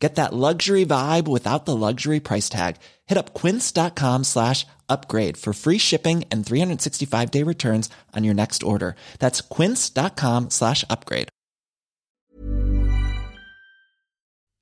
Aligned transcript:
Get 0.00 0.14
that 0.14 0.32
luxury 0.32 0.86
vibe 0.86 1.28
without 1.28 1.66
the 1.66 1.76
luxury 1.76 2.20
price 2.20 2.48
tag. 2.48 2.76
Hit 3.06 3.18
up 3.18 3.34
quince.com 3.34 4.24
slash 4.24 4.66
upgrade 4.88 5.36
for 5.36 5.52
free 5.52 5.78
shipping 5.78 6.24
and 6.32 6.44
365 6.44 7.30
day 7.30 7.42
returns 7.44 7.90
on 8.16 8.24
your 8.24 8.34
next 8.34 8.62
order. 8.62 8.94
That's 9.18 9.40
quince.com 9.42 10.50
slash 10.50 10.84
upgrade. 10.90 11.28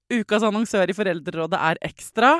Ukas 0.08 0.42
annonsør 0.42 0.88
i 0.88 0.94
Foreldrerådet 0.96 1.58
er 1.60 1.78
Ekstra. 1.84 2.38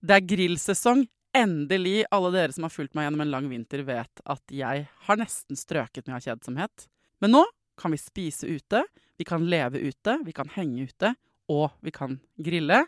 Det 0.00 0.14
er 0.14 0.26
grillsesong. 0.30 1.08
Endelig. 1.34 2.04
Alle 2.10 2.30
dere 2.34 2.54
som 2.54 2.66
har 2.66 2.72
fulgt 2.74 2.94
meg 2.94 3.08
gjennom 3.08 3.24
en 3.24 3.32
lang 3.32 3.48
vinter, 3.50 3.82
vet 3.86 4.22
at 4.22 4.54
jeg 4.54 4.86
har 5.06 5.18
nesten 5.18 5.58
strøket 5.58 6.06
med 6.06 6.16
av 6.16 6.24
kjedsomhet. 6.24 6.86
Men 7.22 7.34
nå 7.34 7.42
kan 7.80 7.90
vi 7.94 7.98
spise 7.98 8.46
ute, 8.46 8.84
vi 9.18 9.26
kan 9.26 9.42
leve 9.50 9.82
ute, 9.82 10.16
vi 10.26 10.34
kan 10.36 10.50
henge 10.54 10.86
ute, 10.90 11.12
og 11.50 11.74
vi 11.84 11.92
kan 11.94 12.18
grille. 12.38 12.84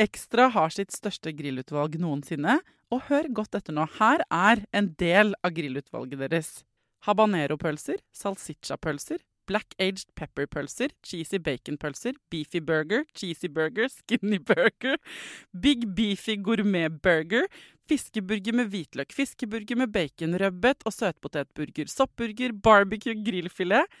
Ekstra 0.00 0.48
har 0.54 0.72
sitt 0.74 0.94
største 0.94 1.34
grillutvalg 1.36 1.98
noensinne, 2.00 2.60
og 2.92 3.06
hør 3.08 3.28
godt 3.40 3.56
etter 3.56 3.76
nå. 3.76 3.86
Her 3.98 4.24
er 4.28 4.64
en 4.76 4.92
del 5.00 5.36
av 5.44 5.54
grillutvalget 5.56 6.24
deres. 6.24 6.50
Habanero-pølser, 7.06 8.00
salsiccia-pølser, 8.14 9.22
black 9.50 9.74
aged 9.82 10.12
pepper-pølser, 10.18 10.92
cheesy 11.04 11.40
bacon-pølser, 11.42 12.14
beefy 12.30 12.60
burger, 12.62 13.04
cheesy 13.18 13.50
burger, 13.50 13.90
skinny 13.90 14.38
burger, 14.38 15.00
big 15.64 15.88
beefy 15.96 16.36
gourmet-burger, 16.46 17.48
fiskeburger 17.90 18.54
med 18.56 18.70
hvitløk, 18.72 19.12
fiskeburger 19.12 19.82
med 19.82 19.92
baconrødbet 19.94 20.86
og 20.86 20.94
søtpotetburger, 20.94 21.90
soppburger, 21.90 22.54
barbecue, 22.54 23.18
grillfilet, 23.26 24.00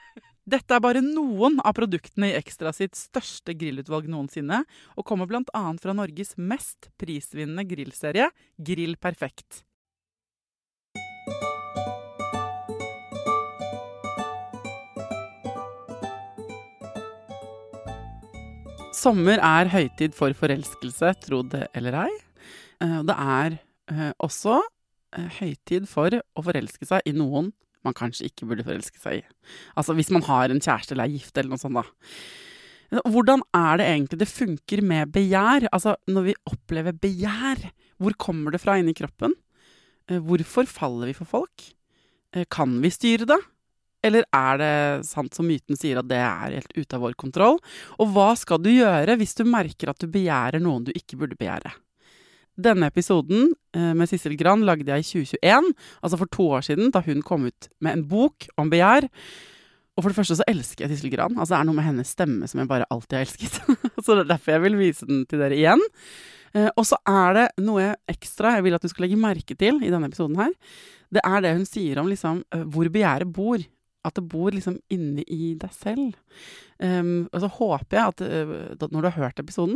Dette 0.41 0.73
er 0.73 0.81
bare 0.81 1.03
noen 1.05 1.59
av 1.61 1.75
produktene 1.77 2.31
i 2.31 2.37
Ekstra 2.39 2.71
sitt 2.73 2.97
største 2.97 3.53
grillutvalg 3.53 4.07
noensinne, 4.09 4.63
og 4.97 5.05
kommer 5.05 5.29
bl.a. 5.29 5.61
fra 5.77 5.93
Norges 5.93 6.33
mest 6.37 6.89
prisvinnende 6.97 7.67
grillserie, 7.69 8.31
Grill 8.57 8.97
Perfekt. 8.97 9.61
Sommer 18.97 19.37
er 19.45 19.69
høytid 19.69 20.17
for 20.17 20.33
forelskelse, 20.37 21.13
tro 21.21 21.45
det 21.45 21.67
eller 21.77 22.01
ei. 22.07 22.11
Eh, 22.81 22.99
Det 23.05 23.13
er 23.13 23.59
eh, 23.93 24.11
også 24.17 24.57
eh, 25.17 25.29
høytid 25.37 25.87
for 25.89 26.17
å 26.17 26.43
forelske 26.45 26.85
seg 26.89 27.05
i 27.05 27.13
noen 27.13 27.53
man 27.87 27.95
kanskje 27.97 28.27
ikke 28.29 28.47
burde 28.49 28.65
forelske 28.67 28.99
seg 29.01 29.19
i. 29.19 29.25
Altså 29.77 29.95
hvis 29.97 30.11
man 30.13 30.25
har 30.27 30.49
en 30.53 30.61
kjæreste 30.61 30.95
eller 30.95 31.07
er 31.09 31.15
gift 31.17 31.37
eller 31.37 31.53
noe 31.53 31.61
sånt, 31.61 31.79
da. 31.79 31.85
Hvordan 33.07 33.41
er 33.55 33.79
det 33.79 33.85
egentlig 33.87 34.19
det 34.19 34.27
funker 34.27 34.81
med 34.83 35.13
begjær? 35.15 35.69
Altså 35.71 35.95
når 36.11 36.25
vi 36.27 36.35
opplever 36.51 36.97
begjær, 36.99 37.63
hvor 38.01 38.17
kommer 38.19 38.51
det 38.51 38.59
fra 38.63 38.75
inni 38.81 38.93
kroppen? 38.97 39.33
Eh, 40.09 40.19
Hvorfor 40.19 40.67
faller 40.67 41.11
vi 41.11 41.15
for 41.15 41.29
folk? 41.29 41.67
Eh, 42.35 42.43
Kan 42.51 42.79
vi 42.83 42.91
styre 42.91 43.27
det? 43.29 43.39
Eller 44.03 44.25
er 44.33 44.57
det 44.57 45.05
sant 45.05 45.33
som 45.37 45.45
myten 45.45 45.77
sier 45.77 45.99
at 46.01 46.07
det 46.09 46.17
er 46.17 46.55
helt 46.57 46.73
ute 46.73 46.97
av 46.97 47.03
vår 47.05 47.13
kontroll? 47.21 47.59
Og 48.01 48.09
hva 48.15 48.31
skal 48.35 48.57
du 48.63 48.71
gjøre 48.73 49.15
hvis 49.21 49.37
du 49.37 49.43
merker 49.45 49.91
at 49.93 50.01
du 50.01 50.07
begjærer 50.09 50.59
noen 50.59 50.87
du 50.87 50.91
ikke 50.97 51.19
burde 51.21 51.37
begjære? 51.37 51.71
Denne 52.59 52.89
episoden 52.91 53.53
eh, 53.75 53.93
med 53.97 54.09
Sissel 54.11 54.35
Gran 54.39 54.65
lagde 54.67 54.89
jeg 54.89 55.05
i 55.05 55.07
2021, 55.07 55.71
altså 56.01 56.19
for 56.19 56.33
to 56.33 56.49
år 56.57 56.65
siden, 56.67 56.91
da 56.91 57.03
hun 57.05 57.23
kom 57.25 57.47
ut 57.47 57.69
med 57.79 57.95
en 57.95 58.05
bok 58.11 58.49
om 58.59 58.71
begjær. 58.71 59.07
Og 59.95 60.03
for 60.03 60.11
det 60.11 60.17
første 60.17 60.37
så 60.39 60.47
elsker 60.49 60.85
jeg 60.85 60.95
Sissel 60.95 61.13
Gran. 61.13 61.35
Altså 61.37 61.55
Det 61.55 61.59
er 61.61 61.67
noe 61.69 61.77
med 61.79 61.87
hennes 61.87 62.11
stemme 62.11 62.47
som 62.49 62.61
jeg 62.61 62.69
bare 62.69 62.87
alltid 62.93 63.17
har 63.17 63.25
elsket. 63.25 63.57
så 64.03 64.15
det 64.15 64.23
er 64.25 64.31
derfor 64.33 64.55
jeg 64.55 64.65
vil 64.67 64.79
vise 64.79 65.07
den 65.07 65.25
til 65.29 65.43
dere 65.43 65.57
igjen. 65.57 65.83
Eh, 66.55 66.69
og 66.75 66.87
så 66.87 66.99
er 67.07 67.37
det 67.37 67.45
noe 67.63 67.93
ekstra 68.11 68.57
jeg 68.57 68.65
vil 68.67 68.75
at 68.75 68.83
du 68.83 68.91
skal 68.91 69.07
legge 69.07 69.19
merke 69.19 69.55
til 69.57 69.79
i 69.83 69.91
denne 69.91 70.09
episoden 70.11 70.39
her. 70.39 70.51
Det 71.11 71.23
er 71.27 71.43
det 71.43 71.53
hun 71.57 71.67
sier 71.67 72.01
om 72.01 72.09
liksom 72.11 72.43
eh, 72.55 72.65
hvor 72.71 72.91
begjæret 72.91 73.31
bor. 73.35 73.63
At 74.01 74.15
det 74.17 74.25
bor 74.25 74.49
liksom 74.49 74.79
inni 74.89 75.21
i 75.29 75.51
deg 75.61 75.73
selv. 75.77 76.15
Um, 76.81 77.27
og 77.29 77.43
så 77.43 77.49
håper 77.53 77.99
jeg 77.99 78.13
at 78.15 78.23
uh, 78.25 78.87
når 78.89 78.95
du 78.97 79.07
har 79.11 79.27
hørt 79.27 79.41
episoden, 79.43 79.75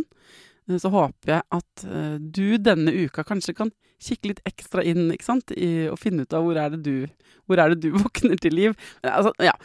så 0.81 0.89
håper 0.93 1.35
jeg 1.35 1.45
at 1.59 1.85
eh, 1.85 2.15
du 2.19 2.57
denne 2.61 2.93
uka 3.05 3.25
kanskje 3.27 3.55
kan 3.57 3.71
kikke 4.01 4.31
litt 4.33 4.41
ekstra 4.49 4.83
inn 4.85 5.07
ikke 5.13 5.27
sant? 5.27 5.53
I, 5.55 5.87
og 5.91 5.99
finne 6.01 6.25
ut 6.25 6.35
av 6.35 6.45
hvor 6.45 6.59
er 6.59 6.73
det 6.73 6.81
du, 6.85 7.07
hvor 7.45 7.61
er 7.61 7.73
det 7.73 7.85
du 7.85 7.95
våkner 8.03 8.39
til 8.41 8.57
liv. 8.57 8.77
Altså, 9.05 9.33
ja. 9.43 9.55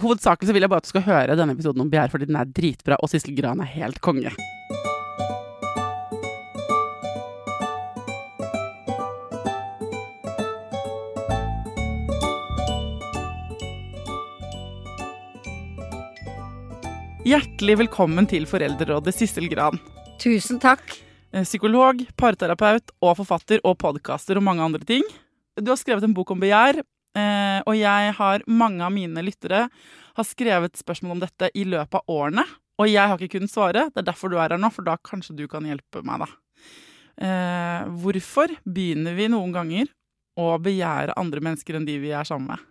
Hovedsakelig 0.00 0.48
så 0.48 0.56
vil 0.56 0.64
jeg 0.64 0.72
bare 0.72 0.84
at 0.84 0.88
du 0.88 0.94
skal 0.94 1.08
høre 1.08 1.38
denne 1.38 1.56
episoden 1.56 1.84
om 1.84 1.90
begjær, 1.92 2.12
fordi 2.12 2.30
den 2.30 2.38
er 2.40 2.48
dritbra, 2.48 3.00
og 3.00 3.10
Sissel 3.12 3.36
Gran 3.36 3.62
er 3.64 3.74
helt 3.74 4.00
konge. 4.04 4.32
Hjertelig 17.20 17.74
velkommen 17.82 18.24
til 18.24 18.46
Foreldrerådet, 18.48 19.12
Sissel 19.12 19.44
Gran. 19.52 19.76
Tusen 20.22 20.56
takk. 20.56 20.94
Eh, 21.34 21.44
Psykolog, 21.44 21.98
parterapeut 22.16 22.94
og 23.04 23.18
forfatter 23.18 23.60
og 23.60 23.74
podkaster 23.82 24.38
og 24.40 24.44
mange 24.46 24.64
andre 24.64 24.80
ting. 24.88 25.04
Du 25.52 25.68
har 25.68 25.76
skrevet 25.76 26.06
en 26.06 26.14
bok 26.16 26.30
om 26.32 26.40
begjær, 26.40 26.78
eh, 26.80 27.60
og 27.60 27.76
jeg 27.76 28.14
har 28.16 28.44
mange 28.48 28.80
av 28.80 28.94
mine 28.94 29.20
lyttere 29.20 29.66
har 29.68 30.24
skrevet 30.24 30.80
spørsmål 30.80 31.18
om 31.18 31.20
dette 31.20 31.50
i 31.52 31.66
løpet 31.68 32.00
av 32.00 32.08
årene. 32.08 32.44
Og 32.80 32.88
jeg 32.88 33.06
har 33.06 33.18
ikke 33.18 33.36
kunnet 33.36 33.52
svare. 33.52 33.90
Det 33.92 34.00
er 34.00 34.08
derfor 34.08 34.30
du 34.30 34.38
er 34.38 34.48
her 34.48 34.56
nå, 34.56 34.72
for 34.72 34.82
da 34.82 34.96
kanskje 34.96 35.36
du 35.36 35.46
kan 35.46 35.68
hjelpe 35.68 36.00
meg, 36.02 36.24
da. 36.24 36.30
Eh, 37.20 37.84
hvorfor 38.00 38.48
begynner 38.64 39.12
vi 39.14 39.28
noen 39.28 39.52
ganger 39.52 39.92
å 40.40 40.56
begjære 40.56 41.18
andre 41.20 41.40
mennesker 41.44 41.76
enn 41.76 41.84
de 41.84 41.98
vi 42.00 42.16
er 42.16 42.24
sammen 42.24 42.54
med? 42.54 42.64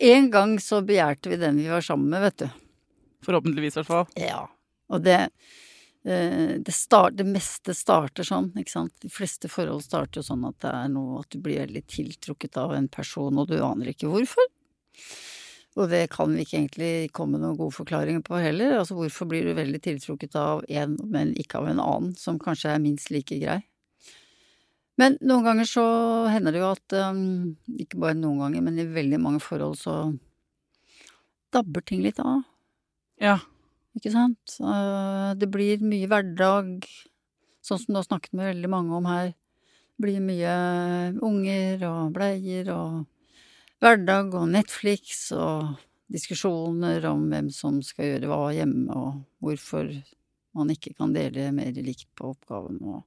En 0.00 0.28
gang 0.32 0.58
så 0.58 0.82
begjærte 0.82 1.30
vi 1.30 1.38
den 1.38 1.62
vi 1.62 1.68
var 1.70 1.86
sammen 1.86 2.10
med, 2.10 2.22
vet 2.26 2.42
du. 2.42 2.59
Forhåpentligvis, 3.30 3.76
i 3.76 3.80
hvert 3.80 3.90
fall. 3.90 4.06
Ja. 4.20 4.44
Og 4.90 5.04
det 5.06 5.18
eh, 5.22 6.58
det, 6.58 6.74
start, 6.74 7.16
det 7.20 7.28
meste 7.28 7.74
starter 7.76 8.26
sånn, 8.26 8.50
ikke 8.58 8.74
sant. 8.74 8.94
De 9.04 9.10
fleste 9.12 9.50
forhold 9.52 9.84
starter 9.86 10.20
jo 10.20 10.28
sånn 10.30 10.46
at 10.48 10.58
det 10.64 10.72
er 10.74 10.92
noe 10.92 11.22
at 11.22 11.30
du 11.32 11.40
blir 11.42 11.62
veldig 11.62 11.84
tiltrukket 11.88 12.58
av 12.60 12.74
en 12.76 12.88
person, 12.90 13.38
og 13.38 13.50
du 13.52 13.60
aner 13.62 13.92
ikke 13.92 14.10
hvorfor. 14.10 14.50
Og 15.78 15.86
det 15.92 16.08
kan 16.10 16.32
vi 16.34 16.42
ikke 16.42 16.56
egentlig 16.58 16.92
komme 17.14 17.38
noen 17.38 17.58
gode 17.58 17.76
forklaringer 17.76 18.24
på 18.26 18.40
heller. 18.42 18.80
Altså 18.80 18.96
hvorfor 18.98 19.28
blir 19.30 19.46
du 19.46 19.54
veldig 19.54 19.80
tiltrukket 19.84 20.34
av 20.38 20.64
en, 20.66 20.96
men 21.12 21.30
ikke 21.38 21.60
av 21.60 21.68
en 21.70 21.82
annen, 21.82 22.14
som 22.18 22.40
kanskje 22.42 22.72
er 22.74 22.82
minst 22.82 23.12
like 23.14 23.38
grei. 23.38 23.60
Men 25.00 25.16
noen 25.24 25.46
ganger 25.46 25.68
så 25.68 25.84
hender 26.28 26.52
det 26.52 26.60
jo 26.60 26.72
at 26.74 26.94
um, 27.08 27.20
Ikke 27.80 28.00
bare 28.02 28.18
noen 28.18 28.42
ganger, 28.42 28.64
men 28.66 28.80
i 28.82 28.84
veldig 28.84 29.20
mange 29.22 29.40
forhold 29.40 29.78
så 29.80 29.94
dabber 31.54 31.86
ting 31.86 32.02
litt 32.04 32.18
av. 32.22 32.42
Ja. 33.20 33.38
Ikke 33.98 34.12
sant? 34.14 34.56
Eh, 34.62 35.34
Det 35.38 35.48
blir 35.50 35.82
mye 35.82 36.08
hverdag, 36.08 36.86
sånn 37.62 37.78
som 37.82 37.94
du 37.94 37.98
har 37.98 38.06
snakket 38.06 38.32
med 38.32 38.54
veldig 38.54 38.70
mange 38.70 38.96
om 38.96 39.08
her. 39.10 39.32
Det 39.98 40.04
blir 40.06 40.20
mye 40.24 40.54
unger 41.20 41.82
og 41.88 42.12
bleier 42.16 42.70
og 42.72 43.06
hverdag 43.82 44.34
og 44.34 44.48
Netflix 44.48 45.32
og 45.36 45.76
diskusjoner 46.10 47.04
om 47.10 47.28
hvem 47.30 47.50
som 47.54 47.82
skal 47.84 48.14
gjøre 48.14 48.30
hva 48.30 48.40
hjemme, 48.54 48.88
og 48.94 49.20
hvorfor 49.44 49.90
man 50.56 50.72
ikke 50.72 50.94
kan 50.98 51.12
dele 51.14 51.50
mer 51.54 51.76
likt 51.76 52.08
på 52.18 52.32
oppgaven. 52.32 52.80
Og 52.82 53.04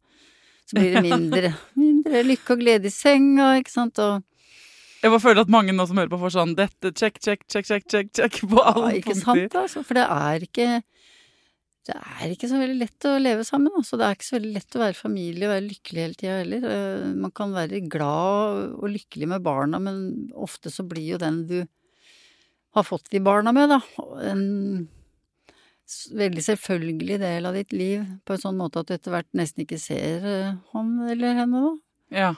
så 0.68 0.78
blir 0.78 0.94
det 0.96 1.04
mindre, 1.04 1.54
mindre 1.80 2.24
lykke 2.24 2.56
og 2.56 2.64
glede 2.64 2.88
i 2.88 2.94
senga, 2.94 3.56
ikke 3.60 3.74
sant. 3.74 4.00
Og 4.00 4.24
Jeg 5.04 5.12
bare 5.12 5.20
føler 5.20 5.44
at 5.44 5.52
mange 5.52 5.74
nå 5.76 5.84
som 5.90 6.00
hører 6.00 6.12
på, 6.14 6.20
får 6.22 6.32
sånn 6.38 6.54
dette 6.56 6.94
check, 6.96 7.18
check, 7.20 7.42
check, 7.52 7.68
check, 7.68 7.88
check, 7.92 8.12
check 8.16 8.38
på 8.48 8.62
alle 8.64 8.94
Ja, 8.94 9.00
ikke 9.02 9.16
punkter. 9.18 9.42
sant, 9.50 9.58
altså. 9.66 9.84
For 9.84 10.00
det 10.00 10.06
er 10.08 10.46
ikke 10.48 10.68
det 11.84 11.98
er 12.00 12.32
ikke 12.32 12.48
så 12.48 12.60
veldig 12.62 12.78
lett 12.80 13.06
å 13.10 13.18
leve 13.20 13.44
sammen. 13.44 13.74
Altså. 13.76 13.98
Det 14.00 14.06
er 14.08 14.16
ikke 14.16 14.28
så 14.30 14.38
veldig 14.38 14.54
lett 14.56 14.78
å 14.78 14.82
være 14.86 14.96
familie 14.96 15.48
og 15.50 15.52
være 15.52 15.66
lykkelig 15.66 16.04
hele 16.06 16.16
tida 16.22 16.38
heller. 16.40 16.68
Eh, 16.72 17.08
man 17.26 17.34
kan 17.36 17.52
være 17.52 17.82
glad 17.92 18.62
og 18.80 18.86
lykkelig 18.94 19.28
med 19.34 19.44
barna, 19.44 19.82
men 19.84 19.98
ofte 20.32 20.72
så 20.72 20.86
blir 20.88 21.18
jo 21.18 21.20
den 21.20 21.42
du 21.50 21.58
har 22.74 22.88
fått 22.88 23.12
de 23.12 23.20
barna 23.22 23.52
med, 23.54 23.70
da, 23.70 23.82
en 24.32 24.88
veldig 26.18 26.42
selvfølgelig 26.48 27.20
del 27.22 27.46
av 27.46 27.60
ditt 27.60 27.76
liv, 27.76 28.08
på 28.26 28.34
en 28.34 28.42
sånn 28.42 28.58
måte 28.58 28.82
at 28.82 28.90
du 28.90 28.96
etter 28.96 29.14
hvert 29.14 29.30
nesten 29.38 29.66
ikke 29.66 29.78
ser 29.82 30.26
eh, 30.26 30.56
han 30.72 30.96
eller 31.12 31.38
henne, 31.44 31.62
da. 31.68 31.74
Ja. 32.16 32.32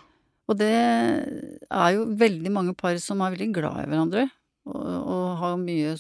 Og 0.45 0.57
det 0.59 0.71
er 0.75 1.91
jo 1.95 2.05
veldig 2.19 2.51
mange 2.53 2.75
par 2.77 2.97
som 3.01 3.21
er 3.25 3.33
veldig 3.33 3.47
glad 3.55 3.79
i 3.83 3.87
hverandre, 3.89 4.25
og, 4.69 4.83
og 4.85 5.23
har 5.41 5.55
mye 5.61 5.95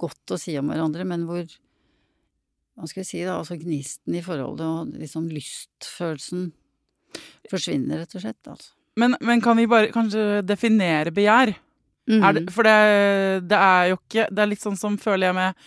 godt 0.00 0.32
å 0.32 0.38
si 0.40 0.54
om 0.60 0.70
hverandre, 0.72 1.04
men 1.08 1.26
hvor 1.28 1.44
hva 2.78 2.86
skal 2.86 3.02
jeg 3.02 3.08
si 3.08 3.20
da, 3.26 3.34
altså 3.40 3.56
gnisten 3.58 4.14
i 4.14 4.22
forholdet 4.22 4.62
og 4.62 4.92
liksom 5.00 5.24
lystfølelsen 5.34 6.44
forsvinner, 7.50 8.04
rett 8.04 8.14
og 8.14 8.22
slett. 8.22 8.40
altså. 8.46 8.70
Men, 8.98 9.16
men 9.24 9.42
kan 9.42 9.58
vi 9.58 9.66
bare 9.70 9.90
kanskje 9.94 10.44
definere 10.46 11.10
begjær? 11.14 11.54
Mm. 12.08 12.22
Det, 12.38 12.42
for 12.54 12.64
det, 12.64 12.76
det 13.50 13.58
er 13.60 13.88
jo 13.90 13.96
ikke 13.98 14.22
Det 14.32 14.40
er 14.40 14.48
litt 14.48 14.62
sånn 14.62 14.78
som, 14.80 14.94
føler 14.96 15.28
jeg, 15.28 15.36
med 15.36 15.58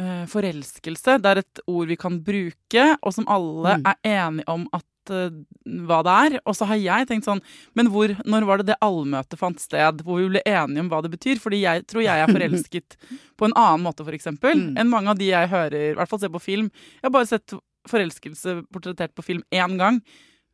uh, 0.00 0.22
forelskelse. 0.30 1.18
Det 1.20 1.32
er 1.34 1.40
et 1.42 1.60
ord 1.68 1.90
vi 1.90 1.98
kan 2.00 2.16
bruke, 2.24 2.86
og 3.02 3.12
som 3.12 3.26
alle 3.28 3.74
Mm. 3.76 3.90
er 3.90 3.98
enige 4.14 4.48
om 4.54 4.64
at 4.72 4.86
hva 5.10 5.98
det 6.06 6.14
er. 6.26 6.36
Og 6.46 6.56
så 6.56 6.66
har 6.70 6.76
jeg 6.80 7.06
tenkt 7.08 7.24
sånn 7.28 7.40
Men 7.74 7.88
hvor, 7.92 8.12
når 8.24 8.46
var 8.48 8.58
det 8.62 8.66
det 8.72 8.78
allmøtet 8.84 9.38
fant 9.38 9.60
sted, 9.60 10.02
hvor 10.04 10.20
vi 10.20 10.28
ble 10.34 10.42
enige 10.46 10.80
om 10.84 10.88
hva 10.90 11.02
det 11.02 11.12
betyr? 11.14 11.40
Fordi 11.42 11.60
jeg 11.62 11.86
tror 11.86 12.02
jeg 12.02 12.22
er 12.24 12.32
forelsket 12.32 12.96
på 13.36 13.46
en 13.48 13.56
annen 13.56 13.84
måte, 13.86 14.04
eksempel, 14.06 14.54
Mm. 14.56 14.76
enn 14.78 14.88
mange 14.90 15.08
av 15.10 15.18
de 15.18 15.26
jeg 15.30 15.48
hører, 15.48 15.92
i 15.92 15.94
hvert 15.94 16.08
fall 16.08 16.18
ser 16.18 16.28
på 16.32 16.40
film. 16.40 16.70
Jeg 17.02 17.04
har 17.04 17.10
bare 17.10 17.26
sett 17.26 17.52
forelskelse 17.88 18.62
portrettert 18.72 19.14
på 19.14 19.22
film 19.24 19.42
én 19.52 19.76
gang, 19.78 20.00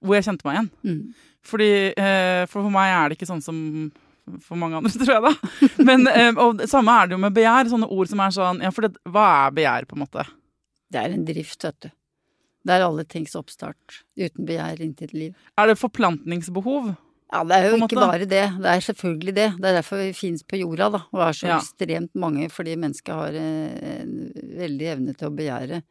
hvor 0.03 0.17
jeg 0.17 0.25
kjente 0.25 0.45
meg 0.45 0.57
igjen. 0.57 0.71
Mm. 0.85 1.15
Fordi, 1.45 1.69
eh, 1.97 2.47
for 2.47 2.63
for 2.63 2.71
meg 2.71 2.91
er 2.93 3.09
det 3.09 3.19
ikke 3.19 3.31
sånn 3.31 3.43
som 3.43 3.93
for 4.41 4.55
mange 4.57 4.77
andre, 4.79 4.91
tror 5.03 5.15
jeg 5.17 5.23
da. 5.23 5.83
Men, 5.83 6.07
eh, 6.09 6.33
og 6.37 6.59
det 6.59 6.69
samme 6.71 6.89
er 6.95 7.07
det 7.09 7.17
jo 7.17 7.23
med 7.25 7.35
begjær. 7.35 7.71
Sånne 7.71 7.89
ord 7.91 8.09
som 8.09 8.21
er 8.21 8.31
sånn 8.31 8.61
Ja, 8.63 8.71
for 8.71 8.83
det, 8.87 8.97
hva 9.09 9.47
er 9.49 9.51
begjær, 9.57 9.87
på 9.91 9.97
en 9.99 10.05
måte? 10.05 10.27
Det 10.93 11.01
er 11.01 11.13
en 11.17 11.25
drift, 11.25 11.63
vet 11.65 11.81
du. 11.81 11.91
Det 12.65 12.75
er 12.77 12.85
alle 12.87 13.05
tings 13.05 13.35
oppstart. 13.39 14.03
Uten 14.19 14.47
begjær 14.47 14.81
inntil 14.85 15.13
liv. 15.17 15.35
Er 15.59 15.67
det 15.73 15.79
forplantningsbehov? 15.81 16.93
Ja, 17.33 17.41
det 17.49 17.57
er 17.57 17.71
jo 17.71 17.79
ikke 17.81 17.97
bare 17.97 18.27
det. 18.29 18.43
Det 18.61 18.69
er 18.69 18.83
selvfølgelig 18.85 19.35
det. 19.35 19.47
Det 19.57 19.69
er 19.71 19.79
derfor 19.81 20.03
vi 20.03 20.11
finnes 20.13 20.43
på 20.45 20.59
jorda, 20.61 20.91
da. 20.93 21.01
Og 21.15 21.23
er 21.25 21.33
så 21.33 21.49
Ja. 21.49 21.59
ekstremt 21.59 22.15
mange, 22.15 22.51
fordi 22.53 22.77
mennesket 22.77 23.15
har 23.15 23.33
eh, 23.33 24.03
en 24.03 24.33
veldig 24.59 24.87
evne 24.95 25.15
til 25.17 25.31
å 25.31 25.35
begjære. 25.37 25.83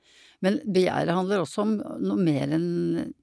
Men 0.42 0.60
begjæret 0.66 1.14
handler 1.18 1.42
også 1.42 1.62
om 1.66 1.74
noe 2.00 2.18
mer 2.18 2.48
enn 2.54 3.14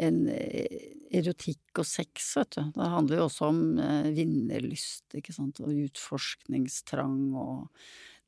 enn, 0.00 0.28
eh, 0.32 0.94
erotikk 1.12 1.76
og 1.82 1.84
sex, 1.84 2.34
vet 2.38 2.50
du. 2.56 2.62
Det 2.72 2.86
handler 2.88 3.16
jo 3.18 3.24
også 3.26 3.48
om 3.50 3.78
eh, 3.78 4.06
vinnerlyst, 4.16 5.04
ikke 5.18 5.34
sant, 5.34 5.60
og 5.60 5.74
utforskningstrang 5.74 7.34
og 7.34 7.68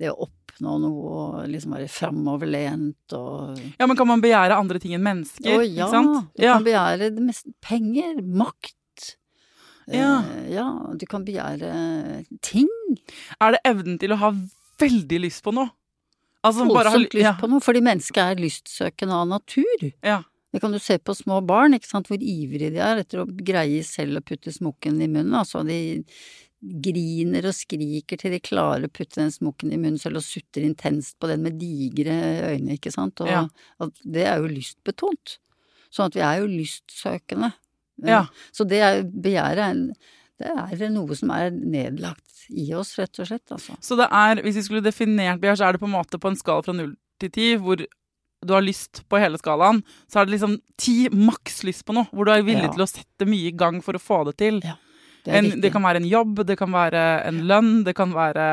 det 0.02 0.10
å 0.12 0.26
oppnå 0.26 0.76
noe 0.82 1.12
og 1.16 1.36
liksom 1.50 1.72
være 1.76 1.88
framoverlent 1.90 3.14
og 3.16 3.58
Ja, 3.78 3.86
men 3.88 3.96
kan 3.98 4.08
man 4.10 4.22
begjære 4.24 4.58
andre 4.58 4.80
ting 4.82 4.94
enn 4.98 5.04
mennesker? 5.06 5.58
Å 5.58 5.66
ja, 5.66 5.88
du 5.90 6.42
Ja. 6.42 6.56
kan 6.58 6.66
begjære 6.66 7.10
det 7.16 7.22
meste 7.24 7.52
Penger, 7.64 8.20
makt. 8.22 8.76
Ja. 9.90 10.22
Eh, 10.22 10.50
ja, 10.54 10.66
du 10.94 11.06
kan 11.10 11.24
begjære 11.26 11.72
ting. 12.44 12.68
Er 13.40 13.56
det 13.56 13.62
evnen 13.66 13.98
til 13.98 14.12
å 14.14 14.20
ha 14.20 14.32
veldig 14.82 15.22
lyst 15.24 15.42
på 15.42 15.54
noe? 15.54 15.70
Altså, 16.44 16.66
Voldsomt 16.66 17.14
lyst 17.14 17.22
ja, 17.22 17.32
på 17.38 17.48
noe, 17.50 17.62
fordi 17.62 17.80
mennesket 17.86 18.18
er 18.18 18.40
lystsøkende 18.42 19.14
av 19.14 19.28
natur. 19.30 19.88
Ja. 20.02 20.22
Det 20.52 20.60
kan 20.60 20.72
du 20.74 20.78
se 20.82 20.98
på 20.98 21.14
små 21.16 21.38
barn, 21.46 21.72
ikke 21.72 21.88
sant, 21.88 22.08
hvor 22.10 22.18
ivrige 22.20 22.72
de 22.74 22.80
er 22.82 22.98
etter 23.00 23.22
å 23.22 23.26
greie 23.26 23.82
selv 23.86 24.18
å 24.20 24.24
putte 24.26 24.52
smokken 24.52 24.98
i 25.00 25.06
munnen. 25.08 25.32
Altså, 25.38 25.62
de 25.64 26.02
griner 26.62 27.46
og 27.50 27.54
skriker 27.56 28.20
til 28.20 28.30
de 28.36 28.38
klarer 28.40 28.86
å 28.86 28.92
putte 28.92 29.18
den 29.18 29.32
smokken 29.34 29.72
i 29.74 29.78
munnen 29.80 29.98
selv 29.98 30.20
og 30.20 30.26
sutter 30.26 30.62
intenst 30.62 31.16
på 31.18 31.26
den 31.30 31.42
med 31.42 31.58
digre 31.58 32.14
øyne, 32.54 32.76
ikke 32.78 32.92
sant. 32.94 33.20
Og 33.20 33.26
Ja. 33.28 33.48
det 34.04 34.26
er 34.26 34.38
jo 34.38 34.46
lystbetont. 34.52 35.38
Sånn 35.90 36.06
at 36.06 36.14
vi 36.14 36.20
er 36.20 36.38
jo 36.40 36.46
lystsøkende. 36.46 37.52
Ja. 38.04 38.26
Så 38.52 38.66
det 38.66 38.80
er 38.80 39.02
begjæret 39.02 39.94
det 40.42 40.80
er 40.82 40.88
noe 40.90 41.14
som 41.14 41.30
er 41.30 41.50
nedlagt 41.50 42.46
i 42.50 42.72
oss, 42.74 42.96
rett 42.98 43.18
og 43.20 43.28
slett, 43.28 43.46
altså. 43.54 43.76
Så 43.80 43.96
det 43.96 44.08
er, 44.10 44.40
hvis 44.42 44.56
vi 44.58 44.62
skulle 44.66 44.82
definert 44.82 45.40
begjær, 45.40 45.56
så 45.60 45.68
er 45.68 45.72
det 45.76 45.80
på 45.80 45.86
en 45.86 45.94
måte 45.94 46.18
på 46.18 46.28
en 46.32 46.38
skala 46.38 46.62
fra 46.66 46.72
null 46.74 46.96
til 47.22 47.30
ti, 47.30 47.56
hvor 47.56 47.76
du 47.78 48.52
har 48.52 48.64
lyst 48.64 49.04
på 49.08 49.20
hele 49.22 49.38
skalaen, 49.38 49.84
så 50.10 50.18
er 50.20 50.26
det 50.26 50.34
liksom 50.40 50.56
ti 50.76 51.08
maks 51.14 51.62
lyst 51.62 51.84
på 51.86 51.94
noe, 51.94 52.08
hvor 52.10 52.26
du 52.26 52.32
er 52.32 52.42
villig 52.42 52.64
Ja. 52.64 52.72
til 52.72 52.82
å 52.82 52.90
sette 52.90 53.28
mye 53.28 53.52
i 53.52 53.56
gang 53.56 53.80
for 53.80 53.92
å 53.94 54.02
få 54.02 54.24
det 54.26 54.36
til. 54.38 54.60
Ja, 54.64 54.74
Det 55.24 55.34
En, 55.38 55.60
det 55.62 55.70
kan 55.72 55.82
være 55.86 56.00
en 56.02 56.08
jobb, 56.10 56.40
det 56.46 56.56
kan 56.58 56.72
være 56.74 57.02
en 57.28 57.42
lønn, 57.46 57.84
det 57.86 57.94
kan 57.94 58.10
være 58.14 58.46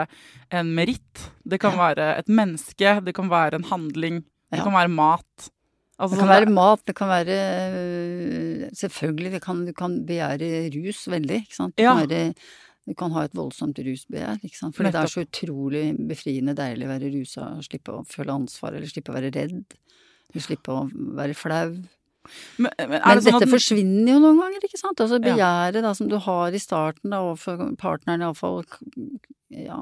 en 0.54 0.68
meritt, 0.78 1.24
det 1.50 1.60
kan 1.60 1.74
være 1.78 2.12
et 2.20 2.28
menneske, 2.30 2.92
det 3.06 3.14
kan 3.18 3.30
være 3.32 3.56
en 3.58 3.64
handling, 3.72 4.20
det 4.52 4.60
Ja. 4.60 4.64
kan 4.64 4.74
være 4.74 4.90
mat. 4.94 5.50
Altså, 6.00 6.16
Det 6.16 6.20
kan 6.20 6.28
sånn 6.28 6.36
være 6.38 6.54
mat, 6.54 6.86
det 6.86 6.96
kan 6.96 7.10
være 7.10 7.38
øh, 7.84 8.70
Selvfølgelig, 8.72 9.32
det 9.34 9.42
kan, 9.44 9.66
du 9.66 9.74
kan 9.74 9.98
begjære 10.06 10.70
rus 10.78 11.08
veldig, 11.12 11.42
ikke 11.44 11.56
sant. 11.58 11.76
Du, 11.76 11.84
Ja. 11.84 11.96
kan 11.96 12.08
være, 12.08 12.34
du 12.88 12.94
kan 12.94 13.12
ha 13.12 13.24
et 13.26 13.34
voldsomt 13.36 13.78
rusbegjær, 13.84 14.40
ikke 14.44 14.58
sant. 14.58 14.76
Fordi 14.76 14.92
det 14.94 15.02
er 15.02 15.12
så 15.12 15.26
utrolig 15.26 15.86
befriende 16.08 16.56
deilig 16.56 16.86
å 16.88 16.94
være 16.94 17.12
rusa, 17.14 17.50
slippe 17.66 17.92
å 17.98 18.06
føle 18.08 18.32
ansvar, 18.32 18.76
eller 18.76 18.88
slippe 18.88 19.12
å 19.12 19.18
være 19.18 19.34
redd. 19.36 19.64
Du 20.34 20.40
slippe 20.40 20.70
å 20.70 20.90
være 21.18 21.34
flau. 21.36 21.76
Men, 22.58 22.72
men 22.78 22.98
er 23.00 23.04
Men 23.04 23.22
sånn 23.24 23.38
dette 23.40 23.50
at 23.50 23.54
forsvinner 23.54 24.12
jo 24.14 24.18
noen 24.24 24.42
ganger, 24.44 24.66
ikke 24.68 24.82
sant. 24.82 25.04
Altså 25.04 25.22
begjæret 25.24 25.86
da 25.86 25.94
som 25.98 26.10
du 26.12 26.18
har 26.22 26.56
i 26.56 26.62
starten 26.62 27.14
da 27.14 27.22
overfor 27.26 27.72
partneren 27.82 28.26
iallfall, 28.26 28.64
ja, 29.54 29.80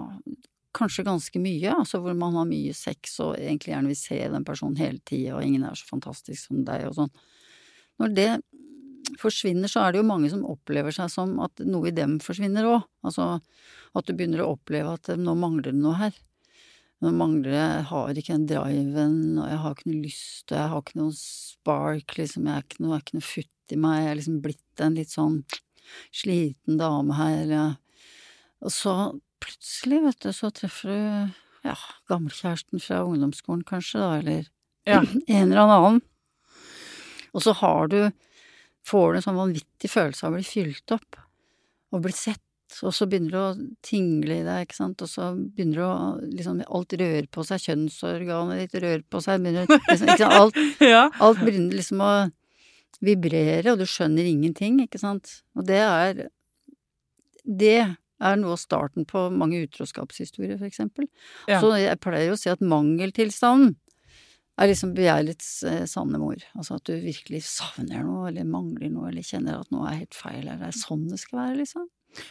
kanskje 0.78 1.08
ganske 1.08 1.42
mye, 1.42 1.72
altså 1.74 2.02
hvor 2.04 2.16
man 2.18 2.38
har 2.38 2.48
mye 2.50 2.76
sex 2.78 3.18
og 3.24 3.38
egentlig 3.40 3.74
gjerne 3.74 3.92
vil 3.92 4.00
se 4.00 4.20
den 4.34 4.46
personen 4.48 4.78
hele 4.80 5.02
tida, 5.02 5.38
og 5.38 5.46
ingen 5.46 5.66
er 5.66 5.78
så 5.80 5.90
fantastisk 5.90 6.50
som 6.50 6.64
deg 6.68 6.86
og 6.90 6.98
sånn. 7.00 7.14
Når 7.98 8.14
det 8.14 8.30
forsvinner, 9.22 9.72
så 9.72 9.86
er 9.86 9.94
det 9.94 10.02
jo 10.02 10.08
mange 10.08 10.30
som 10.32 10.46
opplever 10.48 10.94
seg 10.94 11.10
som 11.12 11.38
at 11.44 11.64
noe 11.66 11.90
i 11.90 11.96
dem 11.96 12.18
forsvinner 12.24 12.68
òg. 12.68 12.88
Altså 13.08 13.38
at 13.98 14.08
du 14.08 14.14
begynner 14.14 14.44
å 14.44 14.54
oppleve 14.56 14.94
at 14.98 15.10
eh, 15.14 15.20
nå 15.20 15.34
mangler 15.40 15.72
det 15.72 15.80
noe 15.82 15.98
her. 15.98 16.18
Nå 17.04 17.12
mangler 17.14 17.54
jeg 17.54 17.74
jeg 17.76 17.86
har 17.92 18.20
ikke 18.20 18.34
den 18.34 18.46
driven, 18.50 19.18
og 19.38 19.46
jeg 19.52 19.60
har 19.62 19.76
ikke 19.76 19.90
noe 19.92 20.02
lyst, 20.02 20.46
og 20.50 20.58
jeg 20.58 20.72
har 20.72 20.82
ikke 20.82 20.98
noe 20.98 21.14
spark, 21.20 22.16
liksom, 22.18 22.48
jeg 22.50 22.56
er 22.58 22.66
ikke 22.66 22.82
noe, 22.84 22.96
er 22.98 23.04
ikke 23.04 23.18
noe 23.20 23.28
futt 23.28 23.76
i 23.76 23.78
meg, 23.84 23.98
jeg 24.02 24.10
er 24.12 24.18
liksom 24.22 24.40
blitt 24.46 24.82
en 24.86 24.98
litt 24.98 25.14
sånn 25.14 25.38
sliten 26.16 26.80
dame 26.82 27.18
her, 27.20 27.36
eller 27.44 27.76
Og 28.66 28.74
så 28.74 28.94
plutselig, 29.44 30.00
vet 30.08 30.24
du, 30.26 30.32
så 30.34 30.50
treffer 30.50 30.90
du, 30.90 31.36
ja, 31.68 31.76
gammelkjæresten 32.10 32.82
fra 32.82 33.04
ungdomsskolen 33.06 33.62
kanskje, 33.68 34.02
da, 34.02 34.12
eller 34.22 34.48
Ja. 34.88 35.02
en 35.04 35.52
eller 35.52 35.62
annen. 35.68 36.02
Og 37.36 37.44
så 37.44 37.54
har 37.60 37.90
du, 37.92 38.00
får 38.88 39.12
du 39.14 39.20
en 39.20 39.26
sånn 39.28 39.38
vanvittig 39.38 39.90
følelse 39.92 40.26
av 40.26 40.34
å 40.34 40.40
bli 40.40 40.48
fylt 40.48 40.96
opp, 40.96 41.20
og 41.94 42.02
blitt 42.08 42.18
sett, 42.18 42.42
og 42.84 42.94
så 42.94 43.08
begynner 43.10 43.32
det 43.34 43.42
å 43.42 43.68
tingle 43.86 44.40
i 44.42 44.46
deg, 44.46 44.66
ikke 44.68 44.78
sant, 44.78 45.02
og 45.06 45.10
så 45.12 45.30
begynner 45.38 45.80
det 45.80 45.86
å 45.88 46.32
liksom 46.40 46.60
alt 46.68 46.96
rører 47.00 47.30
på 47.32 47.46
seg, 47.48 47.64
kjønnsorganet 47.64 48.64
ditt 48.64 48.82
rører 48.84 49.06
på 49.08 49.22
seg, 49.24 49.40
begynner 49.44 49.68
liksom, 49.70 49.86
ikke 49.88 50.18
sant, 50.20 50.26
alt, 50.42 50.60
Ja. 50.94 51.06
alt 51.24 51.40
begynner 51.44 51.80
liksom 51.80 52.04
å 52.04 52.12
vibrere, 53.04 53.72
og 53.72 53.80
du 53.80 53.88
skjønner 53.88 54.28
ingenting, 54.28 54.82
ikke 54.84 55.00
sant, 55.02 55.40
og 55.56 55.68
det 55.70 55.80
er, 55.84 56.22
det 57.48 57.76
er 57.88 58.40
noe 58.42 58.56
av 58.56 58.62
starten 58.62 59.06
på 59.08 59.28
mange 59.32 59.60
utroskapshistorier, 59.68 60.58
for 60.58 60.68
eksempel. 60.68 61.06
Ja. 61.50 61.60
Så 61.62 61.76
jeg 61.78 62.00
pleier 62.02 62.34
å 62.34 62.40
si 62.40 62.50
at 62.50 62.64
mangeltilstanden 62.66 63.76
er 64.58 64.72
liksom 64.72 64.96
begjærets 64.98 65.50
eh, 65.70 65.84
sanne 65.86 66.18
mor. 66.18 66.42
Altså 66.58 66.80
at 66.80 66.90
du 66.90 66.96
virkelig 66.98 67.44
savner 67.46 68.02
noe, 68.08 68.32
eller 68.32 68.48
mangler 68.50 68.90
noe, 68.90 69.12
eller 69.12 69.26
kjenner 69.26 69.60
at 69.60 69.70
noe 69.74 69.86
er 69.92 70.00
helt 70.02 70.18
feil, 70.18 70.42
eller 70.48 70.58
det 70.64 70.72
er 70.72 70.80
sånn 70.80 71.06
det 71.12 71.20
skal 71.22 71.44
være, 71.44 71.60
liksom. 71.62 71.86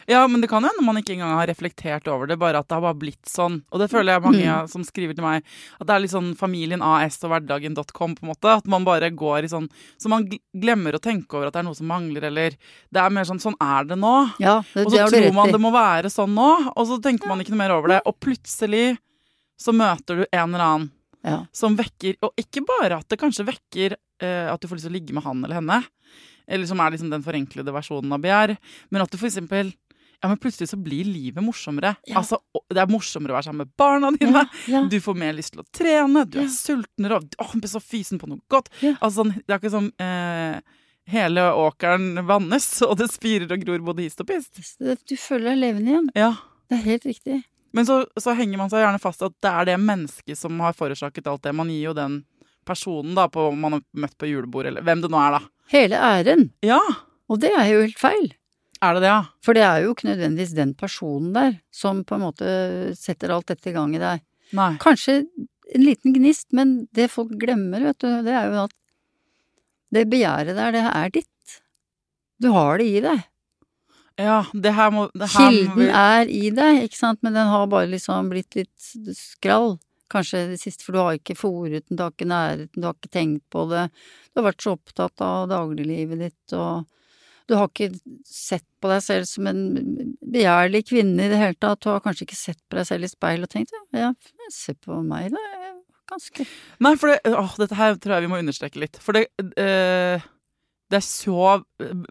Ja, 0.07 0.25
men 0.27 0.41
det 0.41 0.49
kan 0.51 0.63
jo 0.63 0.67
hende 0.67 0.83
man 0.83 0.97
ikke 0.99 1.13
engang 1.15 1.37
har 1.37 1.47
reflektert 1.47 2.07
over 2.11 2.27
det, 2.27 2.35
bare 2.39 2.59
at 2.59 2.67
det 2.67 2.75
har 2.75 2.81
bare 2.83 2.97
blitt 2.99 3.23
sånn. 3.29 3.61
Og 3.71 3.79
det 3.79 3.87
føler 3.91 4.13
jeg 4.17 4.23
mange 4.25 4.43
Mm. 4.43 4.67
som 4.69 4.83
skriver 4.83 5.15
til 5.15 5.23
meg, 5.23 5.43
at 5.79 5.87
det 5.87 5.93
er 5.95 5.99
litt 6.03 6.11
sånn 6.11 6.35
familien 6.35 6.81
AS 6.83 7.23
og 7.23 7.31
hverdagen.com, 7.31 8.15
på 8.17 8.23
en 8.23 8.29
måte. 8.33 8.57
At 8.57 8.67
man 8.67 8.83
bare 8.83 9.09
går 9.11 9.43
i 9.45 9.47
sånn 9.47 9.69
Så 9.97 10.09
man 10.09 10.27
glemmer 10.55 10.93
å 10.93 10.99
tenke 10.99 11.33
over 11.37 11.47
at 11.47 11.53
det 11.53 11.59
er 11.59 11.63
noe 11.69 11.75
som 11.75 11.87
mangler, 11.87 12.23
eller 12.27 12.51
Det 12.91 12.99
er 12.99 13.09
mer 13.09 13.23
sånn 13.23 13.39
sånn 13.39 13.55
er 13.61 13.85
det 13.85 13.97
nå. 13.97 14.33
Ja, 14.39 14.61
det, 14.73 14.85
Og 14.85 14.91
så 14.91 15.09
det 15.09 15.23
tror 15.23 15.33
man 15.33 15.51
det 15.51 15.61
må 15.61 15.71
være 15.71 16.11
sånn 16.11 16.33
nå, 16.35 16.71
og 16.75 16.87
så 16.87 16.99
tenker 17.01 17.27
man 17.27 17.39
ikke 17.39 17.51
noe 17.55 17.63
mer 17.63 17.71
over 17.71 17.87
det. 17.87 18.01
Og 18.05 18.19
plutselig 18.19 18.97
så 19.59 19.71
møter 19.73 20.17
du 20.17 20.25
en 20.33 20.53
eller 20.53 20.63
annen 20.65 20.91
Ja. 21.23 21.45
som 21.51 21.75
vekker 21.75 22.15
Og 22.23 22.31
ikke 22.37 22.61
bare 22.65 22.97
at 22.99 23.07
det 23.09 23.19
kanskje 23.19 23.45
vekker 23.47 23.95
eh, 24.21 24.51
at 24.51 24.59
du 24.59 24.67
får 24.67 24.75
lyst 24.77 24.85
til 24.87 24.91
å 24.91 24.99
ligge 24.99 25.13
med 25.13 25.23
han 25.23 25.43
eller 25.45 25.55
henne, 25.61 25.83
eller 26.47 26.65
som 26.69 26.79
er 26.79 26.91
liksom 26.95 27.09
den 27.11 27.23
forenklede 27.25 27.73
versjonen 27.75 28.13
av 28.15 28.21
begjær, 28.23 28.55
men 28.91 29.01
at 29.03 29.11
du 29.11 29.17
for 29.19 29.27
eksempel 29.29 29.73
Ja, 30.17 30.29
men 30.31 30.39
plutselig 30.41 30.65
så 30.71 30.77
blir 30.81 31.05
livet 31.05 31.43
morsommere. 31.45 31.91
Ja. 32.09 32.15
Altså, 32.23 32.39
Det 32.73 32.79
er 32.81 32.87
morsommere 32.89 33.35
å 33.35 33.37
være 33.37 33.45
sammen 33.51 33.67
med 33.67 33.73
barna 33.77 34.09
dine. 34.15 34.41
ja. 34.67 34.79
Du 34.89 34.95
får 34.99 35.13
mer 35.15 35.33
lyst 35.37 35.51
til 35.53 35.61
å 35.61 35.65
trene, 35.71 36.23
du 36.25 36.39
Ja. 36.39 36.45
er 36.45 36.49
sultnere 36.49 37.19
og 37.19 37.35
åh, 37.37 37.51
blir 37.53 37.69
så 37.69 37.77
fysen 37.79 38.17
på 38.17 38.25
noe 38.27 38.39
godt. 38.49 38.71
Ja. 38.81 38.95
Altså, 38.99 39.21
sånn, 39.21 39.35
det 39.45 39.53
er 39.53 39.59
ikke 39.61 39.69
sånn 39.75 39.91
eh, 40.01 40.59
hele 41.13 41.43
åkeren 41.53 42.25
vannes, 42.25 42.65
og 42.81 42.97
det 42.97 43.11
spirer 43.13 43.51
og 43.53 43.61
gror 43.63 43.85
både 43.91 44.07
hist 44.07 44.19
og 44.19 44.25
pist. 44.31 44.57
Du 44.81 45.15
føler 45.21 45.51
deg 45.53 45.61
levende 45.61 45.93
igjen. 45.93 46.09
Ja. 46.17 46.31
Det 46.67 46.79
er 46.79 46.83
helt 46.89 47.05
riktig. 47.05 47.43
Men 47.77 47.85
så, 47.85 47.99
så 48.17 48.33
henger 48.35 48.57
man 48.57 48.71
seg 48.73 48.81
gjerne 48.81 48.99
fast 48.99 49.21
at 49.21 49.35
det 49.39 49.51
er 49.53 49.65
det 49.69 49.77
mennesket 49.79 50.35
som 50.35 50.57
har 50.65 50.73
forårsaket 50.73 51.27
alt 51.29 51.43
det. 51.45 51.53
Man 51.53 51.69
gir 51.69 51.91
jo 51.91 51.93
den 51.93 52.23
personen 52.65 53.13
da, 53.13 53.27
på, 53.29 53.51
man 53.55 53.77
har 53.77 53.85
møtt 53.93 54.17
på 54.17 54.25
julebord, 54.33 54.65
eller 54.65 54.81
hvem 54.81 55.05
det 55.05 55.11
nå 55.13 55.21
er, 55.21 55.37
da. 55.37 55.45
Hele 55.73 55.99
æren. 55.99 56.49
Ja, 56.65 56.79
Og 57.29 57.41
det 57.43 57.49
er 57.51 57.65
jo 57.67 57.81
helt 57.83 57.99
feil. 57.99 58.29
er 58.81 58.93
det 58.93 59.01
det, 59.03 59.09
ja? 59.09 59.23
For 59.43 59.53
det 59.57 59.63
er 59.65 59.81
jo 59.83 59.91
ikke 59.93 60.07
nødvendigvis 60.07 60.53
den 60.55 60.73
personen 60.77 61.33
der 61.33 61.57
som 61.73 62.03
på 62.07 62.15
en 62.15 62.21
måte 62.23 62.95
setter 62.95 63.33
alt 63.33 63.47
dette 63.49 63.71
i 63.71 63.73
gang 63.75 63.95
i 63.95 63.99
deg. 63.99 64.21
Nei. 64.55 64.77
Kanskje 64.79 65.25
en 65.75 65.83
liten 65.83 66.13
gnist, 66.15 66.47
men 66.55 66.87
det 66.95 67.09
folk 67.11 67.33
glemmer, 67.41 67.81
vet 67.83 67.99
du, 67.99 68.07
det 68.23 68.31
er 68.31 68.45
jo 68.47 68.61
at 68.63 68.75
det 69.91 70.05
begjæret 70.11 70.55
der, 70.55 70.71
det 70.71 70.83
er 70.87 71.09
ditt. 71.09 71.57
Du 72.39 72.51
har 72.53 72.77
det 72.79 72.87
i 72.87 73.01
deg. 73.03 73.25
Ja, 74.17 74.37
det 74.53 74.71
her 74.73 74.89
må 74.93 75.07
det 75.13 75.27
her 75.33 75.51
må 75.51 75.51
Kilden 75.51 75.81
vi, 75.81 75.89
er 75.91 76.31
i 76.31 76.49
deg, 76.49 76.79
ikke 76.87 76.97
sant, 76.97 77.19
men 77.25 77.35
den 77.37 77.51
har 77.51 77.67
bare 77.69 77.89
liksom 77.91 78.29
blitt 78.31 78.55
litt 78.57 78.87
skrall. 79.17 79.75
Kanskje 80.11 80.43
det 80.53 80.59
siste, 80.61 80.85
for 80.85 80.95
du 80.95 81.01
har 81.01 81.17
ikke 81.17 81.37
fôret 81.37 81.83
den, 81.87 81.97
du 81.97 82.03
har 82.05 82.13
ikke 82.13 82.29
nærheten, 82.29 82.79
du 82.79 82.87
har 82.87 82.95
ikke 82.95 83.13
tenkt 83.13 83.43
på 83.53 83.65
det. 83.71 83.87
Du 84.31 84.41
har 84.41 84.47
vært 84.49 84.63
så 84.63 84.75
opptatt 84.77 85.25
av 85.25 85.49
dagliglivet 85.51 86.21
ditt, 86.23 86.55
og 86.55 86.87
du 87.47 87.55
har 87.55 87.69
ikke 87.71 87.91
sett 88.27 88.65
på 88.83 88.91
deg 88.91 89.03
selv 89.03 89.27
som 89.29 89.47
en 89.47 89.61
begjærlig 90.19 90.83
kvinne 90.89 91.27
i 91.27 91.31
det 91.31 91.39
hele 91.39 91.59
tatt. 91.59 91.81
Du 91.83 91.91
har 91.93 92.03
kanskje 92.03 92.27
ikke 92.27 92.39
sett 92.39 92.59
på 92.67 92.79
deg 92.79 92.87
selv 92.89 93.07
i 93.07 93.11
speil 93.11 93.45
og 93.45 93.51
tenkt 93.51 93.75
ja, 93.95 94.11
se 94.53 94.75
på 94.75 94.99
meg, 95.03 95.31
da. 95.35 95.73
Ganske 96.07 96.45
Nei, 96.83 96.93
for 96.95 97.11
det, 97.11 97.35
åh, 97.35 97.55
dette 97.59 97.75
her 97.75 97.97
tror 97.99 98.15
jeg 98.15 98.23
vi 98.23 98.31
må 98.31 98.39
understreke 98.39 98.79
litt. 98.79 98.99
For 99.03 99.17
det 99.17 99.25
eh, 99.59 100.23
det 100.89 100.99
er 101.01 101.05
så 101.05 101.47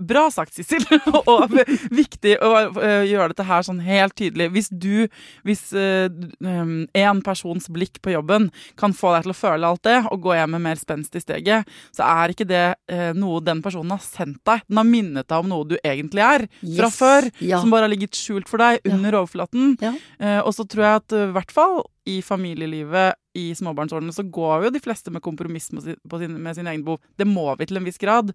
bra 0.04 0.26
sagt, 0.30 0.52
Sissel, 0.56 0.84
og 1.32 1.54
viktig 1.94 2.34
å 2.44 2.50
eh, 2.82 3.04
gjøre 3.08 3.30
dette 3.32 3.46
her 3.48 3.64
sånn 3.66 3.80
helt 3.86 4.14
tydelig. 4.18 4.50
Hvis 4.52 4.68
du, 4.70 5.06
hvis 5.48 5.62
én 5.72 7.22
persons 7.24 7.68
blikk 7.72 8.00
på 8.04 8.12
jobben 8.14 8.50
kan 8.78 8.94
få 8.96 9.14
deg 9.16 9.26
til 9.26 9.32
å 9.34 9.38
føle 9.38 9.70
alt 9.70 9.82
det, 9.86 9.96
og 10.12 10.22
gå 10.26 10.36
hjem 10.36 10.54
med 10.56 10.64
mer 10.68 10.80
spenst 10.80 11.16
i 11.18 11.22
steget, 11.24 11.68
så 11.94 12.06
er 12.06 12.34
ikke 12.34 12.48
det 12.48 12.64
eh, 12.92 13.10
noe 13.16 13.40
den 13.44 13.62
personen 13.64 13.94
har 13.96 14.02
sendt 14.04 14.42
deg. 14.46 14.64
Den 14.68 14.80
har 14.82 14.88
minnet 14.88 15.28
deg 15.30 15.42
om 15.44 15.50
noe 15.52 15.68
du 15.72 15.76
egentlig 15.82 16.24
er 16.26 16.46
fra 16.62 16.90
Yes, 16.90 16.96
før, 17.00 17.30
ja. 17.42 17.60
som 17.62 17.72
bare 17.72 17.86
har 17.88 17.92
ligget 17.94 18.16
skjult 18.18 18.48
for 18.50 18.62
deg 18.62 18.80
Ja. 18.86 18.94
under 18.96 19.16
overflaten. 19.22 19.76
Ja. 19.82 19.94
Eh, 20.20 20.40
og 20.42 20.52
så 20.56 20.66
tror 20.68 20.84
jeg 20.86 21.02
at 21.02 21.16
eh, 21.16 21.28
i 21.30 21.34
hvert 21.36 21.52
fall 21.54 21.80
i 22.06 22.20
familielivet 22.22 23.16
i 23.36 23.54
småbarnsårene 23.54 24.12
så 24.14 24.22
går 24.22 24.64
jo 24.64 24.70
de 24.72 24.80
fleste 24.80 25.10
med 25.12 25.20
kompromiss 25.24 25.68
med, 25.74 25.82
sin, 25.84 25.96
på 26.08 26.18
sin, 26.20 26.36
med 26.40 26.56
sine 26.56 26.70
egne 26.72 26.86
behov. 26.86 27.02
Det 27.18 27.26
må 27.28 27.44
vi 27.58 27.66
til 27.68 27.80
en 27.80 27.84
viss 27.84 27.98
grad. 28.00 28.30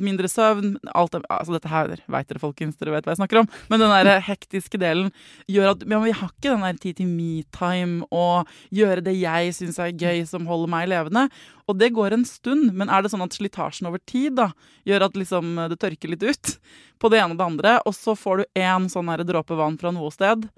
Mindre 0.00 0.30
søvn 0.30 0.74
alt 0.90 1.14
altså 1.20 1.54
Dette 1.54 1.70
her 1.70 1.92
vet 2.10 2.30
dere, 2.30 2.42
folkens. 2.42 2.78
Dere 2.80 2.96
vet 2.96 3.06
hva 3.06 3.14
jeg 3.14 3.20
snakker 3.20 3.42
om. 3.42 3.50
Men 3.70 3.84
den 3.84 3.92
der 3.92 4.24
hektiske 4.30 4.80
delen 4.82 5.12
gjør 5.50 5.74
at 5.74 5.84
ja, 5.86 6.00
vi 6.02 6.14
har 6.16 6.32
ikke 6.32 6.48
den 6.48 6.66
der 6.66 6.80
tid 6.82 6.98
til 6.98 7.12
me-time 7.12 8.08
og 8.10 8.50
gjøre 8.74 9.04
det 9.06 9.14
jeg 9.20 9.52
syns 9.60 9.78
er 9.82 9.92
gøy, 9.92 10.24
som 10.26 10.48
holder 10.50 10.72
meg 10.74 10.88
levende. 10.90 11.28
Og 11.70 11.78
det 11.78 11.92
går 11.94 12.16
en 12.16 12.26
stund, 12.26 12.72
men 12.74 12.90
er 12.90 13.04
det 13.04 13.12
sånn 13.12 13.22
at 13.22 13.36
slitasjen 13.36 13.92
over 13.92 14.02
tid 14.08 14.40
da, 14.40 14.50
gjør 14.88 15.06
at 15.06 15.20
liksom 15.20 15.54
det 15.70 15.78
tørker 15.84 16.10
litt 16.16 16.26
ut 16.26 16.56
på 16.98 17.12
det 17.12 17.20
ene 17.22 17.36
og 17.36 17.38
det 17.38 17.46
andre, 17.46 17.76
og 17.86 17.94
så 17.94 18.16
får 18.18 18.42
du 18.42 18.60
én 18.62 18.90
sånn 18.90 19.10
dråpe 19.26 19.54
vann 19.58 19.78
fra 19.78 19.94
noe 19.94 20.10
sted, 20.14 20.48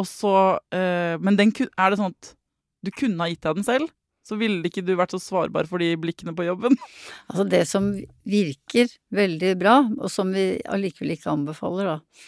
og 0.00 0.06
så 0.08 0.34
eh, 0.74 1.16
Men 1.22 1.38
den, 1.38 1.52
er 1.52 1.92
det 1.92 2.00
sånn 2.00 2.14
at 2.14 2.34
du 2.80 2.92
kunne 2.96 3.20
ha 3.20 3.28
gitt 3.30 3.42
deg 3.44 3.58
den 3.60 3.66
selv? 3.66 3.90
Så 4.26 4.36
ville 4.40 4.68
ikke 4.68 4.84
du 4.84 4.92
vært 4.98 5.14
så 5.14 5.20
svarbar 5.22 5.66
for 5.68 5.82
de 5.82 5.94
blikkene 6.00 6.34
på 6.36 6.46
jobben? 6.46 6.76
Altså 7.30 7.46
det 7.48 7.64
som 7.68 7.90
virker 8.28 8.92
veldig 9.14 9.56
bra, 9.60 9.80
og 9.98 10.12
som 10.12 10.32
vi 10.34 10.54
allikevel 10.68 11.16
ikke 11.16 11.32
anbefaler, 11.32 11.94
da, 11.94 12.24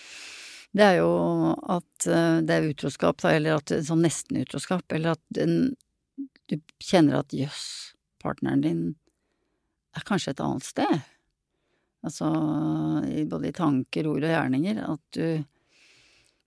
det 0.73 0.85
er 0.87 0.99
jo 1.03 1.13
at 1.53 2.09
eh, 2.09 2.41
det 2.49 2.57
er 2.57 2.69
utroskap, 2.71 3.21
da, 3.23 3.35
eller 3.37 3.61
at 3.61 3.73
sånn 3.87 4.05
nesten-utroskap, 4.07 4.87
eller 4.97 5.19
at 5.19 5.23
den, 5.37 5.75
du 6.49 6.57
kjenner 6.83 7.21
at 7.21 7.35
jøss, 7.37 7.65
partneren 8.23 8.63
din 8.65 8.85
er 9.99 10.07
kanskje 10.09 10.33
et 10.33 10.41
annet 10.41 10.65
sted. 10.65 11.03
Altså 12.07 12.29
både 13.31 13.51
i 13.51 13.55
tanker, 13.55 14.09
ord 14.11 14.25
og 14.25 14.33
gjerninger, 14.33 14.81
at 14.87 15.19
du 15.19 15.27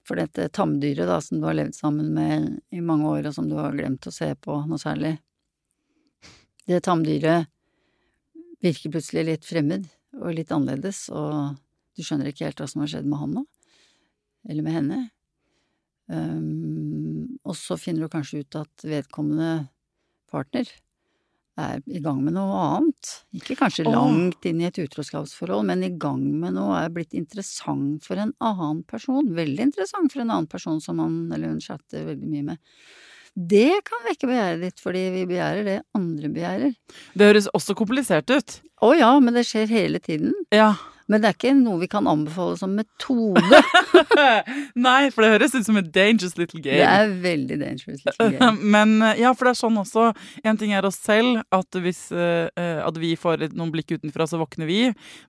For 0.06 0.20
dette 0.20 0.52
tamdyret 0.54 1.10
da, 1.10 1.18
som 1.22 1.40
du 1.42 1.48
har 1.48 1.58
levd 1.58 1.76
sammen 1.78 2.12
med 2.14 2.60
i 2.76 2.82
mange 2.86 3.10
år, 3.10 3.30
og 3.30 3.36
som 3.38 3.50
du 3.50 3.56
har 3.58 3.74
glemt 3.74 4.06
å 4.06 4.14
se 4.14 4.30
på 4.38 4.60
noe 4.70 4.82
særlig, 4.82 5.16
det 6.70 6.84
tamdyret 6.86 7.50
virker 8.66 8.94
plutselig 8.94 9.26
litt 9.26 9.46
fremmed 9.46 9.88
og 10.22 10.34
litt 10.38 10.54
annerledes, 10.54 11.08
og 11.10 11.58
du 11.98 12.06
skjønner 12.06 12.30
ikke 12.30 12.48
helt 12.48 12.62
hva 12.62 12.70
som 12.70 12.84
har 12.84 12.92
skjedd 12.94 13.10
med 13.10 13.22
han 13.22 13.36
nå, 13.40 13.46
eller 14.50 14.66
med 14.66 14.78
henne. 14.78 15.02
Um, 16.06 17.38
og 17.42 17.56
så 17.58 17.78
finner 17.82 18.06
du 18.06 18.14
kanskje 18.14 18.44
ut 18.44 18.58
at 18.60 18.86
vedkommende 18.86 19.68
partner 20.30 20.70
er 21.60 21.80
i 21.88 22.02
gang 22.04 22.20
med 22.26 22.36
noe 22.36 22.60
annet. 22.60 23.12
Ikke 23.38 23.58
kanskje 23.60 23.88
langt 23.88 24.46
inn 24.48 24.62
i 24.62 24.68
et 24.68 24.80
utroskapsforhold, 24.82 25.66
men 25.70 25.86
i 25.88 25.94
gang 26.02 26.24
med 26.42 26.58
noe, 26.58 26.78
er 26.82 26.94
blitt 26.94 27.16
interessant 27.18 28.06
for 28.06 28.20
en 28.22 28.34
annen 28.44 28.84
person. 28.88 29.32
Veldig 29.36 29.70
interessant 29.70 30.14
for 30.14 30.24
en 30.24 30.32
annen 30.32 30.52
person 30.52 30.82
som 30.84 31.00
han 31.04 31.26
eller 31.32 31.54
hun 31.54 31.64
chatter 31.64 32.08
veldig 32.10 32.32
mye 32.32 32.48
med. 32.52 32.64
Det 33.36 33.82
kan 33.84 34.04
vekke 34.06 34.30
begjæret 34.30 34.62
ditt, 34.64 34.78
fordi 34.80 35.02
vi 35.12 35.26
begjærer 35.28 35.66
det 35.68 35.80
andre 35.98 36.32
begjærer. 36.32 36.76
Det 37.20 37.32
høres 37.32 37.50
også 37.52 37.76
komplisert 37.76 38.32
ut. 38.32 38.60
Å 38.84 38.94
ja, 38.96 39.12
men 39.20 39.36
det 39.36 39.44
skjer 39.48 39.72
hele 39.72 40.00
tiden. 40.04 40.32
Ja. 40.56 40.74
Men 41.12 41.22
det 41.22 41.30
er 41.30 41.36
ikke 41.38 41.54
noe 41.58 41.78
vi 41.84 41.90
kan 41.90 42.08
anbefale 42.10 42.58
som 42.58 42.74
metode. 42.74 43.42
Nei, 44.88 45.12
for 45.14 45.22
det 45.22 45.32
høres 45.36 45.54
ut 45.54 45.68
som 45.68 45.78
et 45.78 45.92
dangerous 45.94 46.34
little 46.40 46.62
game. 46.64 46.80
Det 46.82 46.88
er 46.90 47.14
veldig 47.26 47.60
dangerous. 47.62 48.02
little 48.08 48.30
game. 48.34 48.56
Men 48.76 48.96
eh, 49.06 49.22
ja, 49.22 49.34
for 49.38 49.48
det 49.48 49.54
er 49.54 49.62
sånn 49.62 49.78
også. 49.82 50.08
En 50.46 50.62
ting 50.62 50.74
er 50.74 50.88
oss 50.88 50.98
selv, 51.04 51.44
at 51.54 51.80
hvis 51.84 52.08
eh, 52.16 52.50
at 52.56 52.98
vi 53.02 53.14
får 53.20 53.48
noen 53.54 53.74
blikk 53.74 53.94
utenfra, 53.98 54.26
så 54.30 54.40
våkner 54.42 54.70
vi. 54.70 54.80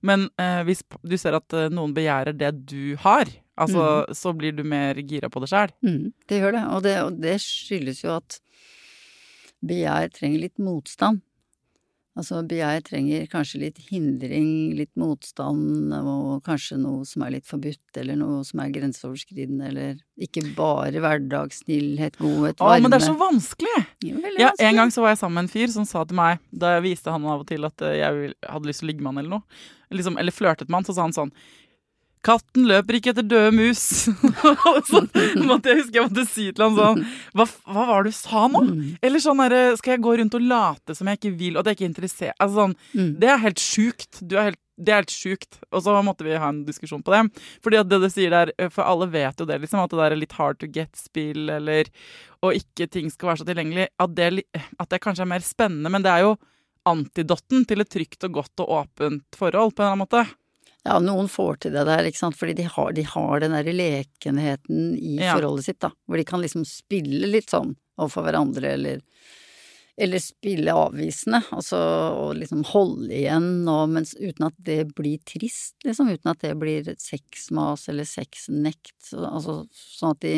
Men 0.05 0.27
uh, 0.41 0.61
hvis 0.67 0.81
du 1.05 1.15
ser 1.19 1.37
at 1.37 1.53
noen 1.73 1.93
begjærer 1.95 2.35
det 2.37 2.51
du 2.69 2.97
har, 3.03 3.29
altså, 3.59 4.05
så 4.17 4.33
blir 4.37 4.55
du 4.57 4.63
mer 4.67 4.97
gira 5.05 5.29
på 5.29 5.41
det 5.43 5.51
sjæl. 5.51 5.73
Mm, 5.85 6.11
det 6.29 6.41
gjør 6.41 6.57
det. 6.57 6.65
Og, 6.73 6.83
det. 6.85 6.97
og 7.05 7.21
det 7.21 7.37
skyldes 7.43 8.03
jo 8.03 8.15
at 8.17 8.39
begjær 9.65 10.11
trenger 10.15 10.45
litt 10.45 10.61
motstand. 10.61 11.23
Altså 12.17 12.39
begjær 12.49 12.81
trenger 12.81 13.27
kanskje 13.29 13.59
litt 13.61 13.77
hindring, 13.91 14.73
litt 14.73 14.89
motstand, 14.97 15.91
og 15.93 16.39
kanskje 16.47 16.79
noe 16.81 17.05
som 17.05 17.21
er 17.27 17.35
litt 17.35 17.45
forbudt, 17.45 17.99
eller 18.01 18.17
noe 18.17 18.39
som 18.47 18.63
er 18.63 18.71
grenseoverskridende, 18.73 19.67
eller 19.69 19.99
ikke 20.25 20.41
bare 20.57 20.97
hverdagssnillhet, 21.03 22.17
godhet, 22.17 22.57
Å, 22.57 22.71
varme. 22.71 22.87
men 22.87 22.95
det 22.95 22.99
er 23.03 23.05
så 23.05 23.13
vanskelig! 23.19 23.75
Jo, 24.01 24.15
vanskelig. 24.17 24.41
Ja. 24.41 24.49
En 24.65 24.81
gang 24.81 24.93
så 24.95 25.05
var 25.05 25.13
jeg 25.13 25.21
sammen 25.21 25.37
med 25.37 25.45
en 25.45 25.53
fyr 25.53 25.69
som 25.75 25.85
sa 25.85 26.07
til 26.09 26.17
meg, 26.17 26.41
da 26.49 26.73
jeg 26.77 26.87
viste 26.87 27.13
han 27.13 27.29
av 27.29 27.45
og 27.45 27.47
til 27.51 27.69
at 27.69 27.85
eh, 27.85 27.99
jeg 28.01 28.33
hadde 28.49 28.71
lyst 28.71 28.81
til 28.81 28.89
å 28.89 28.91
ligge 28.91 29.05
med 29.05 29.13
han 29.13 29.21
eller 29.21 29.37
noe, 29.37 29.63
liksom, 29.93 30.17
eller 30.17 30.33
flørtet 30.33 30.71
med 30.71 30.81
han, 30.81 30.89
så 30.89 30.97
sa 30.97 31.05
han 31.05 31.15
sånn 31.15 31.35
Katten 32.25 32.67
løper 32.69 32.97
ikke 32.97 33.11
etter 33.13 33.25
døde 33.25 33.51
mus. 33.55 33.81
så 34.89 35.01
måtte 35.43 35.71
jeg 35.71 35.81
huske 35.81 35.97
jeg 35.99 36.05
måtte 36.07 36.25
si 36.29 36.47
til 36.51 36.65
han 36.65 36.77
sånn 36.77 37.03
Hva, 37.37 37.47
hva 37.69 37.87
var 37.89 38.05
det 38.05 38.13
du 38.13 38.17
sa 38.17 38.45
nå? 38.51 38.63
Mm, 38.67 38.85
Eller 39.05 39.23
sånn 39.23 39.41
herre 39.43 39.61
Skal 39.79 39.95
jeg 39.95 40.05
gå 40.05 40.15
rundt 40.19 40.37
og 40.37 40.47
late 40.49 40.95
som 40.97 41.09
jeg 41.09 41.21
ikke 41.21 41.33
vil, 41.39 41.55
og 41.55 41.61
at 41.61 41.71
jeg 41.71 41.77
ikke 41.77 41.85
er 41.85 41.91
interessert 41.93 42.43
Altså 42.43 42.63
sånn 42.63 42.77
mm. 42.93 43.11
Det 43.21 43.29
er 43.31 43.43
helt 43.43 43.61
sjukt. 43.61 44.21
Du 44.21 44.37
er 44.37 44.49
helt 44.51 44.63
det 44.77 44.93
er 44.93 44.99
helt 45.01 45.09
sjukt. 45.09 45.57
Og 45.73 45.81
så 45.81 45.93
måtte 46.05 46.21
vi 46.21 46.35
ha 46.37 46.51
en 46.51 46.59
diskusjon 46.67 47.01
på 47.01 47.09
det. 47.09 47.23
Fordi 47.65 47.79
det 47.89 47.97
du 47.97 48.07
sier 48.13 48.29
der, 48.29 48.51
For 48.69 48.85
alle 48.85 49.07
vet 49.09 49.39
jo 49.41 49.47
det, 49.49 49.57
liksom, 49.63 49.81
at 49.81 49.89
det 49.89 49.97
der 49.97 50.13
er 50.13 50.21
litt 50.21 50.35
hard 50.37 50.59
to 50.61 50.69
get-spill, 50.69 51.49
eller 51.49 51.89
Og 52.45 52.59
ikke 52.59 52.85
ting 52.93 53.09
skal 53.09 53.31
være 53.31 53.41
så 53.41 53.47
tilgjengelig. 53.47 53.87
At 53.97 54.13
det, 54.13 54.45
at 54.53 54.91
det 54.93 55.01
kanskje 55.01 55.25
er 55.25 55.31
mer 55.33 55.45
spennende, 55.45 55.89
men 55.89 56.05
det 56.05 56.13
er 56.13 56.27
jo 56.27 56.35
antidotten 56.87 57.65
til 57.67 57.83
et 57.83 57.89
trygt 57.91 58.27
og 58.29 58.37
godt 58.37 58.63
og 58.63 58.75
åpent 58.83 59.39
forhold, 59.39 59.73
på 59.75 59.83
en 59.83 59.87
eller 59.87 59.95
annen 59.95 60.05
måte. 60.05 60.23
Ja, 60.87 60.97
noen 61.03 61.27
får 61.31 61.57
til 61.65 61.73
det 61.75 61.83
der, 61.89 62.07
ikke 62.07 62.21
sant, 62.21 62.37
fordi 62.39 62.53
de 62.61 62.67
har, 62.71 62.93
de 62.95 63.03
har 63.03 63.41
den 63.43 63.55
derre 63.57 63.73
lekenheten 63.75 64.93
i 64.95 65.17
Ja. 65.19 65.33
forholdet 65.35 65.65
sitt, 65.67 65.79
da. 65.83 65.91
Hvor 66.07 66.17
de 66.21 66.23
kan 66.27 66.41
liksom 66.43 66.63
spille 66.67 67.27
litt 67.27 67.51
sånn 67.51 67.75
overfor 67.99 68.23
hverandre, 68.27 68.71
eller, 68.77 69.01
eller 69.97 70.21
spille 70.23 70.71
avvisende, 70.71 71.41
altså 71.51 71.77
og 72.15 72.35
liksom 72.39 72.63
holde 72.71 73.09
igjen, 73.11 73.49
og, 73.67 73.89
mens, 73.97 74.13
uten 74.15 74.47
at 74.47 74.55
det 74.63 74.93
blir 74.95 75.19
trist, 75.27 75.75
liksom. 75.83 76.11
Uten 76.13 76.31
at 76.31 76.39
det 76.45 76.53
blir 76.61 76.87
sexmas 77.01 77.87
eller 77.91 78.07
sexnekt. 78.07 78.95
Så, 79.03 79.19
altså 79.27 79.65
sånn 79.73 80.15
at 80.15 80.21
de 80.23 80.35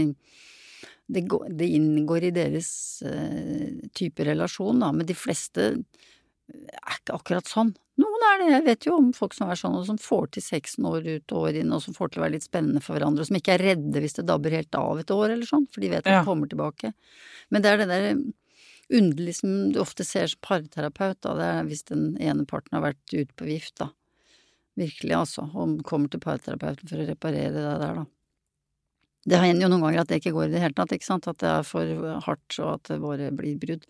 det, 1.10 1.24
går, 1.26 1.48
det 1.58 1.66
inngår 1.74 2.28
i 2.28 2.34
deres 2.36 3.02
eh, 3.02 3.90
type 3.98 4.24
relasjon, 4.28 4.80
da. 4.80 4.92
Men 4.94 5.08
de 5.10 5.16
fleste 5.18 5.72
er 6.50 6.98
ikke 7.00 7.18
akkurat 7.18 7.50
sånn. 7.50 7.72
Noen 8.00 8.24
er 8.30 8.38
det. 8.40 8.50
Jeg 8.54 8.66
vet 8.66 8.86
jo 8.88 8.96
om 8.98 9.10
folk 9.16 9.34
som 9.36 9.50
er 9.52 9.60
sånn, 9.60 9.76
og 9.76 9.86
som 9.90 9.98
får 10.00 10.30
til 10.36 10.44
sexen 10.46 10.86
år 10.88 11.04
ut 11.08 11.34
og 11.36 11.50
år 11.50 11.58
inn, 11.62 11.74
og 11.76 11.82
som 11.84 11.96
får 11.98 12.14
til 12.14 12.22
å 12.22 12.26
være 12.26 12.38
litt 12.38 12.46
spennende 12.48 12.82
for 12.84 12.96
hverandre, 12.96 13.26
og 13.26 13.28
som 13.28 13.40
ikke 13.40 13.58
er 13.58 13.66
redde 13.74 14.04
hvis 14.04 14.16
det 14.20 14.28
dabber 14.30 14.56
helt 14.56 14.76
av 14.80 15.02
et 15.02 15.12
år 15.12 15.34
eller 15.36 15.50
sånn, 15.50 15.68
for 15.74 15.84
de 15.84 15.90
vet 15.92 16.06
at 16.06 16.12
Ja. 16.14 16.20
det 16.22 16.30
kommer 16.30 16.48
tilbake. 16.48 16.94
Men 17.52 17.62
det 17.66 17.72
er 17.74 17.78
det 17.84 17.88
der 17.92 18.24
underlig 19.00 19.36
som 19.36 19.72
du 19.74 19.80
ofte 19.84 20.06
ser 20.08 20.28
som 20.32 20.40
parterapeut, 20.42 21.20
da, 21.22 21.34
det 21.36 21.50
er 21.60 21.64
hvis 21.68 21.84
den 21.92 22.16
ene 22.18 22.46
parten 22.46 22.74
har 22.80 22.86
vært 22.94 23.14
ute 23.14 23.34
på 23.36 23.46
vift, 23.46 23.76
da. 23.78 23.90
Virkelig, 24.80 25.12
altså. 25.18 25.44
Og 25.60 25.84
kommer 25.84 26.10
til 26.10 26.22
parterapeuten 26.24 26.88
for 26.88 26.98
å 27.04 27.08
reparere 27.10 27.52
det 27.52 27.66
der, 27.84 28.00
da. 28.00 28.06
Det 29.30 29.40
hender 29.44 29.68
jo 29.68 29.70
noen 29.74 29.84
ganger 29.86 30.02
at 30.02 30.10
det 30.10 30.20
ikke 30.22 30.34
går 30.34 30.48
i 30.50 30.54
det 30.56 30.64
hele 30.64 30.74
tatt, 30.78 30.96
ikke 30.96 31.06
sant, 31.06 31.28
at 31.30 31.38
det 31.44 31.50
er 31.52 31.68
for 31.68 31.86
hardt 32.26 32.60
og 32.64 32.72
at 32.74 32.90
det 32.90 33.00
bare 33.04 33.30
blir 33.36 33.60
brudd. 33.62 33.86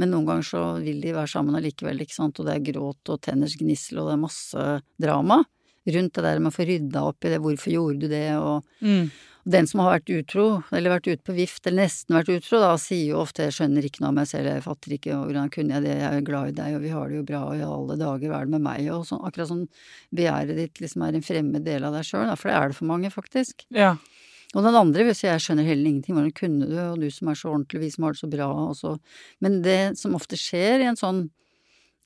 Men 0.00 0.10
noen 0.14 0.26
ganger 0.26 0.46
så 0.48 0.60
vil 0.82 1.00
de 1.04 1.12
være 1.14 1.28
sammen 1.30 1.54
allikevel, 1.58 2.00
ikke 2.02 2.16
sant, 2.16 2.38
og 2.40 2.46
det 2.48 2.54
er 2.56 2.72
gråt 2.72 3.12
og 3.12 3.20
tenners 3.22 3.56
gnissel 3.60 4.00
og 4.00 4.08
det 4.10 4.14
er 4.16 4.22
masse 4.26 4.68
drama 5.00 5.42
rundt 5.90 6.12
det 6.14 6.22
der 6.22 6.38
med 6.38 6.52
å 6.52 6.54
få 6.54 6.66
rydda 6.68 7.02
opp 7.08 7.24
i 7.24 7.30
det, 7.32 7.40
hvorfor 7.40 7.72
gjorde 7.72 8.00
du 8.04 8.08
det, 8.12 8.36
og 8.36 8.64
Mm. 8.84 9.10
den 9.48 9.66
som 9.66 9.80
har 9.80 9.98
vært 9.98 10.10
utro, 10.12 10.62
eller 10.72 10.90
vært 10.92 11.08
ute 11.08 11.24
på 11.24 11.34
vift, 11.34 11.66
eller 11.66 11.84
nesten 11.86 12.14
vært 12.14 12.28
utro, 12.36 12.60
da 12.60 12.76
sier 12.76 13.08
jo 13.08 13.22
ofte 13.22 13.42
'jeg 13.42 13.56
skjønner 13.56 13.82
ikke 13.84 14.00
noe 14.00 14.08
av 14.08 14.14
meg 14.14 14.26
selv, 14.28 14.44
jeg 14.44 14.62
fatter 14.62 14.90
ikke 14.92 15.16
hvordan 15.16 15.50
kunne 15.50 15.72
jeg 15.72 15.82
det, 15.82 15.96
jeg 15.98 16.12
er 16.12 16.20
glad 16.20 16.48
i 16.48 16.62
deg, 16.62 16.74
og 16.76 16.82
vi 16.82 16.88
har 16.90 17.08
det 17.08 17.16
jo 17.16 17.22
bra, 17.24 17.40
og 17.48 17.56
i 17.56 17.64
alle 17.64 17.96
dager, 17.96 18.28
hva 18.28 18.40
er 18.40 18.44
det 18.44 18.50
med 18.50 18.60
meg, 18.62 18.88
og 18.92 19.06
sånn, 19.06 19.24
akkurat 19.24 19.48
sånn 19.48 19.68
begjæret 20.14 20.56
ditt 20.56 20.74
liksom 20.80 21.02
er 21.08 21.14
en 21.16 21.22
fremmed 21.22 21.64
del 21.64 21.84
av 21.84 21.92
deg 21.94 22.04
sjøl, 22.04 22.36
for 22.36 22.48
det 22.50 22.56
er 22.56 22.68
det 22.68 22.76
for 22.76 22.84
mange, 22.86 23.10
faktisk. 23.10 23.64
Ja. 23.70 23.96
Og 24.56 24.64
den 24.66 24.74
andre 24.74 25.04
hvis 25.06 25.22
'jeg 25.22 25.38
skjønner 25.38 25.66
heller 25.66 25.86
ingenting, 25.86 26.16
hvordan 26.16 26.34
kunne 26.34 26.66
du', 26.66 26.92
og 26.92 27.00
du 27.00 27.10
som 27.10 27.28
er 27.28 27.34
så 27.38 27.50
ordentlig, 27.54 27.80
vi 27.80 27.90
som 27.90 28.04
har 28.04 28.12
det 28.12 28.20
så 28.20 28.30
bra, 28.30 28.48
og 28.50 28.74
så 28.74 28.98
Men 29.40 29.62
det 29.62 29.98
som 29.98 30.14
ofte 30.14 30.36
skjer 30.36 30.80
i 30.80 30.88
en 30.90 30.96
sånn 30.96 31.30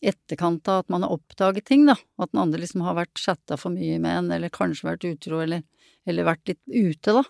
etterkant 0.02 0.68
av 0.68 0.84
at 0.84 0.90
man 0.90 1.02
har 1.02 1.14
oppdaget 1.14 1.64
ting, 1.64 1.86
da, 1.86 1.96
at 2.18 2.32
den 2.32 2.42
andre 2.42 2.60
liksom 2.60 2.82
har 2.82 2.94
vært 2.94 3.16
chatta 3.16 3.56
for 3.56 3.70
mye 3.70 3.98
med 3.98 4.18
en, 4.18 4.30
eller 4.36 4.52
kanskje 4.52 4.90
vært 4.90 5.06
utro, 5.08 5.40
eller, 5.40 5.62
eller 6.06 6.28
vært 6.28 6.52
litt 6.52 6.60
ute, 6.68 7.14
da. 7.16 7.24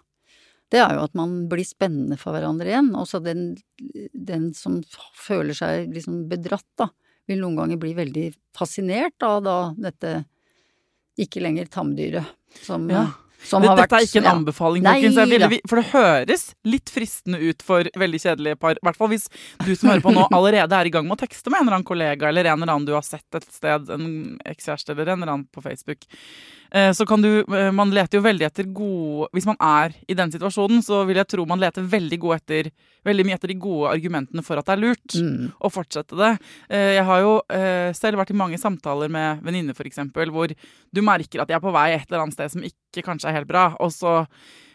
Det 0.70 0.80
er 0.80 0.96
jo 0.96 1.04
at 1.04 1.14
man 1.14 1.46
blir 1.46 1.62
spennende 1.62 2.18
for 2.18 2.34
hverandre 2.34 2.66
igjen. 2.66 2.94
Også 2.98 3.20
den, 3.22 3.52
den 4.12 4.48
som 4.56 4.80
føler 5.14 5.54
seg 5.54 5.92
liksom 5.94 6.24
bedratt, 6.28 6.66
da, 6.80 6.88
vil 7.30 7.38
noen 7.44 7.60
ganger 7.60 7.78
bli 7.78 7.94
veldig 7.94 8.32
fascinert 8.56 9.22
av 9.22 9.44
da 9.44 9.58
dette 9.78 10.24
ikke 11.20 11.44
lenger 11.44 11.70
tamdyret 11.70 12.26
som, 12.64 12.88
Ja. 12.90 13.06
Som 13.44 13.62
Det, 13.62 13.68
har 13.70 13.78
vært 13.78 13.90
dette 13.90 14.00
er 14.00 14.08
ikke 14.08 14.20
en 14.22 14.28
ja. 14.28 14.34
anbefaling, 14.38 14.86
folkens. 14.88 15.18
Ville 15.34 15.60
for 15.70 15.80
det 15.80 15.86
høres 15.92 16.44
litt 16.68 16.92
fristende 16.92 17.40
ut 17.42 17.64
for 17.64 17.90
veldig 18.00 18.20
kjedelige 18.24 18.60
par. 18.60 18.78
I 18.80 18.88
hvert 18.88 19.00
fall 19.00 19.12
hvis 19.12 19.28
du 19.64 19.72
som 19.74 19.92
hører 19.92 20.04
på 20.04 20.14
nå 20.16 20.26
allerede 20.30 20.80
er 20.80 20.90
i 20.90 20.94
gang 20.94 21.06
med 21.08 21.18
å 21.18 21.22
tekste 21.24 21.52
med 21.52 21.60
en 21.60 21.68
eller 21.68 21.78
annen 21.78 21.88
kollega 21.88 22.30
eller 22.30 22.50
en 22.50 22.62
eller 22.62 22.74
annen 22.74 22.88
du 22.88 22.94
har 22.96 23.06
sett 23.06 23.38
et 23.38 23.48
sted, 23.52 23.90
en 23.92 24.36
ekskjæreste 24.48 24.94
eller 24.94 25.12
en 25.12 25.22
eller 25.22 25.36
annen 25.36 25.48
på 25.52 25.64
Facebook. 25.64 26.08
Eh, 26.74 26.90
Så 26.92 27.06
kan 27.06 27.22
du 27.22 27.28
eh, 27.46 27.70
Man 27.70 27.92
leter 27.94 28.18
jo 28.18 28.24
veldig 28.24 28.46
etter 28.48 28.66
gode 28.74 29.28
Hvis 29.32 29.46
man 29.46 29.56
er 29.62 29.92
i 30.10 30.14
den 30.18 30.32
situasjonen, 30.32 30.82
så 30.82 31.04
vil 31.06 31.20
jeg 31.20 31.28
tro 31.30 31.44
man 31.46 31.60
leter 31.62 31.86
veldig, 31.86 32.18
god 32.18 32.34
etter, 32.40 32.70
veldig 33.06 33.24
mye 33.28 33.36
etter 33.38 33.52
de 33.52 33.54
gode 33.62 33.92
argumentene 33.92 34.42
for 34.42 34.58
at 34.58 34.66
det 34.66 34.74
er 34.74 34.82
lurt 34.82 35.14
Mm. 35.14 35.52
å 35.62 35.70
fortsette 35.70 36.16
det. 36.18 36.32
Eh, 36.68 36.94
Jeg 36.98 37.04
har 37.04 37.20
jo 37.22 37.34
selv 37.94 38.18
vært 38.18 38.30
i 38.34 38.38
mange 38.42 38.58
samtaler 38.58 39.08
med 39.08 39.42
venninner, 39.46 39.74
f.eks., 39.76 39.98
hvor 40.32 40.50
du 40.92 41.00
merker 41.02 41.40
at 41.42 41.48
de 41.48 41.54
er 41.54 41.60
på 41.62 41.72
vei 41.72 41.92
et 41.94 42.06
eller 42.10 42.24
annet 42.24 42.34
sted 42.34 42.50
som 42.50 42.62
ikke 42.66 43.04
kanskje 43.06 43.28
er 43.30 43.38
helt 43.38 43.48
bra, 43.48 43.76
og 43.80 43.90
så, 43.92 44.26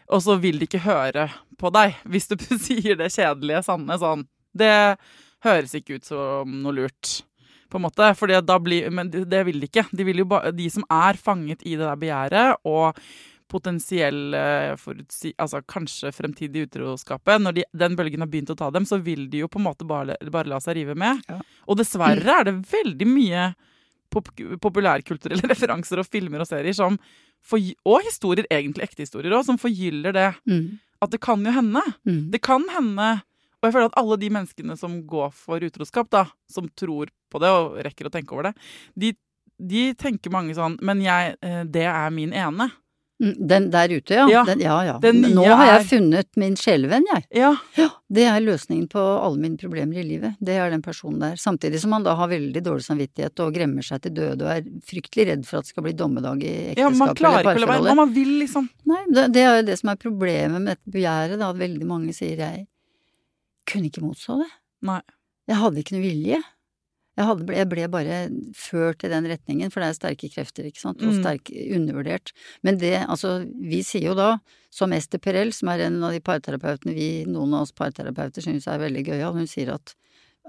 og 0.10 0.22
så 0.24 0.40
vil 0.40 0.60
de 0.60 0.66
ikke 0.70 0.86
høre 0.86 1.28
på 1.60 1.72
deg 1.74 1.96
hvis 2.08 2.28
du 2.32 2.36
sier 2.66 2.96
det 2.96 3.12
kjedelige, 3.12 3.64
sanne 3.68 3.98
sånn. 4.00 4.24
Det 4.56 4.98
høres 5.44 5.76
ikke 5.76 6.00
ut 6.00 6.06
som 6.06 6.62
noe 6.64 6.74
lurt. 6.76 7.24
På 7.70 7.78
en 7.78 7.86
måte, 7.86 8.14
fordi 8.18 8.40
da 8.42 8.60
blir, 8.62 8.90
Men 8.90 9.12
det 9.12 9.44
vil 9.46 9.60
de 9.62 9.70
ikke. 9.70 9.86
De, 9.92 10.06
vil 10.08 10.24
jo 10.24 10.30
ba, 10.30 10.48
de 10.52 10.70
som 10.74 10.86
er 10.90 11.20
fanget 11.22 11.62
i 11.62 11.76
det 11.76 11.86
der 11.86 12.00
begjæret 12.00 12.66
og 12.70 12.98
potensiell 13.50 14.36
forutsi... 14.78 15.32
Altså 15.42 15.62
kanskje 15.66 16.12
fremtidig 16.14 16.68
utroskapet. 16.68 17.42
Når 17.42 17.58
de, 17.58 17.64
den 17.82 17.96
bølgen 17.98 18.22
har 18.22 18.30
begynt 18.30 18.52
å 18.54 18.58
ta 18.58 18.70
dem, 18.74 18.86
så 18.86 19.00
vil 19.02 19.26
de 19.30 19.44
jo 19.44 19.50
på 19.50 19.62
en 19.62 19.66
måte 19.66 19.88
bare, 19.90 20.18
bare 20.30 20.52
la 20.52 20.60
seg 20.62 20.78
rive 20.78 20.98
med. 20.98 21.24
Ja. 21.30 21.40
Og 21.66 21.80
dessverre 21.82 22.36
er 22.42 22.50
det 22.50 22.60
veldig 22.70 23.10
mye 23.10 23.48
pop 24.14 24.30
populærkulturelle 24.62 25.50
referanser 25.54 26.02
og 26.02 26.10
filmer 26.10 26.44
og 26.44 26.50
serier 26.50 26.76
som 26.78 26.98
Og 27.88 28.04
historier, 28.04 28.46
egentlig 28.52 28.90
ekte 28.90 29.06
historier 29.06 29.32
òg, 29.32 29.46
som 29.48 29.58
forgyller 29.58 30.14
det. 30.16 30.30
Mm. 30.50 30.80
At 31.00 31.14
det 31.14 31.22
kan 31.24 31.46
jo 31.46 31.54
hende. 31.56 31.82
Mm. 32.04 32.24
Det 32.34 32.42
kan 32.44 32.66
hende 32.74 33.22
Og 33.60 33.68
jeg 33.68 33.76
føler 33.76 33.90
at 33.92 33.98
alle 34.00 34.18
de 34.22 34.30
menneskene 34.32 34.78
som 34.80 35.00
går 35.10 35.32
for 35.36 35.60
utroskap, 35.68 36.10
da, 36.14 36.26
som 36.52 36.70
tror 36.80 37.12
på 37.32 37.42
det 37.44 37.50
og 37.52 37.80
rekker 37.86 38.08
å 38.08 38.14
tenke 38.14 38.32
over 38.36 38.50
det, 38.50 38.54
de, 38.96 39.14
de 39.60 39.90
tenker 40.00 40.32
mange 40.32 40.56
sånn 40.58 40.78
Men 40.82 41.02
jeg, 41.04 41.36
eh, 41.44 41.64
det 41.68 41.84
er 41.92 42.10
min 42.16 42.32
ene. 42.34 42.70
Mm, 43.20 43.34
Den 43.52 43.66
der 43.74 43.92
ute, 43.92 44.16
ja. 44.16 44.30
Ja. 44.32 44.46
Den, 44.48 44.62
ja, 44.64 44.78
ja. 44.88 44.94
Den 45.04 45.20
Nå 45.36 45.44
har 45.44 45.66
jeg 45.74 45.82
er- 45.82 45.88
funnet 45.90 46.30
min 46.40 46.54
sjelevenn, 46.56 47.04
jeg. 47.12 47.26
Ja. 47.36 47.50
Ja, 47.76 47.90
det 48.08 48.24
er 48.32 48.40
løsningen 48.40 48.88
på 48.88 49.02
alle 49.04 49.36
mine 49.44 49.60
problemer 49.60 50.00
i 50.00 50.06
livet. 50.08 50.38
Det 50.40 50.56
er 50.56 50.72
den 50.72 50.82
personen 50.82 51.20
der. 51.20 51.36
Samtidig 51.36 51.82
som 51.84 51.92
han 51.92 52.08
da 52.08 52.14
har 52.16 52.32
veldig 52.32 52.64
dårlig 52.64 52.86
samvittighet 52.88 53.44
og 53.44 53.52
gremmer 53.60 53.84
seg 53.84 54.06
til 54.08 54.16
døde 54.22 54.48
og 54.48 54.54
er 54.54 54.64
fryktelig 54.88 55.28
redd 55.34 55.44
for 55.46 55.60
at 55.60 55.68
det 55.68 55.74
skal 55.76 55.84
bli 55.90 55.96
dommedag 56.00 56.48
i 56.48 56.56
ja, 56.80 56.88
man 56.88 57.12
ekteskapet 57.12 57.20
klarer 57.20 57.44
eller 57.44 57.68
parforholdet. 57.68 58.00
Man 58.00 58.16
vil 58.16 58.32
liksom 58.40 58.70
Nei, 58.88 59.04
det, 59.12 59.28
det 59.36 59.44
er 59.44 59.60
jo 59.60 59.68
det 59.68 59.80
som 59.84 59.92
er 59.92 60.00
problemet 60.08 60.56
med 60.64 60.78
dette 60.78 60.96
begjæret, 60.96 61.38
da, 61.44 61.52
at 61.52 61.60
veldig 61.60 61.92
mange 61.92 62.16
sier 62.16 62.40
jeg 62.40 62.69
kunne 63.70 63.90
ikke 63.92 64.04
motstå 64.06 64.40
det. 64.44 64.50
Nei. 64.90 65.02
Jeg 65.50 65.58
hadde 65.62 65.82
ikke 65.84 65.96
noe 65.98 66.06
vilje. 66.06 66.40
Jeg, 67.20 67.26
hadde, 67.28 67.52
jeg 67.52 67.68
ble 67.68 67.88
bare 67.92 68.18
ført 68.56 69.04
i 69.04 69.10
den 69.12 69.26
retningen, 69.28 69.72
for 69.74 69.84
det 69.84 69.90
er 69.92 69.98
sterke 69.98 70.30
krefter, 70.32 70.68
ikke 70.70 70.80
sant, 70.80 71.02
og 71.04 71.10
Mm. 71.12 71.18
sterk, 71.20 71.50
undervurdert. 71.76 72.32
Men 72.64 72.78
det, 72.80 72.94
altså, 73.12 73.34
vi 73.60 73.82
sier 73.84 74.06
jo 74.08 74.14
da, 74.16 74.30
som 74.72 74.94
Ester 74.96 75.20
Perel, 75.20 75.52
som 75.52 75.68
er 75.74 75.84
en 75.90 75.98
av 76.04 76.14
de 76.16 76.22
parterapeutene 76.24 76.94
vi, 76.96 77.10
noen 77.28 77.54
av 77.58 77.66
oss 77.68 77.74
parterapeuter 77.76 78.46
synes 78.46 78.68
er 78.72 78.80
veldig 78.80 79.04
gøyal, 79.10 79.34
hun 79.36 79.48
sier 79.52 79.74
at 79.74 79.96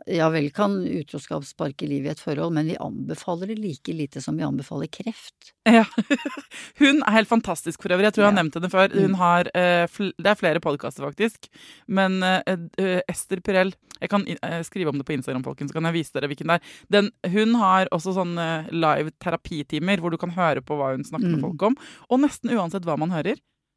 ja 0.07 0.29
vel 0.33 0.47
kan 0.55 0.79
utroskap 0.87 1.45
sparke 1.45 1.87
liv 1.87 2.07
i 2.07 2.11
et 2.13 2.21
forhold, 2.23 2.55
men 2.57 2.67
vi 2.71 2.77
anbefaler 2.81 3.51
det 3.51 3.59
like 3.59 3.93
lite 3.93 4.23
som 4.25 4.37
vi 4.39 4.43
anbefaler 4.47 4.89
kreft. 4.89 5.53
Ja. 5.69 5.85
Hun 6.81 7.03
er 7.05 7.13
helt 7.19 7.29
fantastisk 7.29 7.83
for 7.83 7.93
øvrig. 7.93 8.09
Jeg 8.09 8.15
tror 8.17 8.25
jeg 8.25 8.31
har 8.31 8.37
Ja. 8.37 8.43
nevnt 8.43 8.55
henne 8.57 8.71
før. 8.73 8.89
Hun 8.95 9.11
Mm. 9.11 9.19
har, 9.21 9.41
eh, 9.55 9.87
det 10.17 10.27
er 10.27 10.35
flere 10.41 10.61
podkaster, 10.61 11.05
faktisk. 11.05 11.49
Men 11.87 12.23
eh, 12.23 12.41
eh, 12.79 13.01
Ester 13.09 13.41
Pirell 13.41 13.75
Jeg 14.01 14.09
kan 14.09 14.25
skrive 14.65 14.89
om 14.89 14.97
det 14.97 15.05
på 15.05 15.13
Instagram, 15.13 15.43
folkens, 15.45 15.69
så 15.71 15.75
kan 15.75 15.85
jeg 15.85 15.93
vise 15.93 16.13
dere 16.15 16.27
hvilken 16.31 16.49
det 16.49 16.55
er. 16.57 16.61
Den, 16.91 17.11
hun 17.31 17.55
har 17.61 17.87
også 17.93 18.15
sånne 18.17 18.71
live 18.73 19.11
terapitimer 19.21 20.01
hvor 20.01 20.11
du 20.11 20.17
kan 20.17 20.31
høre 20.31 20.63
på 20.65 20.73
hva 20.79 20.95
hun 20.97 21.05
snakker 21.05 21.29
med 21.29 21.37
Mm. 21.37 21.43
folk 21.45 21.63
om. 21.69 21.77
Og 22.09 22.19
nesten 22.21 22.49
uansett 22.57 22.81
hva 22.89 22.97
man 22.97 23.11
hører, 23.11 23.37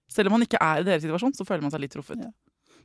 selv 0.10 0.28
om 0.28 0.40
man 0.40 0.48
ikke 0.48 0.62
er 0.62 0.80
i 0.80 0.84
deres 0.88 1.04
situasjon, 1.04 1.36
så 1.36 1.44
føler 1.46 1.62
man 1.64 1.72
seg 1.72 1.82
litt 1.82 1.92
truffet. 1.92 2.24
Ja. 2.24 2.32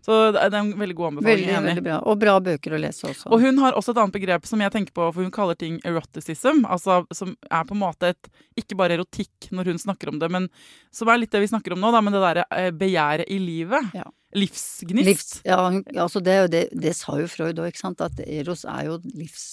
Så 0.05 0.19
det 0.33 0.41
er 0.41 0.55
en 0.61 0.71
veldig 0.79 0.95
god 0.97 1.09
anbefaling. 1.11 1.47
Veldig, 1.49 1.65
veldig 1.69 1.85
bra. 1.85 1.97
Og 2.09 2.19
bra 2.21 2.35
bøker 2.41 2.77
å 2.77 2.81
lese 2.81 3.09
også. 3.11 3.29
Og 3.35 3.43
hun 3.43 3.59
har 3.61 3.77
også 3.77 3.93
et 3.93 4.01
annet 4.01 4.15
begrep 4.15 4.47
som 4.49 4.63
jeg 4.63 4.73
tenker 4.73 4.95
på, 4.97 5.09
for 5.13 5.27
hun 5.27 5.33
kaller 5.35 5.59
ting 5.59 5.81
eroticism. 5.85 6.63
Altså 6.65 7.03
som 7.13 7.35
er 7.51 7.67
på 7.69 7.77
en 7.77 7.83
måte 7.83 8.15
et 8.15 8.31
Ikke 8.59 8.79
bare 8.79 8.97
erotikk 8.99 9.51
når 9.55 9.73
hun 9.73 9.79
snakker 9.79 10.09
om 10.11 10.19
det, 10.19 10.31
men 10.33 10.49
som 10.95 11.11
er 11.13 11.21
litt 11.21 11.31
det 11.35 11.43
vi 11.45 11.51
snakker 11.51 11.75
om 11.77 11.83
nå, 11.83 11.91
da, 11.95 12.01
men 12.03 12.15
det 12.15 12.23
derre 12.25 12.47
eh, 12.51 12.71
begjæret 12.75 13.29
i 13.31 13.37
livet. 13.39 13.93
Ja. 13.95 14.07
Livsgnist. 14.37 15.07
Livs, 15.09 15.29
ja, 15.47 15.57
hun, 15.71 15.79
altså 15.97 16.21
det, 16.21 16.35
det, 16.53 16.63
det 16.77 16.93
sa 16.99 17.15
jo 17.17 17.29
Freud 17.33 17.61
òg, 17.63 17.71
ikke 17.71 17.81
sant, 17.81 18.03
at 18.05 18.19
eros 18.27 18.67
er 18.69 18.91
jo 18.91 18.99
livs, 19.17 19.45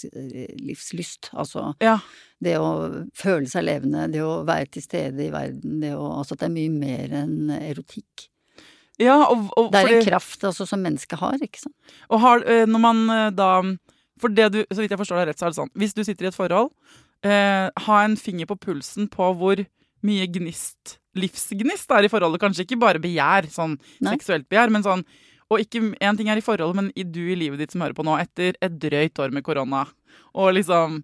livslyst. 0.60 1.29
Altså 1.34 1.73
Ja. 1.84 1.97
det 2.43 2.58
å 2.60 2.71
føle 3.15 3.47
seg 3.47 3.67
levende, 3.69 4.08
det 4.12 4.23
å 4.25 4.43
være 4.47 4.67
til 4.75 4.84
stede 4.84 5.27
i 5.27 5.31
verden, 5.34 5.79
det 5.84 5.93
å 5.95 6.10
Altså 6.15 6.36
at 6.36 6.43
det 6.43 6.49
er 6.49 6.55
mye 6.58 6.71
mer 6.73 7.13
enn 7.23 7.51
erotikk. 7.60 8.27
Ja 8.99 9.15
og, 9.27 9.49
og, 9.58 9.71
Det 9.73 9.79
er 9.81 9.88
en 9.88 9.93
fordi- 9.99 10.10
kraft 10.10 10.43
altså 10.47 10.67
som 10.67 10.79
mennesket 10.81 11.19
har, 11.19 11.34
ikke 11.41 11.60
sant. 11.65 11.75
Og 12.10 12.19
har, 12.23 12.43
eh, 12.47 12.65
når 12.65 12.79
man 12.79 13.10
eh, 13.10 13.29
da 13.31 13.49
For 14.21 14.29
det 14.31 14.51
du, 14.53 14.62
så 14.71 14.79
vidt 14.79 14.91
jeg 14.91 14.99
forstår 15.01 15.19
deg 15.19 15.27
rett, 15.34 15.39
så 15.39 15.45
er 15.47 15.51
det 15.51 15.60
sånn 15.60 15.73
Hvis 15.75 15.93
du 15.93 16.03
sitter 16.03 16.25
i 16.25 16.27
et 16.29 16.36
forhold, 16.38 16.71
eh, 17.23 17.69
ha 17.88 17.97
en 18.05 18.15
finger 18.15 18.45
på 18.47 18.55
pulsen 18.58 19.10
på 19.12 19.34
hvor 19.36 19.65
mye 20.05 20.27
gnist, 20.29 20.99
livsgnist, 21.17 21.89
er 21.91 22.05
i 22.05 22.12
forholdet. 22.12 22.39
Kanskje 22.39 22.63
ikke 22.67 22.79
bare 22.79 22.99
begjær, 23.01 23.47
sånn 23.49 23.79
Nei. 24.05 24.13
seksuelt 24.15 24.47
begjær, 24.47 24.69
men 24.71 24.84
sånn 24.84 25.03
Og 25.51 25.60
ikke 25.62 25.93
én 26.01 26.17
ting 26.17 26.27
er 26.29 26.38
i 26.38 26.41
forholdet, 26.41 26.75
men 26.75 26.91
i 26.95 27.03
du 27.03 27.19
i 27.31 27.36
livet 27.36 27.60
ditt 27.60 27.71
som 27.71 27.81
hører 27.81 27.93
på 27.93 28.03
nå, 28.03 28.15
etter 28.17 28.55
et 28.62 28.79
drøyt 28.79 29.19
år 29.19 29.31
med 29.31 29.43
korona, 29.43 29.84
og 30.34 30.53
liksom 30.55 31.03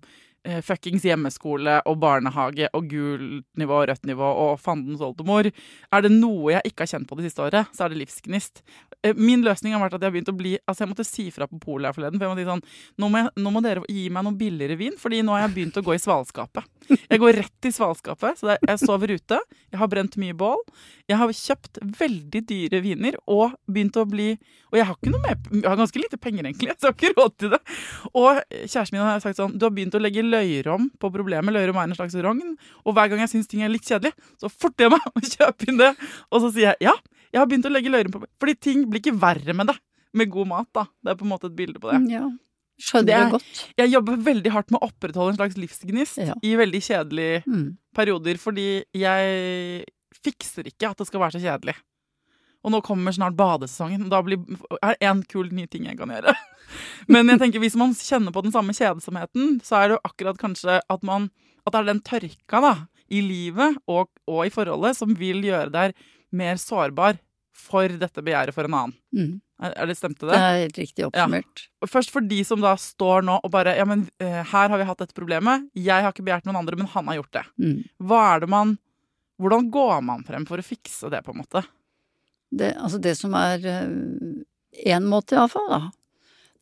fuckings 0.66 1.04
hjemmeskole 1.06 1.80
og 1.86 2.00
barnehage 2.02 2.70
og 2.74 2.88
gult 2.90 3.46
nivå 3.62 3.82
og 3.82 3.90
rødt 3.92 4.08
nivå 4.10 4.30
og 4.46 4.60
fandens 4.62 5.04
oldemor. 5.06 5.52
Er 5.94 6.06
det 6.06 6.14
noe 6.14 6.56
jeg 6.56 6.72
ikke 6.72 6.86
har 6.86 6.94
kjent 6.96 7.10
på 7.10 7.18
det 7.20 7.30
siste 7.30 7.44
året, 7.46 7.70
så 7.76 7.86
er 7.86 7.94
det 7.94 8.02
livsgnist. 8.02 8.64
Eh, 9.04 9.14
Min 9.18 9.44
løsning 9.46 9.76
har 9.76 9.82
vært 9.84 9.98
at 9.98 10.02
jeg 10.02 10.10
har 10.10 10.16
begynt 10.18 10.34
å 10.34 10.38
bli 10.38 10.54
Altså, 10.68 10.84
jeg 10.84 10.92
måtte 10.92 11.08
si 11.08 11.28
fra 11.34 11.48
på 11.50 11.60
polet 11.62 11.90
her 11.90 11.96
forleden. 11.96 12.20
For 12.20 12.28
jeg 12.28 12.34
måtte 12.34 12.46
si 12.46 12.52
sånn 12.52 13.02
nå 13.02 13.10
må, 13.12 13.22
jeg, 13.22 13.34
nå 13.44 13.54
må 13.54 13.62
dere 13.66 13.86
gi 13.90 14.08
meg 14.14 14.26
noe 14.26 14.38
billigere 14.38 14.78
vin, 14.80 14.98
fordi 15.00 15.22
nå 15.26 15.36
har 15.36 15.46
jeg 15.46 15.56
begynt 15.56 15.80
å 15.82 15.86
gå 15.86 15.96
i 15.96 16.02
svalskapet. 16.02 16.81
Jeg 16.90 17.20
går 17.22 17.38
rett 17.38 17.68
i 17.68 17.72
svalskapet. 17.74 18.40
Så 18.40 18.56
jeg 18.56 18.80
sover 18.82 19.14
ute. 19.14 19.38
Jeg 19.72 19.80
har 19.80 19.90
brent 19.92 20.18
mye 20.22 20.36
bål. 20.38 20.60
Jeg 21.10 21.20
har 21.20 21.34
kjøpt 21.36 21.80
veldig 22.00 22.42
dyre 22.50 22.82
viner 22.84 23.18
og 23.32 23.56
begynt 23.70 24.00
å 24.00 24.06
bli 24.08 24.32
Og 24.72 24.78
jeg 24.80 24.88
har 24.88 24.96
ikke 24.96 25.12
noe 25.12 25.22
med, 25.26 25.48
Jeg 25.60 25.68
har 25.68 25.80
ganske 25.80 26.02
lite 26.02 26.20
penger, 26.22 26.48
egentlig. 26.48 26.76
Så 26.80 26.90
jeg 26.90 26.94
har 26.94 26.98
ikke 26.98 27.14
råd 27.20 27.38
til 27.44 27.54
det. 27.56 27.62
Og 28.12 28.42
kjæresten 28.50 28.98
min 28.98 29.06
har 29.06 29.24
sagt 29.24 29.40
sånn 29.40 29.58
Du 29.58 29.68
har 29.68 29.76
begynt 29.76 29.96
å 29.98 30.04
legge 30.04 30.26
løyrom 30.26 30.90
på 31.00 31.12
problemet. 31.14 31.56
Løyrom 31.56 31.80
er 31.82 31.90
en 31.90 31.98
slags 31.98 32.18
rogn. 32.24 32.56
Og 32.86 32.96
hver 32.98 33.12
gang 33.12 33.24
jeg 33.26 33.34
syns 33.36 33.52
ting 33.52 33.64
er 33.66 33.72
litt 33.74 33.88
kjedelig, 33.88 34.14
så 34.42 34.52
forter 34.52 34.88
jeg 34.88 34.96
meg 34.96 35.10
å 35.12 35.26
kjøpe 35.36 35.72
inn 35.72 35.82
det. 35.82 35.94
Og 36.32 36.44
så 36.46 36.54
sier 36.54 36.72
jeg 36.72 36.90
ja, 36.92 36.96
jeg 37.32 37.40
har 37.40 37.48
begynt 37.50 37.68
å 37.70 37.74
legge 37.74 37.92
løyrom 37.94 38.16
på 38.16 38.26
Fordi 38.42 38.56
ting 38.60 38.86
blir 38.90 39.04
ikke 39.04 39.18
verre 39.20 39.56
med 39.58 39.72
det. 39.72 39.78
Med 40.18 40.32
god 40.32 40.50
mat, 40.50 40.68
da. 40.76 40.88
Det 41.00 41.14
er 41.14 41.20
på 41.20 41.24
en 41.28 41.32
måte 41.32 41.48
et 41.48 41.56
bilde 41.56 41.80
på 41.80 41.92
det. 41.92 42.02
Ja. 42.12 42.26
Skjønner 42.80 43.06
det 43.26 43.32
godt. 43.36 43.60
Jeg 43.78 43.92
jobber 43.92 44.18
veldig 44.26 44.52
hardt 44.52 44.72
med 44.72 44.80
å 44.82 44.88
opprettholde 44.90 45.34
en 45.34 45.38
slags 45.38 45.58
livsgnist 45.60 46.18
Ja. 46.18 46.34
i 46.44 46.56
veldig 46.56 46.82
kjedelige 46.82 47.44
Mm. 47.48 47.78
perioder, 47.94 48.38
fordi 48.38 48.84
jeg 48.94 49.86
fikser 50.24 50.64
ikke 50.70 50.90
at 50.92 50.98
det 50.98 51.08
skal 51.08 51.20
være 51.22 51.38
så 51.38 51.42
kjedelig. 51.42 51.76
Og 52.64 52.72
nå 52.72 52.82
kommer 52.84 53.12
snart 53.12 53.36
badesesongen, 53.36 54.04
og 54.06 54.10
da 54.10 54.22
blir, 54.22 54.38
er 54.84 54.96
det 54.96 55.00
én 55.02 55.24
kul 55.28 55.50
ny 55.52 55.66
ting 55.68 55.86
jeg 55.86 55.98
kan 55.98 56.10
gjøre. 56.10 56.34
Men 57.10 57.28
jeg 57.28 57.40
tenker 57.40 57.60
hvis 57.60 57.76
man 57.76 57.94
kjenner 57.94 58.32
på 58.32 58.44
den 58.44 58.52
samme 58.54 58.72
kjedsomheten, 58.74 59.60
så 59.66 59.78
er 59.82 59.88
det 59.90 59.98
jo 59.98 60.04
akkurat 60.10 60.38
kanskje 60.38 60.80
at 60.90 61.04
man 61.04 61.30
At 61.66 61.74
det 61.74 61.80
er 61.82 61.94
den 61.94 62.02
tørka 62.02 62.60
da, 62.62 62.88
i 63.12 63.22
livet 63.22 63.78
og, 63.88 64.08
og 64.28 64.46
i 64.48 64.50
forholdet 64.50 64.96
som 64.98 65.14
vil 65.14 65.44
gjøre 65.44 65.70
deg 65.72 65.94
mer 66.34 66.56
sårbar 66.56 67.20
for 67.54 67.88
dette 67.88 68.24
begjæret 68.24 68.52
for 68.56 68.64
en 68.66 68.74
annen. 68.74 68.96
Mm. 69.14 69.42
Er, 69.62 69.86
det 69.86 69.96
stemte 70.00 70.26
Det 70.26 70.32
det? 70.34 70.38
er 70.42 70.62
helt 70.64 70.78
riktig 70.82 71.06
oppsummert. 71.06 71.66
Først 71.88 72.10
for 72.14 72.26
de 72.26 72.40
som 72.48 72.62
da 72.64 72.72
står 72.82 73.22
nå 73.28 73.36
og 73.46 73.52
bare 73.54 73.76
Ja, 73.78 73.86
men 73.86 74.08
eh, 74.20 74.40
her 74.52 74.70
har 74.74 74.78
vi 74.82 74.88
hatt 74.90 74.98
dette 75.04 75.14
problemet. 75.18 75.68
Jeg 75.78 76.02
har 76.02 76.10
ikke 76.16 76.26
begjært 76.26 76.48
noen 76.50 76.58
andre, 76.64 76.80
men 76.80 76.90
han 76.90 77.08
har 77.12 77.20
gjort 77.20 77.36
det. 77.38 77.44
Mm. 77.62 77.76
Hva 78.10 78.22
er 78.36 78.40
det 78.46 78.50
man 78.50 78.78
Hvordan 79.42 79.70
går 79.74 80.02
man 80.06 80.24
frem 80.26 80.44
for 80.46 80.62
å 80.62 80.66
fikse 80.66 81.10
det, 81.10 81.24
på 81.26 81.34
en 81.34 81.40
måte? 81.42 81.64
Det, 82.54 82.76
altså 82.78 83.00
det 83.02 83.16
som 83.18 83.34
er 83.34 83.64
én 84.86 85.06
måte, 85.10 85.34
iallfall, 85.38 85.70
da, 85.72 85.80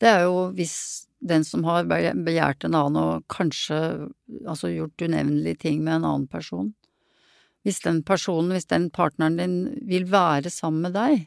det 0.00 0.08
er 0.08 0.22
jo 0.24 0.50
hvis 0.56 0.76
den 1.20 1.44
som 1.44 1.64
har 1.68 1.84
be- 1.90 2.14
begjært 2.24 2.64
en 2.64 2.76
annen 2.78 2.96
og 3.02 3.24
kanskje 3.28 3.76
altså 4.48 4.70
gjort 4.72 5.02
unevnelige 5.04 5.58
ting 5.66 5.82
med 5.84 5.98
en 5.98 6.06
annen 6.08 6.28
person 6.32 6.70
Hvis 7.66 7.82
den 7.84 7.98
personen, 8.02 8.54
hvis 8.56 8.64
den 8.70 8.86
partneren 8.88 9.36
din 9.36 9.58
vil 9.90 10.06
være 10.08 10.48
sammen 10.48 10.86
med 10.88 10.94
deg 10.96 11.26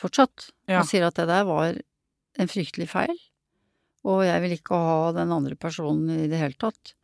fortsatt, 0.00 0.50
Ja. 0.68 0.80
og 0.80 0.88
sier 0.90 1.06
at 1.06 1.16
det 1.18 1.26
der 1.30 1.44
var 1.48 1.78
en 2.38 2.48
fryktelig 2.52 2.88
feil, 2.88 3.16
og 4.06 4.22
jeg 4.26 4.42
vil 4.42 4.54
ikke 4.58 4.76
ha 4.78 5.12
den 5.16 5.32
andre 5.32 5.56
personen 5.58 6.10
i 6.14 6.28
det 6.30 6.38
hele 6.38 6.54
tatt, 6.60 6.94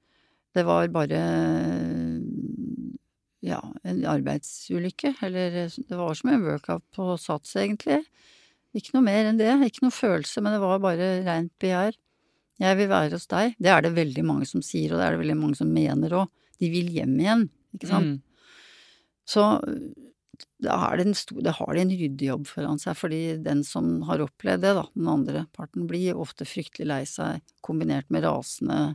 det 0.55 0.67
var 0.69 0.87
bare 0.93 1.21
ja, 3.43 3.59
en 3.83 4.05
arbeidsulykke, 4.07 5.15
eller 5.25 5.57
det 5.67 5.97
var 5.99 6.15
som 6.15 6.31
en 6.31 6.45
workout 6.45 6.85
på 6.95 7.17
sats, 7.19 7.57
egentlig. 7.59 8.03
Ikke 8.77 8.95
noe 8.95 9.05
mer 9.09 9.29
enn 9.29 9.41
det, 9.41 9.51
ikke 9.67 9.87
noe 9.87 9.95
følelse, 9.95 10.43
men 10.45 10.55
det 10.55 10.61
var 10.63 10.79
bare 10.85 11.09
rent 11.27 11.53
begjær. 11.61 11.97
Jeg 12.63 12.79
vil 12.79 12.91
være 12.93 13.17
hos 13.17 13.27
deg. 13.33 13.57
Det 13.59 13.73
er 13.73 13.83
det 13.83 13.95
veldig 13.97 14.25
mange 14.29 14.47
som 14.47 14.63
sier, 14.63 14.93
og 14.93 15.01
det 15.01 15.07
er 15.09 15.17
det 15.17 15.23
veldig 15.25 15.39
mange 15.41 15.59
som 15.59 15.73
mener 15.73 16.15
òg. 16.21 16.31
De 16.63 16.71
vil 16.71 16.93
hjem 16.95 17.17
igjen, 17.19 17.49
ikke 17.75 17.91
sant. 17.91 18.21
Mm. 18.21 18.21
Så 19.33 19.43
da 20.63 20.77
har 20.79 20.99
de 21.01 21.09
en, 21.11 21.15
en 21.83 21.95
ryddejobb 21.99 22.47
foran 22.47 22.81
seg, 22.81 22.97
fordi 22.99 23.23
den 23.43 23.63
som 23.67 24.01
har 24.09 24.23
opplevd 24.25 24.63
det, 24.65 24.75
da, 24.79 24.85
den 24.95 25.09
andre 25.11 25.45
parten, 25.57 25.89
blir 25.91 26.19
ofte 26.19 26.47
fryktelig 26.49 26.89
lei 26.89 27.03
seg, 27.09 27.43
kombinert 27.65 28.09
med 28.15 28.27
rasende, 28.27 28.95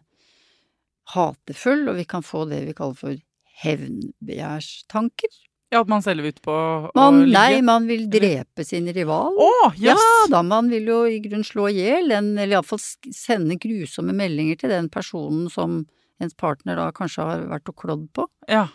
hatefull, 1.13 1.87
og 1.91 1.99
vi 1.99 2.07
kan 2.07 2.25
få 2.25 2.45
det 2.49 2.63
vi 2.67 2.75
kaller 2.77 2.97
for 2.99 3.19
hevnbegjærstanker. 3.63 5.43
Ja, 5.73 5.81
at 5.81 5.89
man 5.91 6.03
selv 6.03 6.23
vil 6.23 6.31
ut 6.31 6.39
på 6.45 6.53
å 6.55 7.07
ligge? 7.11 7.31
nei, 7.33 7.59
man 7.65 7.89
vil 7.89 8.05
drepe 8.11 8.63
sin 8.63 8.87
rival. 8.95 9.35
Å, 9.35 9.71
Ja 9.83 9.97
da, 10.31 10.39
man 10.43 10.69
vil 10.71 10.87
jo 10.87 11.01
i 11.07 11.19
grunnen 11.23 11.47
slå 11.47 11.67
i 11.71 11.81
hjel 11.81 12.11
den, 12.13 12.33
eller 12.37 12.59
iallfall 12.59 12.79
sende 12.79 13.59
grusomme 13.59 14.15
meldinger 14.15 14.61
til 14.61 14.71
den 14.71 14.87
personen 14.91 15.49
som 15.51 15.81
ens 16.23 16.37
partner 16.39 16.79
da 16.79 16.87
kanskje 16.95 17.25
har 17.27 17.43
vært 17.51 17.71
og 17.71 17.83
klådd 17.83 18.05
på. 18.15 18.27
Ja. 18.49 18.67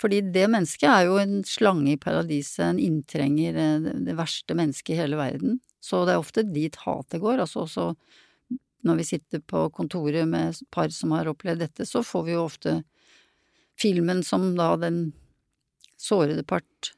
Fordi 0.00 0.20
det 0.34 0.48
mennesket 0.50 0.88
er 0.90 1.04
jo 1.06 1.18
en 1.22 1.36
slange 1.46 1.92
i 1.92 2.00
paradiset, 2.00 2.64
en 2.66 2.80
inntrenger, 2.82 3.54
eh, 3.54 3.76
det, 3.84 3.94
det 4.08 4.16
verste 4.18 4.56
mennesket 4.58 4.94
i 4.96 4.98
hele 4.98 5.18
verden. 5.20 5.60
Så 5.84 6.02
det 6.06 6.14
er 6.14 6.22
ofte 6.22 6.42
dit 6.48 6.76
hatet 6.82 7.20
går. 7.22 7.42
Altså 7.44 7.64
også 7.66 7.90
når 8.84 8.98
vi 9.00 9.04
sitter 9.08 9.40
på 9.40 9.68
kontoret 9.72 10.26
med 10.28 10.58
par 10.74 10.90
som 10.92 11.14
har 11.16 11.28
opplevd 11.30 11.62
dette, 11.64 11.86
så 11.88 12.02
får 12.04 12.24
vi 12.26 12.34
jo 12.34 12.42
ofte 12.44 12.74
filmen 13.80 14.20
som 14.26 14.50
da 14.58 14.74
den 14.76 15.06
sårede 16.00 16.44
part 16.46 16.92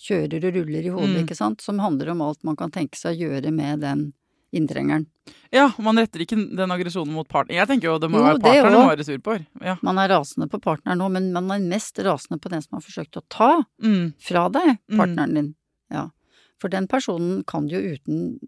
kjører 0.00 0.46
og 0.48 0.56
ruller 0.56 0.86
i 0.86 0.90
hodet, 0.90 1.12
Mm. 1.16 1.22
ikke 1.24 1.36
sant, 1.36 1.60
som 1.60 1.78
handler 1.78 2.10
om 2.10 2.22
alt 2.24 2.42
man 2.44 2.56
kan 2.56 2.70
tenke 2.72 2.96
seg 2.98 3.14
å 3.14 3.28
gjøre 3.28 3.52
med 3.52 3.80
den 3.84 4.12
inntrengeren. 4.52 5.06
ja, 5.52 5.70
man 5.78 5.96
retter 5.98 6.20
ikke 6.24 6.36
den 6.56 6.70
aggresjonen 6.74 7.12
mot 7.14 7.28
partneren. 7.28 7.60
Jeg 7.60 7.68
tenker 7.68 7.88
jo 7.90 7.98
det 8.02 8.10
må 8.10 8.18
Jo, 8.18 8.24
være 8.24 8.40
partneren 8.42 8.72
man 8.72 8.82
må 8.86 8.90
være 8.96 9.04
sur 9.06 9.18
på. 9.18 9.36
Ja. 9.62 9.76
Man 9.82 9.98
er 9.98 10.08
rasende 10.08 10.48
på 10.50 10.60
partneren 10.60 10.98
nå, 10.98 11.08
men 11.10 11.32
man 11.32 11.50
er 11.50 11.60
mest 11.70 11.98
rasende 11.98 12.40
på 12.40 12.50
den 12.50 12.62
som 12.62 12.78
har 12.78 12.82
forsøkt 12.82 13.16
å 13.16 13.22
ta 13.28 13.64
Mm. 13.82 14.14
fra 14.18 14.48
deg, 14.48 14.78
Mm. 14.90 14.96
partneren 14.98 15.34
din. 15.34 15.54
Ja. 15.90 16.08
For 16.58 16.68
den 16.68 16.86
personen 16.88 17.44
kan 17.46 17.66
du 17.66 17.76
jo 17.80 17.94
uten 17.96 18.38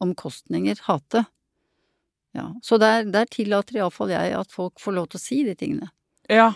omkostninger 0.00 0.78
hate. 0.86 1.24
Ja. 2.32 2.54
Så 2.62 2.78
der, 2.78 3.04
der 3.10 3.26
tillater 3.26 3.74
iallfall 3.80 4.10
jeg 4.10 4.32
at 4.38 4.52
folk 4.54 4.78
får 4.80 4.94
lov 4.94 5.08
til 5.10 5.18
å 5.18 5.22
si 5.22 5.44
de 5.44 5.54
tingene. 5.54 5.90
ja. 6.28 6.52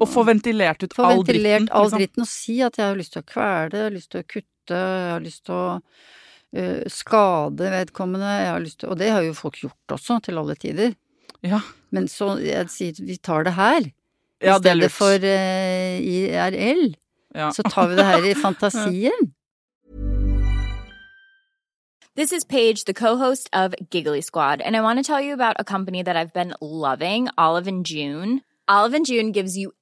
Og 0.00 0.08
få 0.10 0.24
ventilert 0.26 0.82
ut 0.82 0.92
Få 0.92 1.04
all 1.06 1.20
ventilert 1.22 1.60
dritten. 1.62 1.68
all 1.70 1.84
liksom. 1.86 1.98
dritten 2.00 2.20
og 2.24 2.26
si 2.28 2.60
at 2.60 2.76
jeg 2.76 2.84
har 2.88 2.96
lyst 2.98 3.12
til 3.14 3.22
å 3.22 3.26
kvele, 3.30 3.70
jeg 3.78 3.82
har 3.86 3.90
lyst 3.94 4.10
til 4.10 4.20
å 4.20 4.26
kutte, 4.26 4.74
jeg 4.74 5.12
har 5.12 5.20
lyst 5.20 5.44
til 5.44 5.54
å 5.54 5.82
skade 6.90 7.70
vedkommende, 7.70 8.26
jeg 8.26 8.50
har 8.50 8.58
lyst 8.60 8.80
til 8.80 8.88
Og 8.88 8.98
det 8.98 9.10
har 9.10 9.22
jo 9.22 9.32
folk 9.32 9.60
gjort 9.60 9.94
også, 9.94 10.18
til 10.24 10.38
alle 10.38 10.54
tider. 10.54 10.94
Ja. 11.42 11.60
Men 11.90 12.08
så 12.08 12.36
jeg 12.42 12.68
sier 12.70 12.98
vi 12.98 13.16
tar 13.16 13.44
det 13.44 13.54
her, 13.54 13.80
i 13.80 14.46
ja, 14.46 14.58
det 14.58 14.70
er 14.70 14.74
stedet 14.74 14.82
lurt. 14.82 14.92
for 14.92 15.14
uh, 15.14 16.00
IRL. 16.00 16.96
ja. 17.34 17.50
Så 17.52 17.62
tar 17.62 17.88
vi 17.88 17.96
det 17.96 18.06
her 18.06 18.24
i 18.30 18.34
fantasien. 18.46 19.32
This 22.16 22.32
is 22.32 22.44
Paige, 22.44 22.84
the 22.84 22.92
co-host 22.92 23.48
of 23.52 23.74
Giggly 23.90 24.20
Squad, 24.20 24.60
and 24.60 24.76
I 24.76 24.80
want 24.80 24.98
to 24.98 25.02
tell 25.02 25.20
you 25.22 25.32
about 25.32 25.56
a 25.58 25.64
company 25.64 26.02
that 26.02 26.16
I've 26.16 26.32
been 26.34 26.54
loving, 26.60 27.28
Olive 27.38 27.68
and 27.68 27.86
June. 27.86 28.42
Olive 28.68 28.94
and 28.94 29.06
June 29.06 29.32
gives 29.32 29.56
you 29.56 29.72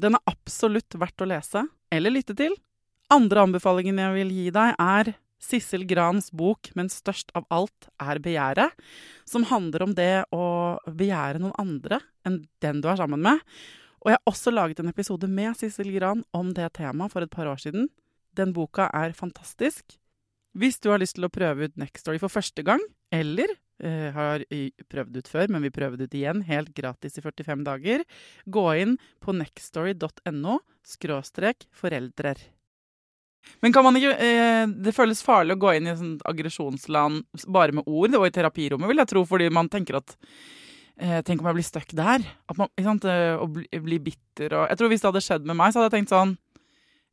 Den 0.00 0.16
er 0.16 0.30
absolutt 0.30 0.96
verdt 0.96 1.20
å 1.20 1.28
lese 1.28 1.66
eller 1.92 2.14
lytte 2.14 2.36
til. 2.38 2.54
Andre 3.12 3.42
anbefalingen 3.44 3.98
jeg 4.00 4.16
vil 4.16 4.30
gi 4.32 4.46
deg, 4.54 4.78
er 4.78 5.12
Sissel 5.40 5.86
Grans 5.88 6.30
bok 6.36 6.70
'Men 6.74 6.88
størst 6.92 7.32
av 7.34 7.46
alt 7.50 7.88
er 7.98 8.20
begjæret', 8.20 8.76
som 9.24 9.44
handler 9.44 9.82
om 9.82 9.94
det 9.94 10.24
å 10.32 10.78
begjære 10.86 11.40
noen 11.40 11.56
andre 11.58 12.00
enn 12.24 12.46
den 12.60 12.80
du 12.80 12.88
er 12.88 12.96
sammen 12.96 13.20
med. 13.20 13.40
Og 14.00 14.12
jeg 14.12 14.18
har 14.20 14.32
også 14.32 14.52
laget 14.52 14.80
en 14.80 14.88
episode 14.88 15.28
med 15.28 15.56
Sissel 15.56 15.92
Gran 15.92 16.24
om 16.32 16.52
det 16.54 16.72
temaet 16.72 17.12
for 17.12 17.22
et 17.22 17.30
par 17.30 17.46
år 17.46 17.60
siden. 17.60 17.88
Den 18.36 18.52
boka 18.52 18.90
er 18.94 19.12
fantastisk. 19.12 19.96
Hvis 20.56 20.80
du 20.80 20.90
har 20.90 20.98
lyst 20.98 21.16
til 21.16 21.24
å 21.24 21.32
prøve 21.32 21.64
ut 21.64 21.76
Next 21.76 22.04
Story 22.04 22.18
for 22.18 22.28
første 22.28 22.62
gang, 22.62 22.80
eller 23.12 23.48
eh, 23.84 24.08
har 24.14 24.44
prøvd 24.90 25.18
ut 25.20 25.30
før, 25.30 25.50
men 25.52 25.64
vi 25.66 25.72
prøver 25.74 25.98
det 25.98 26.10
ut 26.10 26.16
igjen 26.18 26.44
helt 26.48 26.72
gratis 26.76 27.18
i 27.18 27.24
45 27.24 27.66
dager, 27.66 28.04
gå 28.46 28.64
inn 28.82 28.96
på 29.22 29.34
nextstory.no 29.36 30.60
skråstrek 30.86 31.68
foreldrer. 31.76 32.40
Men 33.64 33.72
kan 33.72 33.86
man 33.86 33.96
ikke 33.96 34.12
eh, 34.20 34.66
Det 34.84 34.92
føles 34.92 35.22
farlig 35.24 35.54
å 35.56 35.60
gå 35.62 35.70
inn 35.72 35.86
i 35.88 35.94
sånn 35.96 36.18
aggresjonsland 36.28 37.22
bare 37.48 37.72
med 37.78 37.88
ord, 37.88 38.12
og 38.18 38.26
i 38.28 38.34
terapirommet, 38.36 38.90
vil 38.90 39.00
jeg 39.00 39.12
tro, 39.14 39.24
fordi 39.28 39.48
man 39.52 39.70
tenker 39.72 39.96
at 40.02 40.12
eh, 41.00 41.22
Tenk 41.24 41.40
om 41.40 41.48
jeg 41.48 41.56
blir 41.56 41.68
stuck 41.70 41.96
der? 41.96 42.26
At 42.52 42.60
man, 42.60 42.68
sant, 42.84 43.08
Å 43.08 43.48
bli, 43.48 43.64
bli 43.88 44.02
bitter 44.10 44.58
og 44.58 44.68
Jeg 44.68 44.80
tror 44.80 44.92
hvis 44.92 45.02
det 45.04 45.12
hadde 45.12 45.24
skjedd 45.24 45.48
med 45.48 45.56
meg, 45.56 45.72
så 45.72 45.80
hadde 45.80 45.88
jeg 45.88 46.02
tenkt 46.02 46.12
sånn 46.12 46.36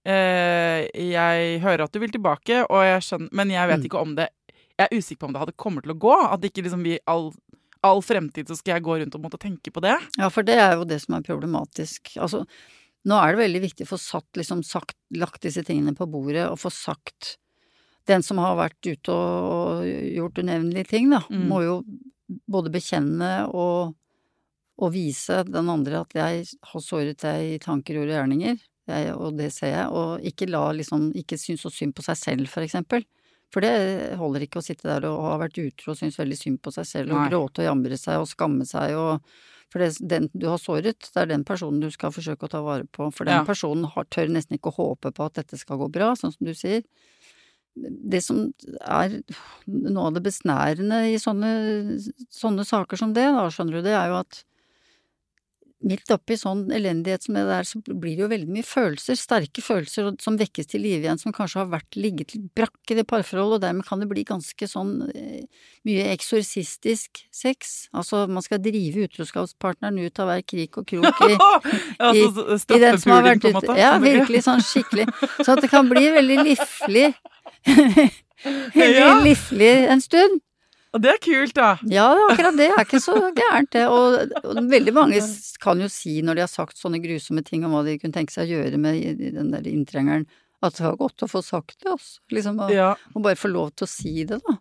Eh, 0.07 0.87
jeg 1.11 1.59
hører 1.63 1.83
at 1.83 1.91
du 1.91 1.99
vil 1.99 2.13
tilbake, 2.13 2.61
jeg 2.63 3.03
skjønner, 3.03 3.31
men 3.35 3.49
jeg 3.51 3.67
vet 3.67 3.81
mm. 3.81 3.87
ikke 3.89 4.03
om 4.03 4.13
det 4.15 4.29
Jeg 4.77 4.87
er 4.87 4.97
usikker 4.97 5.23
på 5.23 5.29
om 5.29 5.35
det 5.35 5.41
hadde 5.41 5.59
kommet 5.59 5.85
til 5.85 5.93
å 5.95 5.99
gå. 6.01 6.15
At 6.29 6.45
ikke 6.45 6.63
liksom 6.65 6.83
vi 6.85 6.97
all, 7.09 7.31
all 7.85 8.03
fremtid 8.05 8.49
så 8.49 8.57
skal 8.57 8.77
jeg 8.77 8.85
gå 8.87 8.97
rundt 9.01 9.17
og 9.17 9.23
måtte 9.23 9.41
tenke 9.41 9.73
på 9.73 9.83
det. 9.83 9.95
Ja, 10.19 10.29
for 10.33 10.45
det 10.47 10.57
er 10.61 10.75
jo 10.77 10.87
det 10.87 10.99
som 11.03 11.17
er 11.17 11.25
problematisk. 11.25 12.13
Altså, 12.21 12.43
nå 13.07 13.17
er 13.21 13.33
det 13.33 13.43
veldig 13.43 13.63
viktig 13.67 13.87
å 13.87 13.91
få 13.93 13.99
satt, 14.01 14.29
liksom, 14.37 14.63
sagt, 14.67 14.97
lagt 15.15 15.43
disse 15.45 15.63
tingene 15.65 15.95
på 15.97 16.07
bordet, 16.11 16.47
og 16.49 16.59
få 16.61 16.73
sagt 16.73 17.37
Den 18.07 18.23
som 18.23 18.37
har 18.39 18.53
vært 18.55 18.87
ute 18.87 19.11
og 19.11 19.83
gjort 19.83 20.37
unevnelige 20.39 20.87
ting, 20.93 21.09
da, 21.11 21.25
mm. 21.27 21.41
må 21.49 21.57
jo 21.65 21.73
både 22.47 22.71
bekjenne 22.71 23.31
og, 23.51 23.97
og 24.79 24.93
vise 24.93 25.41
den 25.43 25.67
andre 25.73 26.05
at 26.05 26.15
jeg 26.15 26.45
har 26.69 26.83
såret 26.85 27.19
deg 27.19 27.57
i 27.57 27.59
tanker, 27.59 27.99
ord 27.99 28.07
og 28.07 28.15
gjerninger. 28.15 28.61
Jeg, 28.87 29.11
og 29.11 29.35
det 29.35 29.49
ser 29.51 29.73
jeg. 29.73 29.87
Og 29.91 30.23
ikke 30.23 30.47
la 30.47 30.69
liksom 30.71 31.09
Ikke 31.19 31.35
synes 31.35 31.65
så 31.65 31.71
synd 31.73 31.97
på 31.97 32.05
seg 32.05 32.19
selv, 32.21 32.47
for 32.47 32.63
eksempel. 32.63 33.03
For 33.53 33.63
det 33.63 34.17
holder 34.19 34.43
ikke 34.43 34.59
å 34.59 34.65
sitte 34.65 34.89
der 34.89 35.05
og 35.07 35.21
ha 35.23 35.35
vært 35.39 35.59
utro 35.61 35.93
og 35.93 35.99
synes 35.99 36.19
veldig 36.19 36.37
synd 36.39 36.59
på 36.63 36.73
seg 36.75 36.87
selv 36.89 37.13
og 37.13 37.21
Nei. 37.21 37.27
gråte 37.31 37.63
og 37.63 37.69
jamre 37.69 37.99
seg 37.99 38.19
og 38.19 38.27
skamme 38.27 38.67
seg 38.67 38.97
og 38.99 39.29
For 39.71 39.83
det, 39.83 39.97
den 39.99 40.29
du 40.31 40.45
har 40.47 40.59
såret, 40.63 41.09
det 41.11 41.19
er 41.19 41.27
den 41.27 41.43
personen 41.43 41.81
du 41.83 41.89
skal 41.91 42.13
forsøke 42.15 42.47
å 42.47 42.51
ta 42.51 42.61
vare 42.63 42.85
på. 42.87 43.09
For 43.11 43.27
den 43.27 43.41
ja. 43.41 43.43
personen 43.43 43.83
har, 43.91 44.05
tør 44.07 44.29
nesten 44.31 44.55
ikke 44.55 44.71
å 44.71 44.77
håpe 44.77 45.11
på 45.11 45.25
at 45.25 45.41
dette 45.41 45.59
skal 45.59 45.81
gå 45.81 45.89
bra, 45.91 46.13
sånn 46.15 46.31
som 46.31 46.47
du 46.47 46.53
sier. 46.55 46.85
Det 47.75 48.21
som 48.23 48.45
er 48.79 49.17
noe 49.67 50.05
av 50.07 50.15
det 50.15 50.23
besnærende 50.23 51.01
i 51.11 51.17
sånne, 51.19 51.51
sånne 52.31 52.63
saker 52.63 53.01
som 53.01 53.11
det, 53.11 53.27
da, 53.35 53.43
skjønner 53.51 53.75
du, 53.75 53.81
det 53.89 53.97
er 53.99 54.07
jo 54.13 54.21
at 54.21 54.39
midt 55.85 56.09
oppi 56.09 56.33
sånn 56.39 56.63
elendighet 56.73 57.27
som 57.27 57.35
det 57.37 57.43
der, 57.45 57.65
så 57.67 57.79
blir 57.85 58.15
det 58.15 58.23
jo 58.23 58.29
veldig 58.31 58.49
mye 58.55 58.65
følelser, 58.65 59.17
sterke 59.19 59.61
følelser 59.61 60.09
som 60.23 60.37
vekkes 60.39 60.71
til 60.71 60.81
live 60.81 61.05
igjen, 61.05 61.21
som 61.21 61.35
kanskje 61.35 61.61
har 61.61 61.69
vært 61.69 61.97
ligget 61.99 62.33
litt 62.33 62.47
brakk 62.57 62.93
i 62.93 62.97
det 62.97 63.05
parforholdet, 63.09 63.59
og 63.59 63.63
dermed 63.65 63.85
kan 63.85 64.01
det 64.01 64.09
bli 64.09 64.23
ganske 64.27 64.69
sånn 64.69 64.95
eh, 65.11 65.43
mye 65.87 66.07
eksorsistisk 66.15 67.21
sex. 67.29 67.75
Altså, 67.93 68.23
man 68.31 68.45
skal 68.45 68.61
drive 68.63 69.05
utroskapspartneren 69.05 70.01
ut 70.01 70.23
av 70.23 70.31
hver 70.31 70.43
krik 70.49 70.81
og 70.81 70.89
krok 70.89 71.23
i, 71.27 71.37
i, 72.17 72.25
i 72.25 72.81
den 72.81 73.01
som 73.03 73.13
har 73.13 73.27
vært 73.29 73.45
ute. 73.45 73.77
Ja, 73.77 73.93
virkelig 74.01 74.43
sånn 74.49 74.65
skikkelig. 74.65 75.05
Så 75.43 75.53
at 75.53 75.61
det 75.61 75.69
kan 75.73 75.89
bli 75.91 76.07
veldig 76.17 76.41
liflig. 76.49 77.11
veldig 78.81 79.15
liflig 79.29 79.73
en 79.93 80.01
stund. 80.01 80.41
Og 80.97 81.03
det 81.03 81.11
er 81.13 81.19
kult, 81.21 81.53
da. 81.53 81.75
Ja, 81.93 82.07
akkurat 82.31 82.57
det 82.57 82.71
er 82.73 82.81
ikke 82.81 83.01
så 83.03 83.15
gærent, 83.37 83.69
det. 83.75 83.85
Og, 83.85 84.33
og, 84.41 84.59
veldig 84.71 84.93
mange 84.97 85.21
kan 85.61 85.83
jo 85.83 85.89
si, 85.93 86.15
når 86.25 86.39
de 86.39 86.45
har 86.47 86.49
sagt 86.49 86.79
sånne 86.81 86.97
grusomme 87.03 87.43
ting 87.45 87.67
om 87.67 87.75
hva 87.75 87.83
de 87.85 87.99
kunne 88.01 88.15
tenke 88.15 88.33
seg 88.33 88.49
å 88.49 88.55
gjøre 88.57 88.79
med 88.81 89.21
den 89.21 89.51
der 89.53 89.67
inntrengeren, 89.69 90.25
at 90.65 90.73
det 90.73 90.87
var 90.87 90.97
godt 90.97 91.21
å 91.21 91.29
få 91.29 91.43
sagt 91.45 91.83
det, 91.83 91.91
altså. 91.93 92.17
Liksom 92.33 92.63
og, 92.65 92.73
ja. 92.73 92.95
og 93.13 93.27
bare 93.27 93.37
få 93.37 93.51
lov 93.53 93.75
til 93.77 93.85
å 93.85 93.91
si 93.91 94.15
det, 94.25 94.41
da. 94.41 94.57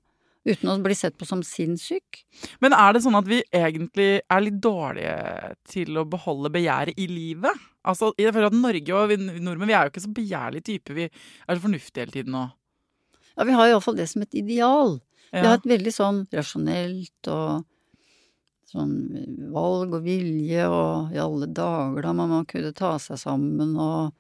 Uten 0.46 0.70
å 0.70 0.77
bli 0.79 0.94
sett 0.94 1.16
på 1.18 1.27
som 1.27 1.40
sinnssyk. 1.42 2.20
Men 2.62 2.77
er 2.77 2.92
det 2.94 3.03
sånn 3.03 3.16
at 3.18 3.27
vi 3.27 3.40
egentlig 3.51 4.20
er 4.20 4.44
litt 4.44 4.61
dårlige 4.62 5.16
til 5.66 5.96
å 5.99 6.05
beholde 6.07 6.53
begjæret 6.55 7.01
i 7.03 7.09
livet? 7.11 7.64
Altså, 7.87 8.12
jeg 8.20 8.35
føler 8.37 8.53
at 8.53 8.61
Norge 8.61 8.94
og 8.94 9.11
vi 9.11 9.18
nordmenn 9.25 9.72
vi 9.72 9.75
er 9.75 9.88
jo 9.88 9.94
ikke 9.94 10.05
så 10.05 10.12
begjærlige 10.14 10.68
typer. 10.68 10.99
Vi 11.01 11.09
er 11.09 11.57
så 11.57 11.64
fornuftige 11.64 12.05
hele 12.05 12.14
tiden 12.14 12.38
og 12.38 12.55
Ja, 13.37 13.44
vi 13.44 13.57
har 13.57 13.72
iallfall 13.72 13.99
det 13.99 14.07
som 14.12 14.22
et 14.22 14.38
ideal. 14.38 14.94
Ja. 15.37 15.42
Vi 15.42 15.49
har 15.51 15.59
et 15.61 15.72
veldig 15.77 15.92
sånn 15.92 16.20
rasjonelt 16.33 17.31
og 17.33 17.66
sånn 18.66 18.94
valg 19.55 19.94
og 19.94 20.07
vilje 20.07 20.64
og 20.66 21.12
i 21.14 21.20
alle 21.22 21.49
dager 21.55 22.09
da 22.09 22.14
må 22.16 22.27
man 22.31 22.49
kunne 22.49 22.72
ta 22.77 22.96
seg 23.03 23.20
sammen 23.20 23.77
og 23.77 24.14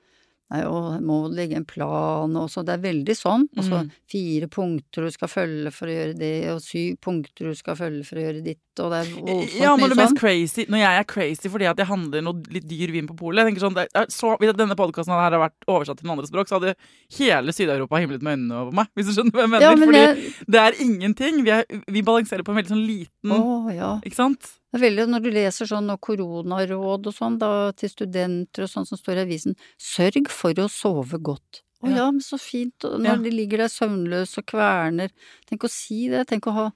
Nei, 0.46 0.60
og 0.62 1.00
må 1.02 1.16
legge 1.26 1.56
en 1.58 1.64
plan 1.66 2.36
og 2.38 2.50
så. 2.52 2.62
Det 2.62 2.76
er 2.76 2.82
veldig 2.84 3.16
sånn. 3.18 3.48
Og 3.56 3.64
så 3.66 3.80
mm. 3.82 3.88
fire 4.12 4.48
punkter 4.54 5.08
du 5.08 5.10
skal 5.10 5.30
følge 5.32 5.72
for 5.74 5.90
å 5.90 5.96
gjøre 5.96 6.14
det, 6.20 6.34
og 6.52 6.60
syv 6.62 7.00
punkter 7.02 7.50
du 7.50 7.58
skal 7.58 7.78
følge 7.80 8.04
for 8.06 8.20
å 8.20 8.26
gjøre 8.28 8.44
ditt, 8.44 8.62
og 8.82 8.92
det 8.92 8.98
er 9.02 9.10
voldsomt 9.14 9.54
ja, 9.60 9.72
mye 9.78 9.96
sånn. 9.98 10.18
Crazy, 10.18 10.66
når 10.72 10.82
jeg 10.82 11.00
er 11.00 11.06
crazy 11.10 11.50
fordi 11.52 11.68
at 11.70 11.80
jeg 11.80 11.88
handler 11.88 12.24
noe 12.26 12.54
litt 12.54 12.66
dyr 12.68 12.92
vin 12.94 13.08
på 13.08 13.16
polet 13.18 13.60
sånn, 13.62 13.78
så, 14.12 14.34
Hvis 14.40 14.54
denne 14.58 14.76
podkasten 14.78 15.14
hadde 15.16 15.40
vært 15.40 15.66
oversatt 15.70 16.00
til 16.00 16.08
noen 16.08 16.18
andre 16.18 16.30
språk, 16.30 16.50
så 16.50 16.58
hadde 16.58 16.74
hele 17.18 17.54
Syd-Europa 17.56 18.00
himlet 18.02 18.24
med 18.26 18.36
øynene 18.36 18.60
over 18.60 18.78
meg. 18.80 18.92
Hvis 18.96 19.10
du 19.10 19.16
skjønner 19.16 19.36
hva 19.36 19.44
jeg 19.46 19.52
mener. 19.54 19.66
Ja, 19.66 19.74
men 19.74 19.90
fordi 19.90 20.04
jeg... 20.04 20.32
det 20.54 20.62
er 20.62 20.78
ingenting. 20.86 21.42
Vi, 21.46 21.54
er, 21.56 21.82
vi, 21.98 22.04
balanserer 22.06 22.46
på 22.46 22.54
en 22.54 22.60
veldig 22.60 22.74
sånn 22.74 22.86
liten 22.86 23.36
oh, 23.36 23.68
ja. 23.74 23.96
Ikke 24.06 24.20
sant? 24.20 24.50
Det 24.70 24.80
er 24.80 24.86
veldig, 24.88 25.06
Når 25.12 25.24
du 25.24 25.30
leser 25.34 25.70
sånn 25.70 25.92
koronaråd 26.08 27.10
og 27.10 27.14
sånn 27.14 27.38
da, 27.40 27.52
til 27.78 27.92
studenter 27.92 28.66
og 28.66 28.72
sånn 28.72 28.88
som 28.88 29.00
står 29.00 29.22
i 29.22 29.24
avisen, 29.26 29.56
sørg 29.80 30.28
for 30.32 30.64
å 30.64 30.68
sove 30.72 31.20
godt. 31.22 31.62
Å 31.84 31.92
ja, 31.92 32.06
men 32.10 32.22
så 32.24 32.38
fint, 32.40 32.84
når 32.84 33.10
ja. 33.10 33.16
de 33.20 33.32
ligger 33.32 33.64
der 33.64 33.72
søvnløse 33.72 34.40
og 34.40 34.48
kverner, 34.48 35.12
tenk 35.48 35.66
å 35.66 35.70
si 35.70 36.06
det, 36.12 36.24
tenk 36.30 36.48
å 36.48 36.54
ha, 36.56 36.66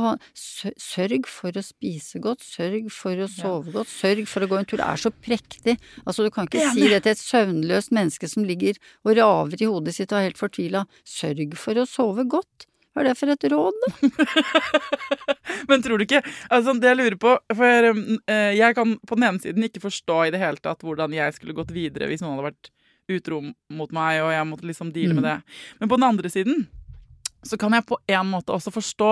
ha 0.00 0.12
Sørg 0.32 1.26
for 1.28 1.52
å 1.58 1.62
spise 1.64 2.20
godt, 2.22 2.40
sørg 2.46 2.88
for 2.94 3.20
å 3.20 3.28
sove 3.28 3.74
godt, 3.74 3.90
sørg 3.92 4.24
for 4.30 4.44
å 4.44 4.48
gå 4.48 4.58
en 4.58 4.68
tur. 4.68 4.80
Det 4.80 4.88
er 4.88 5.02
så 5.02 5.12
prektig. 5.12 5.76
Altså, 6.06 6.24
du 6.24 6.32
kan 6.32 6.48
ikke 6.48 6.72
si 6.72 6.88
det 6.88 7.02
til 7.04 7.12
et 7.12 7.20
søvnløst 7.20 7.92
menneske 7.92 8.30
som 8.30 8.46
ligger 8.48 8.80
og 9.04 9.16
raver 9.18 9.60
i 9.60 9.68
hodet 9.68 9.96
sitt 9.98 10.12
og 10.14 10.22
er 10.22 10.30
helt 10.30 10.40
fortvila. 10.40 10.86
Sørg 11.04 11.56
for 11.60 11.76
å 11.76 11.88
sove 11.88 12.24
godt. 12.24 12.68
Hva 12.92 13.00
er 13.00 13.08
det 13.08 13.16
for 13.16 13.32
et 13.32 13.44
råd, 13.48 13.78
da? 13.84 13.90
Men 15.70 15.84
tror 15.84 15.96
du 15.96 16.04
ikke 16.04 16.20
altså, 16.52 16.74
Det 16.76 16.90
jeg 16.90 16.98
lurer 16.98 17.16
på 17.16 17.30
For 17.56 17.86
uh, 17.88 18.50
jeg 18.52 18.76
kan 18.76 18.98
på 19.08 19.16
den 19.16 19.24
ene 19.30 19.40
siden 19.40 19.64
ikke 19.64 19.80
forstå 19.86 20.18
i 20.26 20.34
det 20.34 20.42
hele 20.42 20.60
tatt 20.60 20.84
hvordan 20.84 21.16
jeg 21.16 21.38
skulle 21.38 21.56
gått 21.56 21.72
videre 21.72 22.10
hvis 22.10 22.20
noen 22.20 22.36
hadde 22.36 22.50
vært 22.50 22.72
utro 23.10 23.40
mot 23.72 23.90
meg, 23.92 24.20
og 24.22 24.30
jeg 24.30 24.46
måtte 24.46 24.68
liksom 24.68 24.92
deale 24.94 25.16
mm. 25.16 25.18
med 25.18 25.24
det. 25.26 25.56
Men 25.80 25.90
på 25.90 25.98
den 25.98 26.06
andre 26.06 26.30
siden 26.32 26.66
så 27.42 27.58
kan 27.58 27.74
jeg 27.74 27.86
på 27.88 27.98
en 28.14 28.28
måte 28.30 28.54
også 28.54 28.70
forstå 28.70 29.10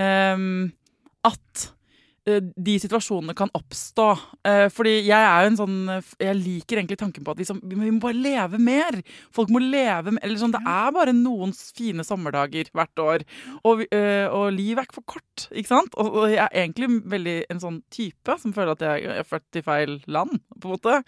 um, 0.00 0.72
at 1.24 1.72
de 2.38 2.76
situasjonene 2.82 3.34
kan 3.38 3.50
oppstå. 3.56 4.08
Eh, 4.46 4.66
fordi 4.72 4.96
jeg 5.08 5.18
er 5.18 5.44
jo 5.44 5.50
en 5.50 5.58
sånn 5.58 5.78
Jeg 6.20 6.36
liker 6.38 6.80
egentlig 6.80 6.98
tanken 7.00 7.24
på 7.26 7.34
at 7.34 7.40
liksom, 7.42 7.60
vi 7.64 7.76
må 7.78 8.00
bare 8.02 8.16
leve 8.16 8.60
mer. 8.62 9.00
Folk 9.34 9.52
må 9.52 9.62
leve 9.62 10.14
mer. 10.16 10.36
Sånn, 10.40 10.54
det 10.54 10.62
er 10.62 10.94
bare 10.94 11.14
noen 11.16 11.54
fine 11.56 12.04
sommerdager 12.06 12.70
hvert 12.76 13.02
år. 13.02 13.24
Og, 13.66 13.84
eh, 13.94 14.26
og 14.28 14.50
livet 14.56 14.82
er 14.82 14.88
ikke 14.88 15.00
for 15.00 15.16
kort, 15.16 15.46
ikke 15.50 15.72
sant? 15.72 15.96
Og, 16.00 16.22
jeg 16.30 16.42
er 16.44 16.62
egentlig 16.62 16.88
veldig 17.10 17.36
en 17.52 17.62
sånn 17.62 17.80
type 17.92 18.36
som 18.40 18.54
føler 18.54 18.76
at 18.76 18.84
jeg 18.84 19.08
er 19.20 19.26
født 19.26 19.58
i 19.58 19.64
feil 19.64 19.96
land, 20.10 20.36
på 20.60 20.68
en 20.68 20.74
måte. 20.74 20.98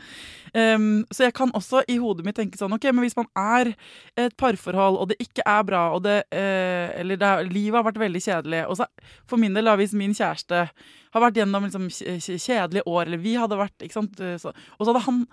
Um, 0.57 1.05
så 1.13 1.27
jeg 1.29 1.37
kan 1.37 1.53
også 1.57 1.83
i 1.91 1.99
hodet 2.03 2.27
mitt 2.27 2.37
tenke 2.39 2.59
sånn 2.61 2.75
OK, 2.75 2.89
men 2.91 3.05
hvis 3.07 3.19
man 3.19 3.29
er 3.39 3.73
et 4.19 4.35
parforhold, 4.41 4.99
og 5.01 5.13
det 5.13 5.19
ikke 5.23 5.45
er 5.47 5.63
bra, 5.69 5.85
og 5.97 6.03
det 6.07 6.23
eh, 6.33 6.91
Eller 6.99 7.19
det, 7.21 7.31
livet 7.53 7.79
har 7.79 7.87
vært 7.87 8.01
veldig 8.03 8.23
kjedelig, 8.23 8.65
og 8.69 8.81
så 8.81 8.89
for 9.29 9.41
min 9.41 9.55
del, 9.57 9.71
hvis 9.79 9.95
min 9.97 10.15
kjæreste 10.17 10.67
har 11.13 11.25
vært 11.27 11.41
gjennom 11.41 11.69
liksom, 11.69 11.89
kjedelige 11.93 12.87
år, 12.89 13.07
eller 13.07 13.23
vi 13.23 13.37
hadde 13.39 13.61
vært 13.61 13.85
ikke 13.85 14.01
sant? 14.01 14.23
Så, 14.41 14.53
Og 14.79 14.85
så 14.85 14.93
hadde 14.93 15.07
han 15.07 15.25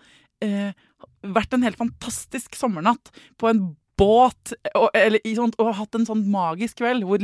eh, 0.45 0.87
vært 1.35 1.55
en 1.55 1.65
helt 1.67 1.79
fantastisk 1.79 2.57
sommernatt 2.59 3.13
på 3.39 3.51
en 3.51 3.69
båt 3.99 4.53
og, 4.77 4.87
eller, 4.95 5.19
sånt, 5.35 5.57
og 5.59 5.73
hatt 5.75 5.97
en 5.97 6.07
sånn 6.07 6.21
magisk 6.31 6.79
kveld 6.79 7.05
hvor 7.07 7.23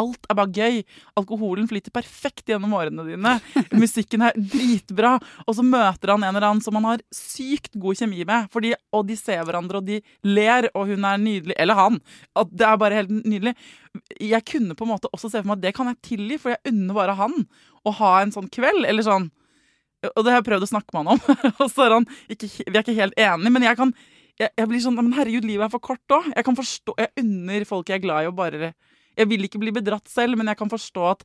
alt 0.00 0.28
er 0.30 0.38
bare 0.38 0.54
gøy. 0.54 0.80
Alkoholen 1.20 1.68
flyter 1.70 1.94
perfekt 1.94 2.50
gjennom 2.50 2.74
årene 2.76 3.04
dine. 3.06 3.36
Musikken 3.82 4.26
er 4.26 4.36
dritbra. 4.36 5.16
Og 5.46 5.58
så 5.58 5.64
møter 5.66 6.14
han 6.14 6.24
en 6.24 6.32
eller 6.32 6.48
annen 6.50 6.64
som 6.64 6.78
han 6.78 6.88
har 6.90 7.04
sykt 7.14 7.76
god 7.78 8.00
kjemi 8.00 8.26
med. 8.26 8.50
Fordi, 8.52 8.74
og 8.96 9.06
de 9.10 9.18
ser 9.20 9.44
hverandre, 9.46 9.80
og 9.80 9.86
de 9.86 10.00
ler, 10.26 10.70
og 10.74 10.90
hun 10.90 11.06
er 11.06 11.22
nydelig. 11.22 11.58
Eller 11.62 11.78
han. 11.78 12.00
At 12.38 12.50
det 12.52 12.68
er 12.68 12.82
bare 12.82 13.00
helt 13.02 13.14
nydelig. 13.22 13.54
Jeg 14.20 14.44
kunne 14.50 14.76
på 14.76 14.86
en 14.86 14.94
måte 14.96 15.12
også 15.14 15.30
se 15.30 15.40
for 15.40 15.52
meg 15.52 15.60
at 15.60 15.68
det 15.68 15.76
kan 15.78 15.92
jeg 15.92 16.02
tilgi, 16.10 16.40
for 16.42 16.56
jeg 16.56 16.74
unner 16.74 16.98
bare 16.98 17.16
han 17.22 17.38
å 17.86 17.94
ha 18.00 18.12
en 18.22 18.34
sånn 18.34 18.50
kveld. 18.52 18.84
Eller 18.88 19.06
sånn. 19.06 19.30
Og 20.12 20.20
det 20.22 20.32
har 20.32 20.40
jeg 20.40 20.48
prøvd 20.50 20.66
å 20.66 20.70
snakke 20.70 20.92
med 20.92 21.06
han 21.06 21.16
om. 21.16 21.40
og 21.62 21.70
så 21.72 21.86
er 21.86 21.96
han 21.98 22.06
ikke, 22.32 22.50
Vi 22.50 22.74
er 22.74 22.82
ikke 22.82 22.98
helt 22.98 23.18
enige, 23.18 23.54
men 23.54 23.66
jeg 23.66 23.80
kan 23.80 23.94
jeg, 24.36 24.52
jeg, 24.52 24.68
blir 24.68 24.82
sånn 24.84 24.98
Men 24.98 25.14
herregud, 25.16 25.46
livet 25.48 25.64
er 25.68 25.72
for 25.72 25.82
kort 25.82 26.12
òg. 26.12 26.28
Jeg 26.34 26.44
kan 26.46 26.58
forstå 26.58 26.96
Jeg 27.00 27.24
unner 27.24 27.68
folk 27.68 27.88
jeg 27.88 28.00
er 28.00 28.04
glad 28.04 28.26
i, 28.26 28.30
å 28.30 28.36
bare 28.36 28.72
Jeg 29.16 29.30
vil 29.30 29.48
ikke 29.48 29.60
bli 29.62 29.72
bedratt 29.74 30.10
selv, 30.12 30.36
men 30.36 30.50
jeg 30.52 30.60
kan 30.60 30.72
forstå 30.72 31.06
at 31.14 31.24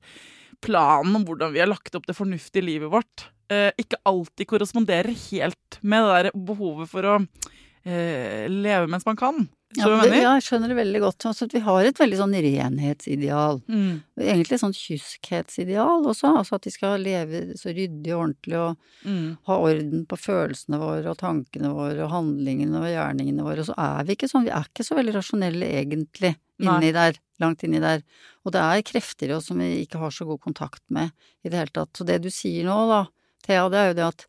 planen 0.62 1.15
om 1.17 1.26
hvordan 1.26 1.52
vi 1.56 1.60
har 1.60 1.69
lagt 1.69 1.95
opp 1.97 2.06
det 2.08 2.13
fornuftige 2.13 2.63
livet 2.63 2.91
vårt, 2.93 3.24
eh, 3.50 3.71
ikke 3.82 3.97
alltid 4.06 4.45
korresponderer 4.45 5.10
helt 5.10 5.80
med 5.82 6.06
det 6.06 6.12
der 6.13 6.38
behovet 6.38 6.91
for 6.91 7.08
å 7.10 7.15
eh, 7.17 8.45
leve 8.45 8.86
mens 8.91 9.08
man 9.08 9.17
kan. 9.17 9.47
Ja, 9.77 9.88
det, 10.03 10.17
ja, 10.19 10.34
jeg 10.36 10.43
skjønner 10.43 10.71
det 10.71 10.77
veldig 10.77 11.01
godt. 11.03 11.25
Altså, 11.29 11.47
vi 11.51 11.62
har 11.63 11.88
et 11.88 11.99
veldig 12.01 12.17
sånn 12.19 12.36
renhetsideal. 12.45 13.62
Mm. 13.71 14.01
Egentlig 14.19 14.57
et 14.57 14.63
sånn 14.63 14.75
kyskhetsideal 14.75 16.07
også. 16.12 16.34
Altså 16.41 16.57
at 16.57 16.67
de 16.67 16.73
skal 16.73 17.05
leve 17.05 17.43
så 17.60 17.71
ryddig 17.71 18.12
og 18.12 18.23
ordentlig 18.25 18.57
og 18.60 19.07
mm. 19.07 19.27
ha 19.47 19.60
orden 19.69 20.05
på 20.10 20.19
følelsene 20.19 20.81
våre 20.81 21.13
og 21.13 21.19
tankene 21.21 21.71
våre 21.75 22.03
og 22.03 22.12
handlingene 22.12 22.81
og 22.81 22.89
gjerningene 22.91 23.45
våre. 23.47 23.63
Og 23.63 23.69
så 23.71 23.77
er 23.79 24.07
vi 24.07 24.17
ikke 24.17 24.31
sånn. 24.31 24.47
Vi 24.49 24.55
er 24.57 24.67
ikke 24.67 24.88
så 24.88 24.97
veldig 24.99 25.15
rasjonelle 25.19 25.71
egentlig 25.79 26.34
inni 26.62 26.91
Nei. 26.91 26.95
der. 26.97 27.21
Langt 27.41 27.63
inni 27.65 27.81
der. 27.81 28.03
Og 28.45 28.55
det 28.55 28.65
er 28.65 28.84
krefter 28.86 29.31
i 29.31 29.38
oss 29.38 29.47
som 29.49 29.62
vi 29.62 29.71
ikke 29.86 30.01
har 30.01 30.13
så 30.13 30.27
god 30.29 30.41
kontakt 30.43 30.84
med 30.93 31.15
i 31.45 31.49
det 31.49 31.62
hele 31.62 31.73
tatt. 31.73 31.93
Så 31.95 32.07
det 32.07 32.19
du 32.25 32.29
sier 32.34 32.67
nå, 32.67 32.77
da, 32.91 33.05
Thea, 33.47 33.63
det 33.71 33.79
er 33.79 33.89
jo 33.91 33.97
det 34.01 34.10
at 34.10 34.27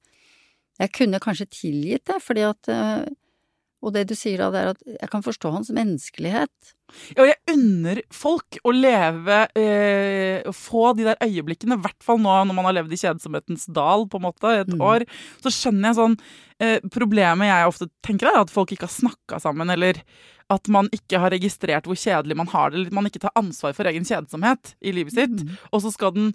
jeg 0.80 0.94
kunne 0.96 1.20
kanskje 1.22 1.50
tilgitt 1.52 2.06
det, 2.08 2.16
fordi 2.24 2.46
at 2.48 2.70
uh, 2.72 3.04
og 3.82 3.94
det 3.96 4.06
du 4.10 4.14
sier 4.18 4.38
da, 4.38 4.50
det 4.54 4.60
er 4.60 4.70
at 4.72 4.82
jeg 4.94 5.10
kan 5.10 5.24
forstå 5.24 5.50
hans 5.56 5.70
menneskelighet. 5.74 6.72
Ja, 7.16 7.24
og 7.24 7.30
jeg 7.30 7.54
unner 7.54 8.00
folk 8.12 8.58
å 8.68 8.72
leve 8.74 9.38
eh, 9.56 10.50
Få 10.52 10.90
de 10.98 11.06
der 11.06 11.22
øyeblikkene, 11.24 11.78
i 11.78 11.84
hvert 11.86 12.04
fall 12.04 12.20
nå 12.20 12.34
når 12.48 12.56
man 12.58 12.68
har 12.68 12.76
levd 12.76 12.92
i 12.92 13.00
kjedsomhetens 13.00 13.64
dal 13.72 14.04
på 14.10 14.20
en 14.20 14.26
måte, 14.26 14.52
et 14.60 14.70
mm. 14.70 14.84
år. 14.84 15.06
Så 15.42 15.54
skjønner 15.56 15.90
jeg 15.90 15.98
sånn 15.98 16.18
eh, 16.62 16.84
Problemet 16.92 17.48
jeg 17.48 17.72
ofte 17.72 17.88
tenker, 18.04 18.30
er 18.30 18.44
at 18.44 18.52
folk 18.52 18.74
ikke 18.74 18.86
har 18.90 18.94
snakka 18.94 19.40
sammen, 19.42 19.72
eller 19.72 20.02
at 20.52 20.68
man 20.72 20.88
ikke 20.92 21.20
har 21.22 21.32
registrert 21.32 21.86
hvor 21.88 21.98
kjedelig 21.98 22.36
man 22.36 22.50
har 22.52 22.70
det, 22.70 22.80
eller 22.80 22.96
man 22.96 23.08
ikke 23.08 23.22
tar 23.24 23.34
ansvar 23.38 23.72
for 23.76 23.88
egen 23.88 24.04
kjedsomhet 24.04 24.74
i 24.84 24.92
livet 24.94 25.16
sitt. 25.16 25.38
Mm. 25.40 25.54
Og 25.72 25.84
så 25.84 25.92
skal 25.94 26.12
den 26.16 26.32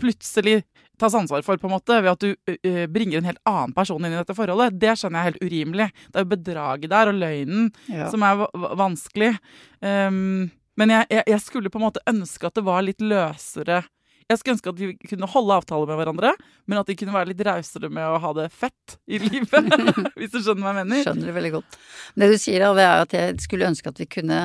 plutselig 0.00 0.62
tas 1.00 1.14
ansvar 1.14 1.42
for, 1.42 1.58
på 1.58 1.68
en 1.68 1.74
måte, 1.74 2.00
ved 2.00 2.12
at 2.12 2.24
du 2.24 2.34
uh, 2.34 2.84
bringer 2.90 3.20
en 3.20 3.30
helt 3.30 3.42
annen 3.48 3.74
person 3.76 4.02
inn 4.04 4.14
i 4.14 4.18
dette 4.18 4.36
forholdet, 4.36 4.76
det 4.80 4.94
skjønner 4.98 5.20
jeg 5.20 5.32
helt 5.32 5.46
urimelig. 5.46 5.88
Det 6.08 6.20
er 6.20 6.26
jo 6.26 6.32
bedraget 6.34 6.92
der 6.92 7.10
og 7.10 7.18
løgnen 7.18 7.72
ja. 7.90 8.10
som 8.12 8.26
er 8.26 8.44
vanskelig. 8.78 9.32
Um, 9.80 10.52
men 10.80 10.94
jeg, 10.94 11.10
jeg, 11.10 11.26
jeg, 11.30 11.42
skulle 11.42 11.70
på 11.70 11.80
en 11.80 11.88
måte 11.88 12.02
ønske 12.10 12.48
at 12.48 12.56
det 12.58 12.64
var 12.66 12.82
litt 12.82 13.02
løsere 13.04 13.84
Jeg 14.26 14.40
skulle 14.40 14.56
ønske 14.56 14.72
at 14.72 14.80
vi 14.80 14.88
kunne 15.06 15.28
holde 15.30 15.58
avtaler 15.60 15.90
med 15.90 16.00
hverandre, 16.00 16.32
men 16.66 16.80
at 16.80 16.88
de 16.88 16.96
kunne 16.98 17.14
være 17.14 17.30
litt 17.30 17.44
rausere 17.46 17.90
med 17.92 18.08
å 18.08 18.18
ha 18.22 18.32
det 18.40 18.48
fett 18.54 18.96
i 19.06 19.20
livet. 19.22 19.70
hvis 20.18 20.32
du 20.32 20.40
skjønner 20.40 20.64
hva 20.64 20.72
jeg 20.72 20.80
mener? 20.80 21.06
Skjønner 21.06 21.30
det 21.30 21.36
veldig 21.38 21.54
godt. 21.58 21.78
Det 22.18 22.30
du 22.32 22.36
sier, 22.40 22.64
da, 22.64 22.72
det 22.78 22.86
er 22.88 23.04
at 23.04 23.16
jeg 23.18 23.40
skulle 23.44 23.68
ønske 23.70 23.92
at 23.92 24.00
vi 24.00 24.08
kunne 24.16 24.40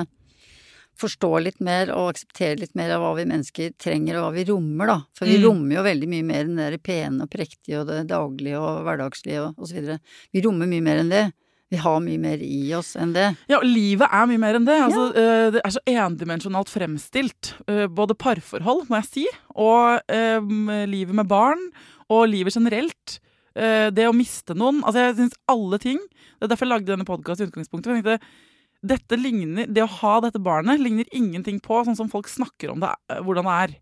forstå 0.99 1.31
litt 1.45 1.59
mer 1.63 1.91
og 1.95 2.13
akseptere 2.13 2.59
litt 2.61 2.75
mer 2.77 2.93
av 2.95 3.03
hva 3.03 3.11
vi 3.17 3.27
mennesker 3.29 3.75
trenger 3.81 4.19
og 4.19 4.27
hva 4.27 4.31
vi 4.37 4.47
rommer, 4.49 4.91
da. 4.91 4.97
For 5.17 5.29
vi 5.29 5.37
mm. 5.39 5.45
rommer 5.47 5.79
jo 5.79 5.85
veldig 5.89 6.09
mye 6.11 6.29
mer 6.29 6.47
enn 6.47 6.59
det 6.59 6.81
pene 6.85 7.25
og 7.25 7.31
prektige 7.33 7.81
og 7.81 7.89
det 7.89 8.03
daglige 8.09 8.61
og 8.61 8.81
hverdagslige 8.87 9.45
og 9.45 9.63
osv. 9.65 9.93
Vi 10.35 10.43
rommer 10.45 10.69
mye 10.71 10.85
mer 10.85 11.03
enn 11.03 11.13
det. 11.13 11.27
Vi 11.69 11.77
har 11.77 11.99
mye 12.01 12.17
mer 12.17 12.41
i 12.41 12.63
oss 12.73 12.95
enn 12.97 13.11
det. 13.13 13.27
Ja, 13.49 13.59
livet 13.61 14.09
er 14.09 14.29
mye 14.29 14.41
mer 14.41 14.57
enn 14.57 14.65
det. 14.65 14.77
Altså, 14.87 15.05
ja. 15.13 15.25
uh, 15.29 15.49
det 15.53 15.61
er 15.61 15.73
så 15.75 15.83
endimensjonalt 15.91 16.71
fremstilt. 16.73 17.53
Uh, 17.69 17.85
både 17.85 18.17
parforhold, 18.17 18.87
må 18.89 19.01
jeg 19.03 19.09
si, 19.09 19.25
og 19.53 20.01
uh, 20.09 20.85
livet 20.89 21.13
med 21.21 21.29
barn, 21.29 21.61
og 22.09 22.25
livet 22.31 22.57
generelt. 22.57 23.19
det 23.59 24.05
å 24.07 24.13
miste 24.15 24.55
noen. 24.55 24.79
Altså, 24.85 25.01
jeg 25.03 25.15
syns 25.17 25.33
alle 25.51 25.77
ting 25.81 25.97
Det 25.99 26.45
er 26.45 26.51
derfor 26.51 26.65
jeg 26.65 26.71
lagde 26.71 26.91
denne 26.93 27.05
podkasten 27.05 27.45
i 27.45 27.49
utgangspunktet. 27.49 27.91
Jeg 27.91 28.05
tenkte 28.05 28.48
dette 28.79 29.17
ligner, 29.19 29.67
Det 29.67 29.83
å 29.83 29.91
ha 29.99 30.19
dette 30.23 30.39
barnet 30.39 30.79
ligner 30.79 31.07
ingenting 31.11 31.59
på 31.59 31.81
sånn 31.83 31.97
som 31.97 32.09
folk 32.11 32.29
snakker 32.31 32.71
om 32.71 32.79
det, 32.79 32.93
eh, 33.09 33.19
hvordan 33.19 33.47
det 33.49 33.57
er. 33.63 33.75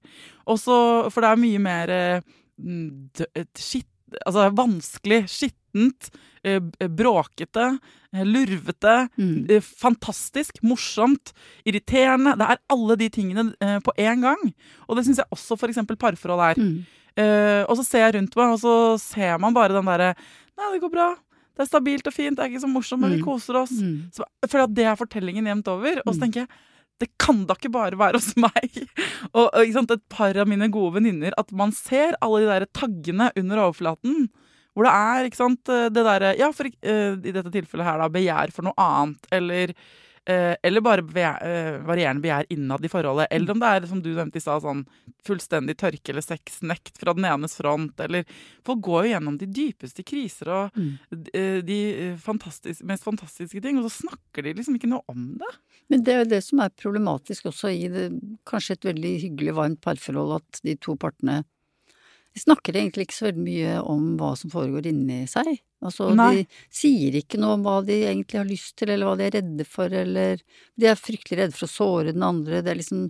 Også, 0.47 1.11
for 1.11 1.21
det 1.21 1.29
er 1.29 1.43
mye 1.43 1.61
mer 1.61 1.93
eh, 1.93 3.45
skitt, 3.53 3.89
altså 4.25 4.47
vanskelig, 4.55 5.27
skittent, 5.29 6.09
eh, 6.43 6.59
bråkete, 6.87 7.77
lurvete. 8.25 9.09
Mm. 9.19 9.61
Fantastisk, 9.61 10.63
morsomt, 10.63 11.33
irriterende. 11.67 12.33
Det 12.39 12.47
er 12.49 12.63
alle 12.73 12.97
de 12.97 13.09
tingene 13.09 13.51
på 13.83 13.93
én 13.99 14.23
gang. 14.23 14.41
Og 14.87 14.97
det 14.97 15.05
syns 15.05 15.21
jeg 15.21 15.29
også 15.29 15.59
f.eks. 15.59 15.83
parforhold 15.99 16.41
er. 16.49 16.57
Mm. 16.57 16.85
og 17.67 17.73
så 17.77 17.83
ser 17.83 18.05
jeg 18.05 18.15
rundt 18.15 18.35
meg, 18.37 18.55
og 18.55 18.59
så 18.61 18.73
ser 19.01 19.37
man 19.41 19.53
bare 19.53 19.73
den 19.73 19.85
derre 19.85 20.15
Nei, 20.57 20.71
det 20.73 20.81
går 20.81 20.89
bra 20.89 21.11
det 21.57 21.65
er 21.65 21.69
stabilt 21.69 22.07
og 22.07 22.13
fint, 22.15 22.37
det 22.37 22.45
er 22.45 22.51
ikke 22.53 22.63
så 22.63 22.71
morsomt, 22.71 23.01
men 23.03 23.15
vi 23.15 23.21
mm. 23.21 23.25
koser 23.25 23.57
oss. 23.59 23.73
Mm. 23.81 24.07
Så, 24.13 24.25
for 24.45 24.73
det 24.77 24.85
er 24.85 24.99
fortellingen 24.99 25.49
jevnt 25.49 25.69
over. 25.73 26.01
Og 26.05 26.11
så 26.13 26.19
mm. 26.19 26.23
tenker 26.25 26.43
jeg 26.45 26.51
det 26.97 27.11
kan 27.21 27.43
da 27.45 27.53
ikke 27.53 27.69
bare 27.69 27.97
være 27.99 28.17
hos 28.17 28.31
meg. 28.41 28.77
Og, 29.37 29.51
og 29.51 29.73
sant, 29.75 29.91
et 29.93 30.01
par 30.09 30.33
av 30.41 30.47
mine 30.49 30.65
gode 30.73 30.95
venninner 30.95 31.35
At 31.37 31.51
man 31.53 31.69
ser 31.75 32.15
alle 32.25 32.39
de 32.41 32.47
der 32.49 32.65
taggene 32.73 33.27
under 33.37 33.61
overflaten. 33.67 34.23
Hvor 34.73 34.87
det 34.87 34.93
er 34.95 35.27
ikke 35.27 35.37
sant, 35.37 35.61
det 35.93 36.05
derre 36.07 36.31
Ja, 36.39 36.49
for 36.55 36.65
uh, 36.65 37.13
i 37.21 37.35
dette 37.35 37.53
tilfellet 37.53 37.85
her, 37.85 38.01
da, 38.01 38.09
begjær 38.09 38.53
for 38.55 38.65
noe 38.65 38.73
annet. 38.81 39.29
Eller 39.29 39.75
Eh, 39.75 40.06
eller 40.27 40.83
bare 40.83 41.03
eh, 41.45 41.77
varierende 41.87 42.23
begjær 42.23 42.49
innad 42.53 42.85
i 42.85 42.91
forholdet. 42.91 43.29
Eller 43.31 43.53
om 43.53 43.61
det 43.61 43.69
er 43.71 43.87
som 43.89 44.01
du 44.03 44.09
nevnte 44.11 44.39
i 44.39 44.43
stad, 44.43 44.63
sånn 44.65 44.83
fullstendig 45.27 45.77
tørke 45.79 46.11
eller 46.11 46.25
sexnekt 46.25 46.99
fra 46.99 47.13
den 47.15 47.27
enes 47.29 47.57
front. 47.59 47.99
Eller 48.03 48.27
Folk 48.67 48.83
går 48.83 49.05
jo 49.05 49.11
gjennom 49.13 49.37
de 49.39 49.47
dypeste 49.47 50.03
kriser 50.07 50.51
og 50.53 50.77
mm. 50.77 50.93
Eh, 51.37 51.59
de 51.65 51.77
fantastisk, 52.21 52.83
mest 52.87 53.05
fantastiske 53.05 53.61
ting, 53.63 53.77
og 53.79 53.87
så 53.87 54.07
snakker 54.07 54.45
de 54.45 54.53
liksom 54.57 54.77
ikke 54.77 54.89
noe 54.91 55.03
om 55.11 55.29
det. 55.39 55.49
Men 55.91 56.03
det 56.05 56.13
er 56.13 56.21
jo 56.21 56.31
det 56.31 56.41
som 56.45 56.61
er 56.63 56.73
problematisk 56.75 57.49
også 57.51 57.71
i 57.73 57.87
det, 57.91 58.07
kanskje 58.47 58.77
et 58.77 58.87
veldig 58.89 59.13
hyggelig, 59.23 59.55
varmt 59.57 59.81
parforhold, 59.83 60.37
at 60.41 60.61
de 60.67 60.75
to 60.83 60.95
partene 60.99 61.41
de 62.37 62.43
snakker 62.43 62.77
egentlig 62.77 63.07
ikke 63.07 63.17
så 63.17 63.25
veldig 63.31 63.43
mye 63.47 63.77
om 63.81 64.03
hva 64.19 64.35
som 64.37 64.51
foregår 64.53 64.91
inni 64.91 65.23
seg. 65.29 65.49
Altså, 65.81 66.11
Nei. 66.17 66.29
de 66.43 66.45
sier 66.73 67.17
ikke 67.17 67.39
noe 67.41 67.55
om 67.57 67.65
hva 67.65 67.79
de 67.85 67.95
egentlig 68.03 68.37
har 68.37 68.47
lyst 68.49 68.75
til, 68.77 68.91
eller 68.93 69.09
hva 69.09 69.17
de 69.17 69.25
er 69.25 69.35
redde 69.39 69.65
for, 69.65 69.93
eller 69.93 70.43
De 70.77 70.89
er 70.89 70.99
fryktelig 70.99 71.39
redde 71.41 71.57
for 71.57 71.65
å 71.65 71.71
såre 71.73 72.13
den 72.13 72.25
andre, 72.25 72.61
de 72.61 72.73
er 72.73 72.77
liksom 72.77 73.07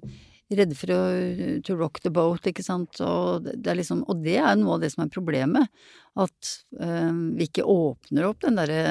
redde 0.57 0.77
for 0.79 0.93
å 0.95 1.01
to 1.67 1.75
rock 1.75 1.99
the 2.05 2.11
boat, 2.13 2.47
ikke 2.47 2.63
sant, 2.63 3.01
og 3.03 3.49
det 3.49 3.67
er 3.67 3.81
liksom 3.81 4.05
Og 4.07 4.23
det 4.23 4.37
er 4.39 4.55
noe 4.59 4.77
av 4.77 4.85
det 4.85 4.93
som 4.93 5.03
er 5.03 5.11
problemet, 5.11 5.67
at 6.15 6.53
øh, 6.79 7.19
vi 7.35 7.49
ikke 7.49 7.67
åpner 7.67 8.29
opp 8.29 8.47
den 8.47 8.61
derre 8.61 8.85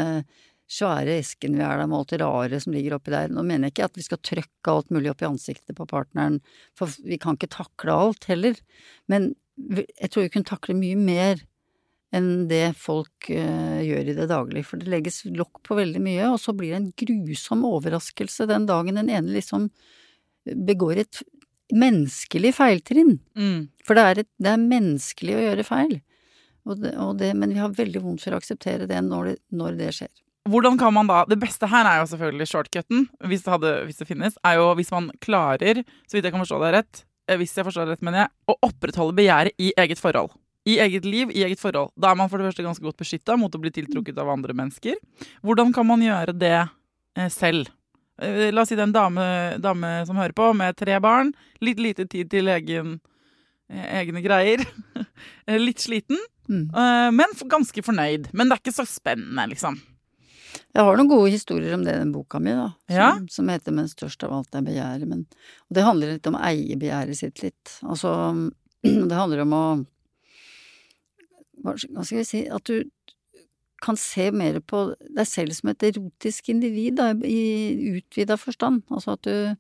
svære 0.67 1.21
esken 1.21 1.55
vi 1.57 1.63
er 1.63 1.79
der 1.79 1.87
med 1.87 2.01
alt 2.01 2.13
det 2.13 2.21
rare 2.21 2.59
som 2.61 2.75
ligger 2.75 2.97
oppi 2.99 3.13
der. 3.15 3.31
Nå 3.33 3.45
mener 3.47 3.71
jeg 3.71 3.77
ikke 3.77 3.89
at 3.89 3.99
vi 4.01 4.05
skal 4.05 4.21
trøkke 4.21 4.73
alt 4.73 4.93
mulig 4.93 5.13
opp 5.13 5.23
i 5.23 5.29
ansiktet 5.31 5.77
på 5.79 5.87
partneren, 5.89 6.41
for 6.77 6.91
vi 7.07 7.21
kan 7.23 7.39
ikke 7.39 7.55
takle 7.55 7.95
alt 7.95 8.27
heller, 8.29 8.59
men 9.09 9.33
jeg 9.57 10.11
tror 10.13 10.27
vi 10.27 10.33
kunne 10.35 10.49
takle 10.49 10.77
mye 10.79 10.97
mer 11.01 11.41
enn 12.15 12.47
det 12.51 12.71
folk 12.79 13.29
uh, 13.33 13.81
gjør 13.83 14.11
i 14.13 14.17
det 14.17 14.29
daglige, 14.31 14.69
for 14.69 14.81
det 14.81 14.91
legges 14.93 15.25
lokk 15.37 15.61
på 15.67 15.77
veldig 15.79 16.03
mye, 16.03 16.29
og 16.31 16.39
så 16.41 16.55
blir 16.57 16.73
det 16.73 16.81
en 16.81 16.91
grusom 17.27 17.65
overraskelse 17.69 18.47
den 18.49 18.69
dagen 18.69 19.01
den 19.01 19.11
ene 19.13 19.35
liksom 19.35 19.69
begår 20.47 21.03
et 21.03 21.23
menneskelig 21.75 22.53
feiltrinn. 22.57 23.17
Mm. 23.37 23.67
For 23.85 23.99
det 23.99 24.05
er, 24.05 24.21
et, 24.23 24.31
det 24.39 24.53
er 24.53 24.63
menneskelig 24.63 25.35
å 25.35 25.43
gjøre 25.49 25.67
feil. 25.67 25.97
Og 26.67 26.79
det, 26.83 26.93
og 27.03 27.19
det, 27.19 27.33
men 27.39 27.53
vi 27.55 27.63
har 27.63 27.75
veldig 27.75 28.03
vondt 28.03 28.23
for 28.23 28.35
å 28.35 28.41
akseptere 28.41 28.89
det 28.91 29.01
når 29.07 29.33
det, 29.33 29.37
når 29.55 29.77
det 29.81 29.91
skjer. 29.99 30.15
Hvordan 30.47 30.79
kan 30.79 30.95
man 30.95 31.09
da 31.11 31.25
Det 31.27 31.39
beste 31.43 31.67
her 31.67 31.89
er 31.91 32.01
jo 32.01 32.09
selvfølgelig 32.13 32.49
shortcuten, 32.53 33.07
hvis 33.27 33.43
det, 33.43 33.51
hadde, 33.51 33.73
hvis 33.89 33.99
det 33.99 34.07
finnes, 34.07 34.39
er 34.47 34.61
jo 34.61 34.71
hvis 34.79 34.93
man 34.95 35.11
klarer, 35.23 35.83
så 36.07 36.17
vidt 36.17 36.29
jeg 36.29 36.35
kan 36.35 36.43
forstå 36.45 36.61
det 36.63 36.73
rett, 36.77 37.03
hvis 37.29 37.55
jeg 37.59 37.67
forstår 37.67 37.87
det 37.89 37.97
rett, 37.97 38.03
mener 38.07 38.25
jeg, 38.25 38.31
å 38.53 38.55
opprettholde 38.69 39.17
begjæret 39.19 39.57
i 39.59 39.73
eget 39.83 39.99
forhold. 40.03 40.31
I 40.67 40.79
eget 40.83 41.05
liv, 41.07 41.31
i 41.31 41.45
eget 41.47 41.61
forhold. 41.63 41.93
Da 41.99 42.11
er 42.11 42.19
man 42.19 42.29
for 42.31 42.39
det 42.43 42.49
første 42.49 42.65
ganske 42.67 42.83
godt 42.83 42.99
beskytta 42.99 43.37
mot 43.39 43.55
å 43.55 43.61
bli 43.63 43.71
tiltrukket 43.75 44.19
av 44.19 44.31
andre 44.33 44.55
mennesker. 44.55 44.97
Hvordan 45.47 45.73
kan 45.75 45.87
man 45.87 46.03
gjøre 46.03 46.35
det 46.39 46.55
eh, 47.17 47.29
selv? 47.31 47.71
Eh, 48.23 48.49
La 48.55 48.63
oss 48.63 48.71
si 48.73 48.79
det 48.79 48.83
er 48.83 48.89
en 48.91 48.95
dame, 48.97 49.27
dame 49.63 49.93
som 50.09 50.19
hører 50.19 50.35
på, 50.35 50.49
med 50.59 50.75
tre 50.79 50.99
barn. 51.03 51.31
Litt 51.63 51.79
lite 51.83 52.07
tid 52.11 52.31
til 52.35 52.51
egen, 52.51 52.97
eh, 53.71 53.87
egne 54.03 54.23
greier. 54.27 54.65
Eh, 55.47 55.61
litt 55.63 55.79
sliten, 55.79 56.19
Mm. 56.47 56.69
eh, 56.79 57.11
men 57.11 57.33
ganske 57.51 57.83
fornøyd. 57.83 58.29
Men 58.33 58.47
det 58.49 58.55
er 58.57 58.61
ikke 58.63 58.75
så 58.77 58.85
spennende, 58.87 59.49
liksom. 59.51 59.79
Jeg 60.77 60.85
har 60.85 60.99
noen 60.99 61.09
gode 61.09 61.33
historier 61.33 61.73
om 61.73 61.85
det 61.87 61.95
i 61.95 62.01
den 62.03 62.13
boka 62.13 62.39
mi, 62.43 62.53
da. 62.53 62.69
Som, 62.85 62.97
Ja. 62.97 63.11
som 63.33 63.49
heter 63.49 63.73
'Men 63.73 63.89
størst 63.89 64.23
av 64.25 64.33
alt 64.33 64.55
er 64.55 64.61
begjæret'. 64.61 65.09
Men, 65.09 65.27
og 65.71 65.73
det 65.75 65.85
handler 65.85 66.13
litt 66.13 66.27
om 66.27 66.35
å 66.37 66.45
eie 66.45 66.77
begjæret 66.77 67.17
sitt 67.17 67.43
litt. 67.43 67.79
Altså, 67.83 68.53
det 68.85 69.17
handler 69.17 69.41
om 69.41 69.53
å 69.53 69.87
hva 71.65 71.75
skal 72.05 72.19
jeg 72.21 72.27
si 72.27 72.47
At 72.53 72.65
du 72.65 72.85
kan 73.83 73.97
se 73.97 74.31
mer 74.31 74.61
på 74.61 74.95
deg 75.17 75.27
selv 75.29 75.53
som 75.57 75.71
et 75.71 75.83
erotisk 75.83 76.49
individ, 76.53 76.97
da, 76.97 77.11
i 77.13 77.97
utvida 77.99 78.39
forstand. 78.41 78.85
Altså 78.91 79.17
at 79.17 79.23
du 79.23 79.57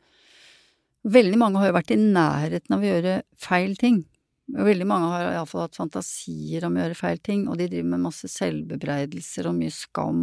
Veldig 1.06 1.38
mange 1.38 1.60
har 1.60 1.68
jo 1.68 1.74
vært 1.76 1.92
i 1.94 1.96
nærheten 2.02 2.74
av 2.74 2.80
å 2.82 2.86
gjøre 2.88 3.22
feil 3.38 3.76
ting. 3.78 4.00
Veldig 4.46 4.86
mange 4.86 5.08
har 5.10 5.32
iallfall 5.32 5.64
hatt 5.64 5.78
fantasier 5.78 6.64
om 6.68 6.76
å 6.76 6.84
gjøre 6.84 6.98
feil 6.98 7.18
ting, 7.18 7.46
og 7.50 7.58
de 7.58 7.66
driver 7.66 7.88
med 7.96 8.04
masse 8.04 8.28
selvbebreidelser 8.30 9.48
og 9.50 9.56
mye 9.58 9.74
skam 9.74 10.20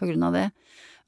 på 0.00 0.08
grunn 0.08 0.24
av 0.30 0.36
det. 0.38 0.46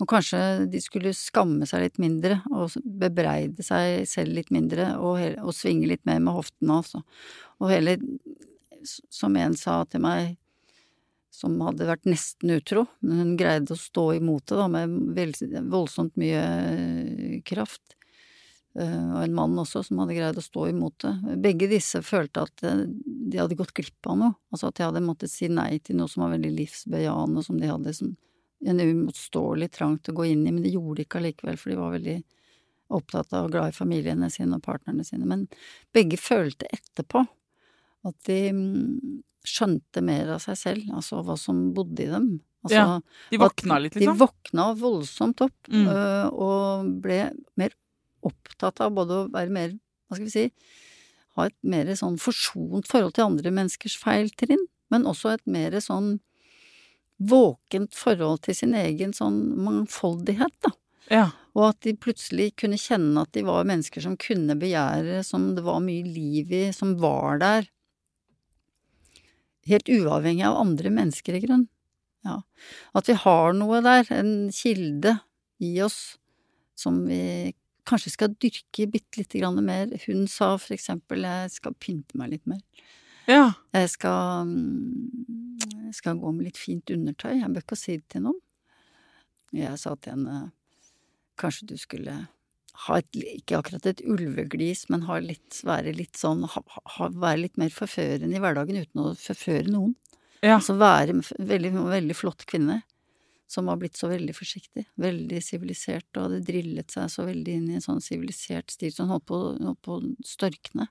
Og 0.03 0.09
kanskje 0.11 0.67
de 0.69 0.83
skulle 0.83 1.15
skamme 1.17 1.65
seg 1.69 1.87
litt 1.87 1.99
mindre, 2.03 2.41
og 2.53 2.77
bebreide 2.85 3.65
seg 3.65 4.05
selv 4.11 4.37
litt 4.37 4.53
mindre, 4.53 4.91
og, 4.99 5.17
hele, 5.23 5.41
og 5.41 5.57
svinge 5.57 5.89
litt 5.89 6.05
mer 6.09 6.21
med 6.21 6.37
hoftene, 6.37 6.77
altså. 6.83 7.01
Og 7.63 7.73
heller, 7.73 8.05
som 8.85 9.37
en 9.41 9.57
sa 9.57 9.81
til 9.89 10.05
meg, 10.05 10.37
som 11.33 11.57
hadde 11.65 11.89
vært 11.89 12.05
nesten 12.11 12.53
utro, 12.59 12.85
men 13.01 13.23
hun 13.23 13.37
greide 13.41 13.73
å 13.73 13.81
stå 13.81 14.11
imot 14.19 14.45
det, 14.51 14.59
da, 14.61 14.69
med 14.69 15.65
voldsomt 15.73 16.19
mye 16.21 16.43
eh, 16.45 17.37
kraft. 17.49 17.97
Eh, 18.79 19.09
og 19.13 19.21
en 19.21 19.35
mann 19.37 19.59
også 19.61 19.83
som 19.85 19.99
hadde 20.01 20.15
greid 20.17 20.39
å 20.41 20.45
stå 20.45 20.69
imot 20.71 20.95
det. 21.05 21.13
Begge 21.45 21.69
disse 21.69 22.01
følte 22.07 22.47
at 22.47 22.63
eh, 22.65 22.85
de 22.89 23.41
hadde 23.41 23.57
gått 23.59 23.75
glipp 23.77 24.09
av 24.09 24.19
noe. 24.21 24.35
Altså 24.53 24.71
at 24.71 24.79
de 24.79 24.87
hadde 24.87 25.03
måttet 25.05 25.31
si 25.33 25.49
nei 25.53 25.79
til 25.85 25.99
noe 26.01 26.09
som 26.09 26.25
var 26.25 26.33
veldig 26.37 26.53
livsbejaende, 26.57 27.43
som 27.45 27.59
de 27.61 27.69
hadde 27.69 27.93
som 27.97 28.15
en 28.65 28.79
uimotståelig 28.81 29.71
trang 29.75 29.99
til 29.99 30.15
å 30.15 30.21
gå 30.21 30.29
inn 30.31 30.47
i, 30.47 30.53
men 30.55 30.63
de 30.63 30.71
gjorde 30.71 31.01
det 31.01 31.07
ikke 31.09 31.19
allikevel, 31.19 31.57
for 31.59 31.73
de 31.73 31.77
var 31.81 31.97
veldig 31.97 32.17
opptatt 32.93 33.33
av 33.35 33.49
og 33.49 33.55
glad 33.57 33.73
i 33.73 33.77
familiene 33.77 34.29
sine 34.31 34.57
og 34.59 34.63
partnerne 34.65 35.05
sine. 35.05 35.27
Men 35.29 35.47
begge 35.97 36.19
følte 36.21 36.69
etterpå 36.73 37.25
at 38.07 38.17
de 38.29 38.39
mm, 38.55 39.21
skjønte 39.47 40.03
mer 40.07 40.31
av 40.37 40.41
seg 40.45 40.59
selv, 40.61 40.89
altså 40.95 41.21
hva 41.27 41.37
som 41.41 41.73
bodde 41.75 42.05
i 42.07 42.11
dem. 42.13 42.31
Altså, 42.63 42.77
Ja, 42.79 43.01
De 43.33 43.39
våkna 43.43 43.79
litt, 43.83 43.97
liksom. 43.99 44.15
De 44.15 44.21
våkna 44.23 44.67
voldsomt 44.79 45.41
opp, 45.43 45.59
Mm. 45.69 45.87
øh, 45.89 46.33
og 46.33 47.01
ble 47.03 47.33
mer 47.59 47.75
opptatt 48.27 48.83
av 48.85 48.95
både 48.97 49.19
å 49.19 49.29
være 49.33 49.55
mer, 49.55 49.77
hva 50.09 50.19
skal 50.19 50.29
vi 50.29 50.35
si, 50.35 50.47
ha 51.37 51.49
et 51.49 51.57
mer 51.65 51.89
sånn 51.97 52.19
forsont 52.21 52.89
forhold 52.89 53.17
til 53.17 53.31
andre 53.31 53.53
menneskers 53.55 53.97
feiltrinn, 54.01 54.67
men 54.93 55.09
også 55.09 55.35
et 55.37 55.47
mer 55.49 55.79
sånn 55.81 56.19
våkent 57.23 57.95
forhold 57.97 58.43
til 58.47 58.57
sin 58.59 58.75
egen 58.77 59.15
sånn 59.17 59.39
mangfoldighet, 59.63 60.55
da. 60.65 60.73
Ja. 61.13 61.27
Og 61.53 61.69
at 61.69 61.83
de 61.85 61.95
plutselig 61.99 62.53
kunne 62.61 62.79
kjenne 62.81 63.25
at 63.25 63.33
de 63.37 63.45
var 63.47 63.67
mennesker 63.69 64.05
som 64.05 64.17
kunne 64.21 64.57
begjære, 64.59 65.21
som 65.27 65.53
det 65.57 65.65
var 65.67 65.83
mye 65.85 66.05
liv 66.07 66.53
i, 66.55 66.65
som 66.75 66.95
var 67.01 67.41
der. 67.43 67.69
Helt 69.69 69.91
uavhengig 69.93 70.47
av 70.49 70.59
andre 70.63 70.93
mennesker, 70.95 71.37
i 71.37 71.43
grunn. 71.45 71.67
Ja. 72.27 72.41
At 72.97 73.11
vi 73.11 73.19
har 73.19 73.53
noe 73.59 73.83
der, 73.85 74.09
en 74.15 74.51
kilde 74.55 75.19
i 75.63 75.75
oss, 75.85 76.17
som 76.79 77.03
vi 77.07 77.53
kanskje 77.89 78.15
skal 78.15 78.35
dyrke 78.41 78.87
bitte 78.91 79.21
lite 79.21 79.41
grann 79.41 79.61
mer. 79.65 79.93
Hun 80.07 80.27
sa 80.31 80.55
for 80.61 80.77
eksempel 80.77 81.27
jeg 81.27 81.55
skal 81.57 81.77
pynte 81.79 82.19
meg 82.21 82.37
litt 82.37 82.47
mer. 82.51 82.63
ja. 83.31 83.53
Jeg 83.73 83.89
skal, 83.95 84.47
mm, 84.47 85.59
jeg 85.89 85.95
skal 85.99 86.21
gå 86.21 86.33
med 86.33 86.51
litt 86.51 86.61
fint 86.61 86.91
undertøy. 86.91 87.39
Jeg 87.41 87.53
bør 87.53 87.65
ikke 87.65 87.79
si 87.79 87.97
det 87.97 88.09
til 88.13 88.27
noen. 88.29 88.41
Jeg 89.53 89.79
sa 89.81 89.95
til 89.97 90.17
henne 90.17 90.53
kanskje 91.41 91.73
du 91.73 91.77
skulle 91.81 92.15
ha 92.87 92.99
et, 92.99 93.19
ikke 93.37 93.59
akkurat 93.59 93.87
et 93.91 94.01
ulveglis, 94.09 94.87
men 94.93 95.05
ha 95.09 95.19
litt, 95.21 95.59
være 95.67 95.93
litt 95.97 96.17
sånn, 96.17 96.47
ha, 96.49 96.63
ha, 96.97 97.09
være 97.13 97.43
litt 97.45 97.61
mer 97.61 97.73
forførende 97.75 98.37
i 98.37 98.41
hverdagen 98.41 98.81
uten 98.81 99.03
å 99.03 99.11
forføre 99.19 99.69
noen. 99.69 99.93
Ja. 100.43 100.57
Altså 100.57 100.75
være 100.81 101.15
en 101.15 101.23
veldig, 101.23 101.75
veldig 101.93 102.17
flott 102.19 102.47
kvinne 102.51 102.81
som 103.53 103.69
var 103.69 103.79
blitt 103.81 103.99
så 104.01 104.09
veldig 104.09 104.35
forsiktig, 104.37 104.87
veldig 105.01 105.43
sivilisert 105.45 106.09
og 106.17 106.29
hadde 106.29 106.43
drillet 106.49 106.95
seg 106.95 107.11
så 107.13 107.27
veldig 107.29 107.57
inn 107.59 107.69
i 107.71 107.77
en 107.77 107.85
sånn 107.85 108.03
sivilisert 108.05 108.73
stil 108.73 108.93
så 108.95 109.05
hun 109.05 109.15
holdt 109.17 109.29
på, 109.29 109.41
holdt 109.61 109.91
å 109.93 110.01
størkne. 110.27 110.89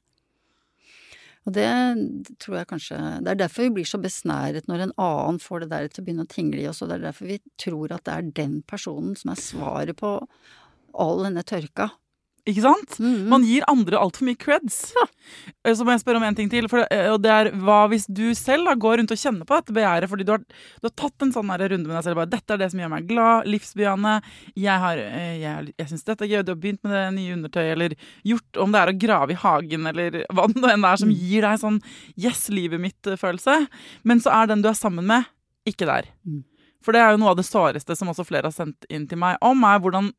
Og 1.41 1.55
det 1.55 1.69
tror 2.37 2.59
jeg 2.59 2.69
kanskje 2.69 2.97
Det 3.25 3.31
er 3.31 3.39
derfor 3.39 3.65
vi 3.65 3.75
blir 3.79 3.87
så 3.89 3.97
besnæret 3.97 4.67
når 4.69 4.83
en 4.83 4.97
annen 5.01 5.39
får 5.41 5.63
det 5.63 5.71
der 5.71 5.87
til 5.89 6.03
å 6.03 6.05
begynne 6.05 6.25
å 6.27 6.29
tingle 6.29 6.61
i 6.61 6.67
oss, 6.69 6.83
og 6.83 6.91
det 6.91 6.99
er 6.99 7.07
derfor 7.07 7.31
vi 7.31 7.39
tror 7.61 7.95
at 7.95 8.05
det 8.05 8.13
er 8.17 8.29
den 8.43 8.59
personen 8.69 9.17
som 9.17 9.33
er 9.33 9.41
svaret 9.41 9.97
på 9.97 10.13
all 11.01 11.25
denne 11.25 11.43
tørka. 11.47 11.89
Ikke 12.51 12.63
sant? 12.65 12.97
Mhm. 12.99 13.27
Man 13.31 13.45
gir 13.47 13.65
andre 13.71 13.99
altfor 14.01 14.27
mye 14.27 14.39
creds. 14.39 14.83
Ja. 14.97 15.05
Så 15.77 15.85
må 15.85 15.93
jeg 15.93 16.01
spørre 16.01 16.19
om 16.19 16.25
en 16.27 16.35
ting 16.35 16.49
til. 16.51 16.67
For, 16.67 16.81
det, 16.83 16.99
og 17.13 17.21
det 17.23 17.31
er 17.31 17.49
hva 17.61 17.85
hvis 17.91 18.07
du 18.11 18.33
selv 18.37 18.67
da, 18.67 18.73
går 18.75 18.99
rundt 18.99 19.13
og 19.13 19.19
kjenner 19.21 19.47
på 19.47 19.57
dette 19.59 19.75
begjæret 19.75 20.11
fordi 20.11 20.25
du 20.27 20.33
har, 20.33 20.41
du 20.43 20.87
har 20.89 20.95
tatt 20.99 21.25
en 21.25 21.33
sånn 21.35 21.51
runde 21.51 21.87
med 21.87 21.95
deg 21.95 22.03
selv. 22.05 22.19
Bare, 22.19 22.31
'Dette 22.31 22.55
er 22.55 22.61
det 22.61 22.69
som 22.73 22.81
gjør 22.81 22.91
meg 22.91 23.07
glad. 23.07 23.47
Livsbejaende. 23.47 24.15
Jeg, 24.55 24.77
har, 24.83 24.97
eh, 24.97 25.35
jeg, 25.41 25.73
jeg 25.77 25.91
syns 25.91 26.07
dette 26.09 26.27
er 26.27 26.33
gøy. 26.33 26.43
Du 26.43 26.53
har 26.53 26.61
begynt 26.61 26.83
med 26.83 26.95
det 26.97 27.05
nye 27.17 27.35
undertøyet.' 27.37 27.71
Eller 27.71 27.95
gjort 28.27 28.61
om 28.65 28.71
det 28.73 28.81
er 28.81 28.91
å 28.91 28.99
grave 29.05 29.35
i 29.35 29.41
hagen, 29.45 29.87
eller 29.87 30.21
hva 30.33 30.47
det 30.51 30.73
enn 30.73 30.87
er 30.91 31.01
som 31.01 31.11
gir 31.13 31.47
deg 31.47 31.61
sånn 31.61 31.81
'yes, 32.17 32.49
livet 32.51 32.81
mitt'-følelse. 32.81 33.67
Men 34.03 34.19
så 34.19 34.33
er 34.41 34.51
den 34.51 34.61
du 34.61 34.69
er 34.69 34.77
sammen 34.77 35.07
med, 35.07 35.29
ikke 35.65 35.87
der. 35.87 36.11
Mm. 36.27 36.43
For 36.81 36.95
det 36.95 37.01
er 37.03 37.13
jo 37.13 37.21
noe 37.21 37.33
av 37.33 37.39
det 37.39 37.47
såreste 37.47 37.95
som 37.97 38.09
også 38.11 38.25
flere 38.27 38.49
har 38.49 38.55
sendt 38.55 38.87
inn 38.89 39.05
til 39.09 39.19
meg 39.21 39.37
om, 39.45 39.61
er 39.67 39.81
hvordan 39.83 40.11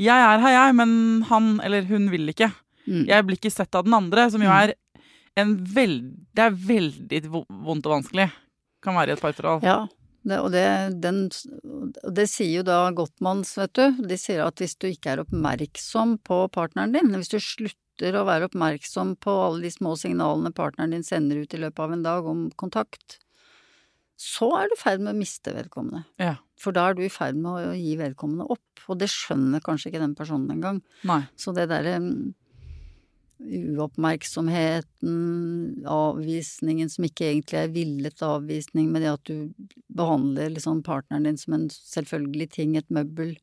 Jeg 0.00 0.16
er 0.16 0.42
her, 0.42 0.56
jeg, 0.56 0.76
men 0.76 0.92
han 1.28 1.54
eller 1.64 1.88
hun 1.88 2.10
vil 2.12 2.28
ikke. 2.32 2.50
Mm. 2.86 3.04
Jeg 3.08 3.26
blir 3.26 3.40
ikke 3.40 3.52
sett 3.52 3.76
av 3.76 3.86
den 3.86 3.96
andre, 3.96 4.28
som 4.32 4.42
jo 4.42 4.52
er 4.52 4.74
en 5.40 5.56
veld... 5.74 6.12
Det 6.36 6.46
er 6.46 6.56
veldig 6.56 7.22
vondt 7.30 7.88
og 7.88 7.96
vanskelig. 7.98 8.30
Kan 8.84 8.96
være 8.96 9.12
i 9.12 9.16
et 9.16 9.22
parforhold. 9.22 9.64
Ja, 9.66 9.84
det, 10.22 10.38
og 10.40 10.50
det, 10.52 10.64
den, 11.00 11.22
det 12.04 12.26
sier 12.28 12.60
jo 12.60 12.64
da 12.66 12.82
Gottmanns, 12.96 13.54
vet 13.56 13.72
du. 13.76 14.02
De 14.08 14.18
sier 14.20 14.42
at 14.44 14.60
hvis 14.60 14.76
du 14.76 14.90
ikke 14.90 15.14
er 15.14 15.22
oppmerksom 15.24 16.18
på 16.26 16.42
partneren 16.52 16.92
din, 16.96 17.12
hvis 17.16 17.32
du 17.32 17.38
slutter 17.40 18.16
å 18.16 18.26
være 18.28 18.50
oppmerksom 18.50 19.14
på 19.20 19.32
alle 19.46 19.64
de 19.64 19.72
små 19.72 19.94
signalene 20.00 20.52
partneren 20.56 20.96
din 20.96 21.06
sender 21.06 21.42
ut 21.44 21.56
i 21.56 21.60
løpet 21.60 21.84
av 21.84 21.96
en 21.96 22.04
dag 22.04 22.28
om 22.28 22.46
kontakt, 22.60 23.18
så 24.20 24.50
er 24.58 24.68
du 24.68 24.76
i 24.76 24.80
ferd 24.80 25.00
med 25.00 25.14
å 25.14 25.16
miste 25.16 25.52
vedkommende. 25.56 26.02
Ja. 26.20 26.34
For 26.60 26.76
da 26.76 26.90
er 26.90 26.98
du 26.98 27.02
i 27.06 27.12
ferd 27.12 27.38
med 27.40 27.70
å 27.70 27.72
gi 27.72 27.94
vedkommende 27.96 28.44
opp, 28.52 28.82
og 28.90 28.98
det 29.00 29.08
skjønner 29.12 29.64
kanskje 29.64 29.88
ikke 29.90 30.02
den 30.02 30.16
personen 30.18 30.52
engang. 30.52 30.82
Så 31.40 31.54
det 31.56 31.70
derre 31.70 31.94
mm, 32.04 32.34
uoppmerksomheten, 33.80 35.14
avvisningen 35.88 36.92
som 36.92 37.06
ikke 37.08 37.30
egentlig 37.30 37.58
er 37.62 37.72
villet 37.72 38.24
avvisning, 38.26 38.90
men 38.92 39.00
det 39.06 39.14
at 39.14 39.30
du 39.30 39.36
behandler 39.96 40.52
liksom 40.52 40.82
partneren 40.84 41.24
din 41.30 41.40
som 41.40 41.56
en 41.56 41.70
selvfølgelig 41.72 42.50
ting, 42.58 42.76
et 42.76 42.92
møbel, 42.92 43.38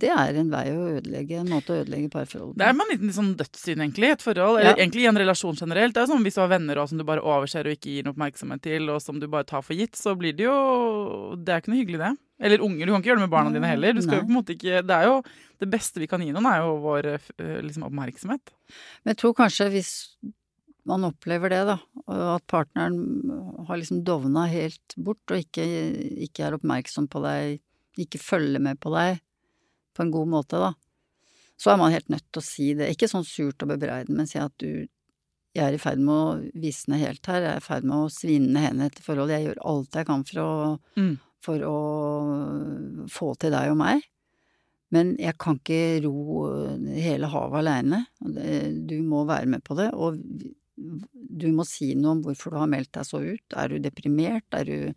det 0.00 0.10
er 0.12 0.38
en 0.40 0.50
vei 0.52 0.64
å 0.72 0.86
ødelegge, 0.96 1.40
en 1.42 1.50
måte 1.52 1.74
å 1.74 1.78
ødelegge 1.82 2.10
parforholdet 2.12 2.58
Det 2.60 2.66
er 2.70 2.76
man 2.78 2.88
liten 2.92 3.12
sånn 3.14 3.34
dødssyn, 3.38 3.82
egentlig, 3.84 4.08
i 4.10 4.14
et 4.16 4.24
forhold. 4.24 4.60
Eller 4.60 4.72
Ja. 4.74 4.78
egentlig 4.80 5.04
i 5.04 5.10
en 5.10 5.20
relasjon 5.20 5.56
generelt. 5.60 5.94
Det 5.94 6.00
er 6.02 6.06
jo 6.06 6.12
sånn 6.14 6.24
Hvis 6.24 6.34
du 6.34 6.40
har 6.40 6.48
venner 6.52 6.76
også, 6.80 6.88
som 6.94 6.98
du 6.98 7.04
bare 7.04 7.22
overser 7.24 7.66
og 7.68 7.76
ikke 7.76 7.92
gir 7.94 8.04
noe 8.04 8.14
oppmerksomhet 8.14 8.62
til, 8.62 8.88
og 8.90 9.00
som 9.02 9.20
du 9.20 9.26
bare 9.28 9.44
tar 9.44 9.62
for 9.62 9.74
gitt, 9.74 9.92
så 9.96 10.16
blir 10.18 10.34
det 10.36 10.44
jo 10.48 11.36
Det 11.36 11.48
er 11.54 11.60
ikke 11.62 11.72
noe 11.74 11.84
hyggelig, 11.84 11.98
det. 12.02 12.18
Eller 12.40 12.58
unger. 12.64 12.86
Du 12.86 12.92
kan 12.92 13.02
ikke 13.02 13.10
gjøre 13.12 13.20
det 13.20 13.28
med 13.28 13.36
barna 13.36 13.52
dine 13.52 13.68
heller. 13.68 13.92
Du 13.92 14.00
skal 14.02 14.20
jo 14.20 14.26
på 14.26 14.32
en 14.32 14.38
måte 14.40 14.56
ikke 14.56 14.80
Det 14.86 14.96
er 14.96 15.04
jo 15.04 15.22
det 15.60 15.70
beste 15.70 16.00
vi 16.00 16.06
kan 16.08 16.20
gi 16.24 16.32
noen, 16.32 16.46
er 16.48 16.62
jo 16.64 16.78
vår 16.80 17.06
eh, 17.38 17.60
liksom, 17.60 17.84
oppmerksomhet. 17.84 18.40
Men 19.04 19.12
jeg 19.14 19.18
tror 19.20 19.34
kanskje 19.36 19.70
hvis 19.70 19.90
man 20.88 21.04
opplever 21.04 21.50
det, 21.52 21.66
da, 21.68 21.78
at 22.36 22.46
partneren 22.48 22.96
har 23.68 23.76
liksom 23.76 24.02
dovna 24.02 24.46
helt 24.48 24.94
bort 24.96 25.20
og 25.30 25.36
ikke, 25.36 25.66
ikke 26.24 26.46
er 26.46 26.56
oppmerksom 26.56 27.06
på 27.12 27.20
deg, 27.22 27.60
ikke 28.00 28.18
følger 28.18 28.58
med 28.64 28.80
på 28.80 28.90
deg 28.94 29.20
på 29.94 30.02
en 30.04 30.10
god 30.14 30.28
måte, 30.28 30.58
da, 30.60 30.72
så 31.60 31.72
er 31.72 31.76
man 31.80 31.92
helt 31.92 32.08
nødt 32.08 32.24
til 32.32 32.40
å 32.40 32.44
si 32.46 32.74
det. 32.74 32.88
Ikke 32.94 33.08
sånn 33.10 33.24
surt 33.26 33.62
og 33.62 33.68
bebreidende, 33.74 34.16
men 34.16 34.26
si 34.30 34.38
at 34.38 34.52
du 34.58 34.86
jeg 35.52 35.64
er 35.66 35.74
i 35.74 35.78
ferd 35.82 35.98
med 35.98 36.14
å 36.14 36.60
visne 36.62 36.94
helt 37.00 37.26
her, 37.26 37.42
jeg 37.42 37.56
er 37.56 37.58
i 37.58 37.64
ferd 37.64 37.82
med 37.84 37.96
å 37.96 38.10
svinne 38.14 38.60
hen 38.62 38.80
etter 38.84 39.02
forhold. 39.02 39.32
Jeg 39.34 39.48
gjør 39.48 39.58
alt 39.66 39.96
jeg 39.98 40.06
kan 40.06 40.22
for 40.24 40.38
å, 40.40 40.78
Mm. 40.96 41.16
for 41.42 41.58
å 41.66 41.78
få 43.10 43.32
til 43.40 43.50
deg 43.50 43.72
og 43.72 43.76
meg. 43.80 44.04
Men 44.94 45.16
jeg 45.18 45.36
kan 45.38 45.58
ikke 45.58 46.02
ro 46.04 46.14
hele 46.94 47.26
havet 47.30 47.60
aleine. 47.62 48.06
Du 48.86 48.96
må 49.06 49.24
være 49.26 49.46
med 49.46 49.62
på 49.66 49.76
det. 49.78 49.90
Og 49.94 50.18
du 50.76 51.48
må 51.54 51.66
si 51.66 51.92
noe 51.94 52.16
om 52.16 52.22
hvorfor 52.24 52.50
du 52.54 52.58
har 52.58 52.70
meldt 52.70 52.92
deg 52.96 53.04
så 53.06 53.20
ut. 53.22 53.44
Er 53.56 53.68
du 53.68 53.78
deprimert? 53.78 54.46
Er 54.52 54.64
du, 54.64 54.94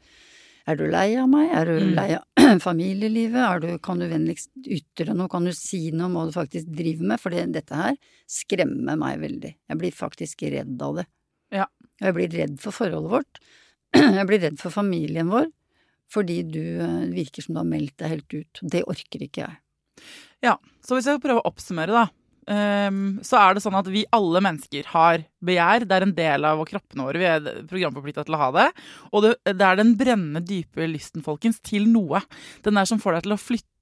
er 0.67 0.75
du 0.79 0.85
lei 0.89 1.15
av 1.17 1.29
meg? 1.29 1.49
Er 1.51 1.65
du 1.65 1.79
Mm. 1.79 1.95
lei 1.95 2.09
av 2.15 2.23
familielivet? 2.67 3.39
Er 3.39 3.63
du, 3.63 3.69
kan 3.83 4.01
du 4.01 4.07
vennligst 4.11 4.51
ytre 4.63 5.15
noe? 5.15 5.31
Kan 5.31 5.47
du 5.47 5.53
si 5.55 5.87
noe 5.93 6.09
om 6.09 6.17
hva 6.17 6.27
du 6.29 6.35
faktisk 6.35 6.69
driver 6.75 7.09
med? 7.13 7.21
For 7.21 7.33
dette 7.33 7.79
her 7.79 7.97
skremmer 8.29 8.99
meg 8.99 9.21
veldig. 9.23 9.53
Jeg 9.71 9.81
blir 9.81 9.95
faktisk 9.95 10.45
redd 10.53 10.81
av 10.83 11.01
det. 11.01 11.07
Ja. 11.53 11.67
Og 12.01 12.07
jeg 12.09 12.17
blir 12.17 12.39
redd 12.41 12.55
for 12.63 12.75
forholdet 12.75 13.13
vårt. 13.13 13.43
Jeg 14.19 14.25
blir 14.25 14.41
redd 14.41 14.55
for 14.57 14.73
familien 14.73 15.29
vår. 15.29 15.51
Fordi 16.13 16.39
du 16.49 16.61
eh, 16.81 17.03
virker 17.13 17.45
som 17.45 17.55
du 17.55 17.59
har 17.61 17.67
meldt 17.69 17.95
deg 18.01 18.11
helt 18.15 18.33
ut. 18.33 18.61
Det 18.73 18.81
orker 18.89 19.21
ikke 19.25 19.45
jeg. 19.45 19.59
Ja, 20.45 20.57
så 20.85 20.97
hvis 20.97 21.07
jeg 21.09 21.21
prøver 21.23 21.41
å 21.41 21.49
oppsummere, 21.49 21.93
da. 21.93 22.22
Ehm, 22.51 23.19
så 23.25 23.39
er 23.39 23.55
det 23.55 23.63
sånn 23.63 23.77
at 23.79 23.89
vi 23.91 24.05
alle 24.15 24.41
mennesker 24.43 24.87
har 24.93 25.25
begjær. 25.43 25.87
Det 25.87 25.97
er 25.97 26.05
en 26.07 26.15
del 26.17 26.47
av 26.49 26.63
kroppene 26.69 27.07
våre. 27.07 27.21
Vi 27.21 27.29
er 27.29 27.67
programforplikta 27.69 28.25
til 28.27 28.37
å 28.37 28.41
ha 28.41 28.49
det. 28.55 28.69
Og 29.11 29.25
det, 29.25 29.33
det 29.49 29.67
er 29.67 29.79
den 29.79 29.93
brennende, 29.99 30.43
dype 30.45 30.87
lysten, 30.89 31.25
folkens, 31.25 31.61
til 31.65 31.87
noe. 31.91 32.23
Den 32.65 32.79
der 32.79 32.89
som 32.89 33.01
får 33.01 33.17
deg 33.17 33.27
til 33.27 33.37
å 33.37 33.41
flytte 33.41 33.72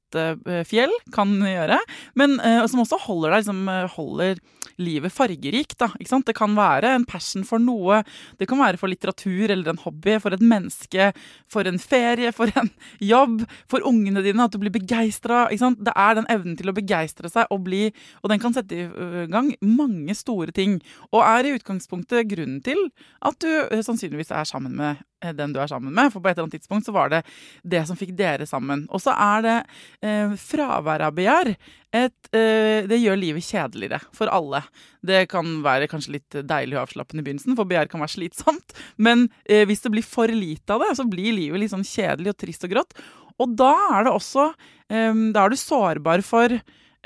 fjell, 0.68 0.94
kan 1.16 1.34
gjøre. 1.46 1.80
Men 2.20 2.40
eh, 2.40 2.64
som 2.70 2.84
også 2.84 3.00
holder 3.06 3.36
deg, 3.36 3.44
liksom, 3.44 3.62
eh, 3.72 3.94
holder 3.96 4.42
livet 4.82 5.14
fargerikt. 5.14 5.78
Det 5.78 6.36
kan 6.38 6.56
være 6.58 6.94
en 6.96 7.06
passion 7.06 7.44
for 7.48 7.62
noe. 7.62 8.02
Det 8.40 8.48
kan 8.50 8.62
være 8.62 8.80
for 8.82 8.92
litteratur 8.92 9.52
eller 9.52 9.72
en 9.72 9.82
hobby, 9.84 10.18
for 10.22 10.34
et 10.34 10.44
menneske, 10.44 11.12
for 11.52 11.68
en 11.68 11.80
ferie, 11.82 12.32
for 12.38 12.52
en 12.58 12.72
jobb, 13.00 13.46
for 13.72 13.86
ungene 13.88 14.24
dine. 14.26 14.44
At 14.44 14.56
du 14.56 14.62
blir 14.62 14.74
begeistra. 14.74 15.48
Det 15.52 15.96
er 15.96 16.18
den 16.18 16.30
evnen 16.32 16.58
til 16.60 16.72
å 16.72 16.76
begeistre 16.76 17.32
seg 17.32 17.52
og 17.52 17.66
bli 17.66 17.84
Og 18.22 18.30
den 18.32 18.40
kan 18.42 18.54
sette 18.54 18.76
i 18.76 19.28
gang 19.32 19.52
mange 19.66 20.16
store 20.18 20.54
ting. 20.56 20.80
Og 21.12 21.22
er 21.26 21.48
i 21.48 21.56
utgangspunktet 21.58 22.30
grunnen 22.32 22.62
til 22.66 22.90
at 23.26 23.38
du 23.42 23.82
sannsynligvis 23.86 24.32
er 24.34 24.48
sammen 24.48 24.76
med 24.78 25.02
eh, 25.24 25.34
den 25.36 25.54
du 25.54 25.60
er 25.62 25.70
sammen 25.72 25.94
med. 25.94 26.12
For 26.14 26.22
på 26.22 26.30
et 26.30 26.38
eller 26.38 26.48
annet 26.48 26.60
tidspunkt 26.60 26.88
så 26.88 26.96
var 26.96 27.12
det 27.14 27.24
det 27.64 27.84
som 27.88 28.00
fikk 28.00 28.14
dere 28.18 28.48
sammen. 28.50 28.86
Og 28.90 29.04
så 29.04 29.16
er 29.16 29.46
det 29.46 29.58
eh, 30.04 30.34
fravær 30.40 31.06
av 31.08 31.16
begjær. 31.18 31.54
Et, 31.92 32.30
eh, 32.34 32.88
det 32.88 33.00
gjør 33.02 33.20
livet 33.20 33.46
kjedeligere 33.46 34.02
for 34.16 34.32
alle. 34.32 34.64
Det 35.04 35.26
kan 35.32 35.62
være 35.66 35.90
kanskje 35.92 36.18
litt 36.18 36.38
deilig 36.48 36.78
og 36.78 36.86
avslappende 36.86 37.24
i 37.24 37.28
begynnelsen, 37.28 37.56
for 37.58 37.70
begjær 37.70 37.90
kan 37.92 38.04
være 38.04 38.16
slitsomt. 38.16 38.76
Men 38.98 39.30
eh, 39.46 39.66
hvis 39.70 39.84
det 39.84 39.94
blir 39.94 40.08
for 40.08 40.32
lite 40.32 40.76
av 40.76 40.86
det, 40.86 40.94
så 41.00 41.08
blir 41.10 41.36
livet 41.38 41.64
litt 41.64 41.74
sånn 41.74 41.88
kjedelig 41.88 42.34
og 42.34 42.40
trist 42.44 42.68
og 42.68 42.76
grått. 42.76 42.96
Og 43.42 43.58
da 43.58 43.74
er 43.98 44.06
det 44.06 44.14
også 44.14 44.52
eh, 44.92 45.14
Da 45.34 45.46
er 45.46 45.52
du 45.52 45.58
sårbar 45.58 46.24
for 46.26 46.54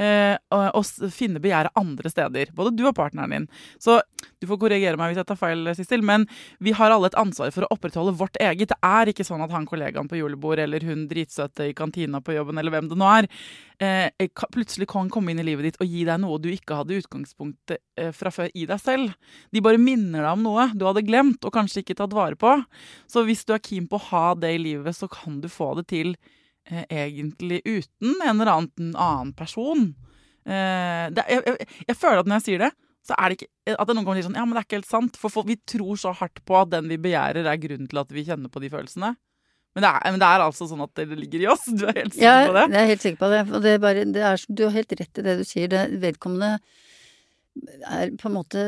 eh, 0.02 0.36
å, 0.52 0.82
finne 1.14 1.41
begjæret 1.43 1.76
andre 1.80 2.12
steder. 2.12 2.52
Både 2.56 2.74
du 2.76 2.86
og 2.88 2.96
partneren 2.98 3.34
din. 3.34 3.48
Så 3.82 4.00
du 4.39 4.48
får 4.50 4.60
korrigere 4.62 5.00
meg 5.00 5.12
hvis 5.12 5.22
jeg 5.22 5.30
tar 5.30 5.39
feil, 5.39 5.64
Sissel, 5.78 6.04
men 6.06 6.28
vi 6.64 6.76
har 6.76 6.93
alle 6.93 7.12
et 7.12 7.20
ansvar 7.20 7.54
for 7.56 7.66
å 7.66 7.72
opprettholde 7.76 8.16
vårt 8.20 8.39
eget. 8.41 8.74
Det 8.74 8.80
er 8.86 9.12
ikke 9.12 9.28
sånn 9.28 9.43
at 9.46 9.54
han 9.56 9.68
kollegaen 9.70 10.10
på 10.12 10.20
julebord 10.20 10.62
eller 10.64 10.86
hun 10.88 11.08
dritsøte 11.12 11.70
i 11.70 11.76
kantina 11.78 12.22
på 12.24 12.36
jobben 12.36 12.60
eller 12.62 12.74
hvem 12.76 12.89
det 12.91 13.00
nå 13.00 13.10
er, 13.12 13.30
eh, 13.80 14.30
plutselig 14.54 14.88
kan 14.91 15.10
komme 15.12 15.32
inn 15.32 15.41
i 15.43 15.48
livet 15.48 15.70
ditt 15.70 15.82
og 15.82 15.89
gi 15.89 16.06
deg 16.08 16.22
noe 16.22 16.39
du 16.41 16.50
ikke 16.52 16.80
hadde 16.82 17.00
utgangspunktet 17.02 17.82
eh, 18.00 18.12
fra 18.16 18.32
før 18.34 18.52
i 18.54 18.66
deg 18.70 18.82
selv. 18.82 19.36
De 19.52 19.64
bare 19.64 19.82
minner 19.82 20.22
deg 20.22 20.32
om 20.32 20.46
noe 20.46 20.70
du 20.76 20.86
hadde 20.88 21.06
glemt 21.08 21.43
og 21.46 21.56
kanskje 21.56 21.84
ikke 21.84 22.00
tatt 22.02 22.16
vare 22.16 22.39
på. 22.39 22.58
Så 23.12 23.26
hvis 23.28 23.46
du 23.46 23.54
er 23.56 23.64
keen 23.64 23.89
på 23.89 24.00
å 24.00 24.08
ha 24.12 24.26
det 24.39 24.56
i 24.56 24.64
livet, 24.64 24.96
så 24.96 25.10
kan 25.12 25.41
du 25.41 25.50
få 25.52 25.74
det 25.80 25.88
til 25.91 26.16
eh, 26.16 26.43
egentlig 26.89 27.61
uten 27.66 28.16
en 28.26 28.39
eller 28.41 28.51
annen, 28.55 28.95
annen 28.95 29.34
person. 29.38 29.91
Eh, 30.45 31.05
det, 31.13 31.26
jeg, 31.30 31.43
jeg, 31.45 31.68
jeg 31.89 31.97
føler 31.97 32.24
at 32.24 32.30
når 32.30 32.39
jeg 32.41 32.45
sier 32.49 32.63
det, 32.66 32.72
så 33.05 33.13
er 33.22 33.30
det 33.30 33.38
ikke 33.38 33.76
at 33.78 33.86
det 33.89 33.93
noen 33.97 34.05
ganger 34.07 34.18
sier 34.24 34.28
sånn 34.32 34.38
Ja, 34.39 34.45
men 34.47 34.55
det 34.57 34.61
er 34.63 34.66
ikke 34.66 34.80
helt 34.80 34.89
sant. 34.89 35.18
For 35.22 35.30
folk, 35.34 35.45
vi 35.51 35.59
tror 35.70 35.99
så 36.01 36.13
hardt 36.18 36.41
på 36.45 36.57
at 36.57 36.72
den 36.74 36.88
vi 36.89 36.97
begjærer, 37.01 37.45
er 37.45 37.61
grunnen 37.61 37.89
til 37.91 38.01
at 38.01 38.13
vi 38.16 38.24
kjenner 38.26 38.49
på 38.49 38.63
de 38.63 38.72
følelsene. 38.74 39.11
Men 39.76 39.84
det, 39.84 39.89
er, 39.91 40.11
men 40.16 40.22
det 40.24 40.28
er 40.32 40.41
altså 40.45 40.66
sånn 40.70 40.82
at 40.86 40.93
det 40.95 41.05
ligger 41.20 41.41
i 41.43 41.47
oss. 41.51 41.66
Du 41.68 41.84
er 41.86 41.97
helt 41.99 42.13
sikker 42.16 42.26
Ja, 42.26 42.47
på 42.47 42.55
det? 42.55 42.66
jeg 42.72 42.80
er 42.82 42.91
helt 42.93 43.05
sikker 43.05 43.22
på 43.22 43.30
det. 43.34 43.41
Og 43.51 43.61
det 43.66 43.74
er 43.76 43.82
bare, 43.84 44.05
det 44.16 44.24
er, 44.32 44.45
du 44.47 44.61
har 44.66 44.76
helt 44.78 44.93
rett 45.01 45.20
i 45.22 45.26
det 45.26 45.34
du 45.41 45.45
sier. 45.45 45.68
Det, 45.74 45.82
vedkommende 46.01 46.51
er 47.88 48.09
på 48.20 48.28
en 48.28 48.36
måte 48.36 48.63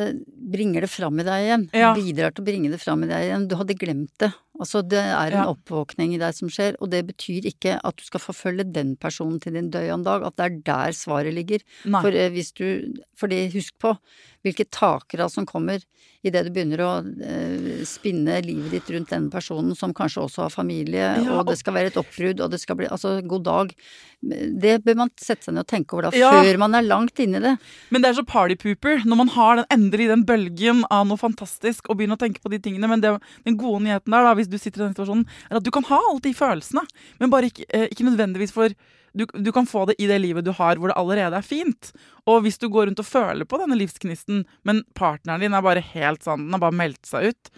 bringer 0.52 0.86
det 0.86 0.90
fram 0.92 1.18
i 1.20 1.26
deg 1.28 1.46
igjen. 1.46 1.64
Ja. 1.76 1.90
Bidrar 1.96 2.36
til 2.36 2.44
å 2.44 2.48
bringe 2.48 2.70
det 2.72 2.80
fram 2.84 3.02
i 3.04 3.10
deg 3.10 3.26
igjen. 3.26 3.48
Du 3.52 3.56
hadde 3.60 3.76
glemt 3.80 4.14
det. 4.22 4.30
Altså, 4.60 4.82
det 4.88 4.98
er 5.00 5.28
en 5.32 5.44
Ja. 5.46 5.54
oppvåkning 5.54 6.16
i 6.16 6.18
deg 6.18 6.34
som 6.34 6.50
skjer, 6.50 6.76
og 6.82 6.90
det 6.90 7.06
betyr 7.08 7.46
ikke 7.46 7.80
at 7.84 7.96
du 7.98 8.04
skal 8.04 8.20
forfølge 8.20 8.66
den 8.74 8.96
personen 8.98 9.40
til 9.40 9.54
din 9.54 9.70
døyende 9.70 10.04
dag, 10.06 10.24
at 10.26 10.36
det 10.36 10.46
er 10.46 10.62
der 10.66 10.92
svaret 10.98 11.34
ligger. 11.34 11.60
Nei. 11.86 12.02
For 12.02 12.10
eh, 12.10 12.30
hvis 12.30 12.52
du 12.54 12.94
Fordi 13.18 13.50
husk 13.52 13.74
på 13.82 13.98
hvilke 14.46 14.66
takere 14.70 15.26
som 15.30 15.44
kommer 15.46 15.82
idet 16.24 16.46
du 16.46 16.52
begynner 16.54 16.78
å 16.86 16.92
eh, 17.22 17.84
spinne 17.88 18.42
livet 18.46 18.72
ditt 18.72 18.90
rundt 18.94 19.10
den 19.10 19.30
personen 19.32 19.76
som 19.76 19.94
kanskje 19.94 20.22
også 20.28 20.44
har 20.46 20.50
familie, 20.54 21.24
Ja, 21.26 21.40
og 21.40 21.48
det 21.48 21.58
skal 21.58 21.74
være 21.74 21.88
et 21.88 21.98
oppbrudd, 21.98 22.40
og 22.42 22.52
det 22.52 22.60
skal 22.62 22.76
bli 22.76 22.86
Altså, 22.88 23.22
god 23.28 23.44
dag. 23.44 23.74
Det 24.22 24.84
bør 24.84 24.96
man 24.96 25.10
sette 25.20 25.46
seg 25.46 25.54
ned 25.54 25.66
og 25.66 25.68
tenke 25.70 25.94
over 25.94 26.10
da, 26.10 26.18
Ja. 26.18 26.32
før 26.32 26.58
man 26.58 26.76
er 26.76 26.82
langt 26.86 27.20
inni 27.20 27.40
det. 27.42 27.58
Men 27.92 28.02
det 28.02 28.10
er 28.10 28.22
så 28.22 28.26
partypooper 28.26 29.04
når 29.06 29.18
man 29.18 29.28
har 29.30 29.56
den, 29.58 29.66
endelig 29.72 30.08
den 30.10 30.26
bølgen 30.26 30.84
av 30.92 31.06
noe 31.08 31.18
fantastisk 31.18 31.90
og 31.90 31.98
begynner 31.98 32.18
å 32.18 32.24
tenke 32.26 32.42
på 32.42 32.50
de 32.50 32.60
tingene. 32.60 32.88
Men 32.90 33.02
det, 33.02 33.20
den 33.46 33.58
gode 33.58 33.84
nyheten 33.86 34.12
der, 34.12 34.24
da, 34.24 34.34
hvis 34.36 34.47
du 34.50 34.58
sitter 34.60 34.82
i 34.82 34.86
den 34.86 34.96
situasjonen, 34.96 35.26
er 35.50 35.60
at 35.60 35.66
du 35.66 35.72
kan 35.74 35.86
ha 35.90 36.00
alle 36.10 36.24
de 36.24 36.34
følelsene. 36.38 36.84
Men 37.22 37.34
bare 37.34 37.52
ikke, 37.52 37.68
eh, 37.70 37.88
ikke 37.92 38.08
nødvendigvis 38.08 38.56
for 38.56 38.76
du, 39.18 39.26
du 39.26 39.52
kan 39.56 39.66
få 39.66 39.86
det 39.90 39.96
i 39.98 40.08
det 40.10 40.20
livet 40.22 40.46
du 40.46 40.52
har 40.54 40.78
hvor 40.78 40.92
det 40.92 40.98
allerede 41.00 41.40
er 41.40 41.46
fint. 41.46 41.92
Og 42.30 42.44
hvis 42.46 42.60
du 42.62 42.68
går 42.70 42.90
rundt 42.90 43.02
og 43.02 43.08
føler 43.08 43.50
på 43.50 43.60
denne 43.62 43.78
livsgnisten, 43.80 44.44
men 44.68 44.84
partneren 44.98 45.42
din 45.42 45.56
er 45.58 45.66
bare 45.66 45.84
helt 45.94 46.26
sånn, 46.28 46.46
den 46.46 46.58
har 46.58 46.66
bare 46.68 46.78
meldt 46.78 47.10
seg 47.10 47.32
ut, 47.32 47.52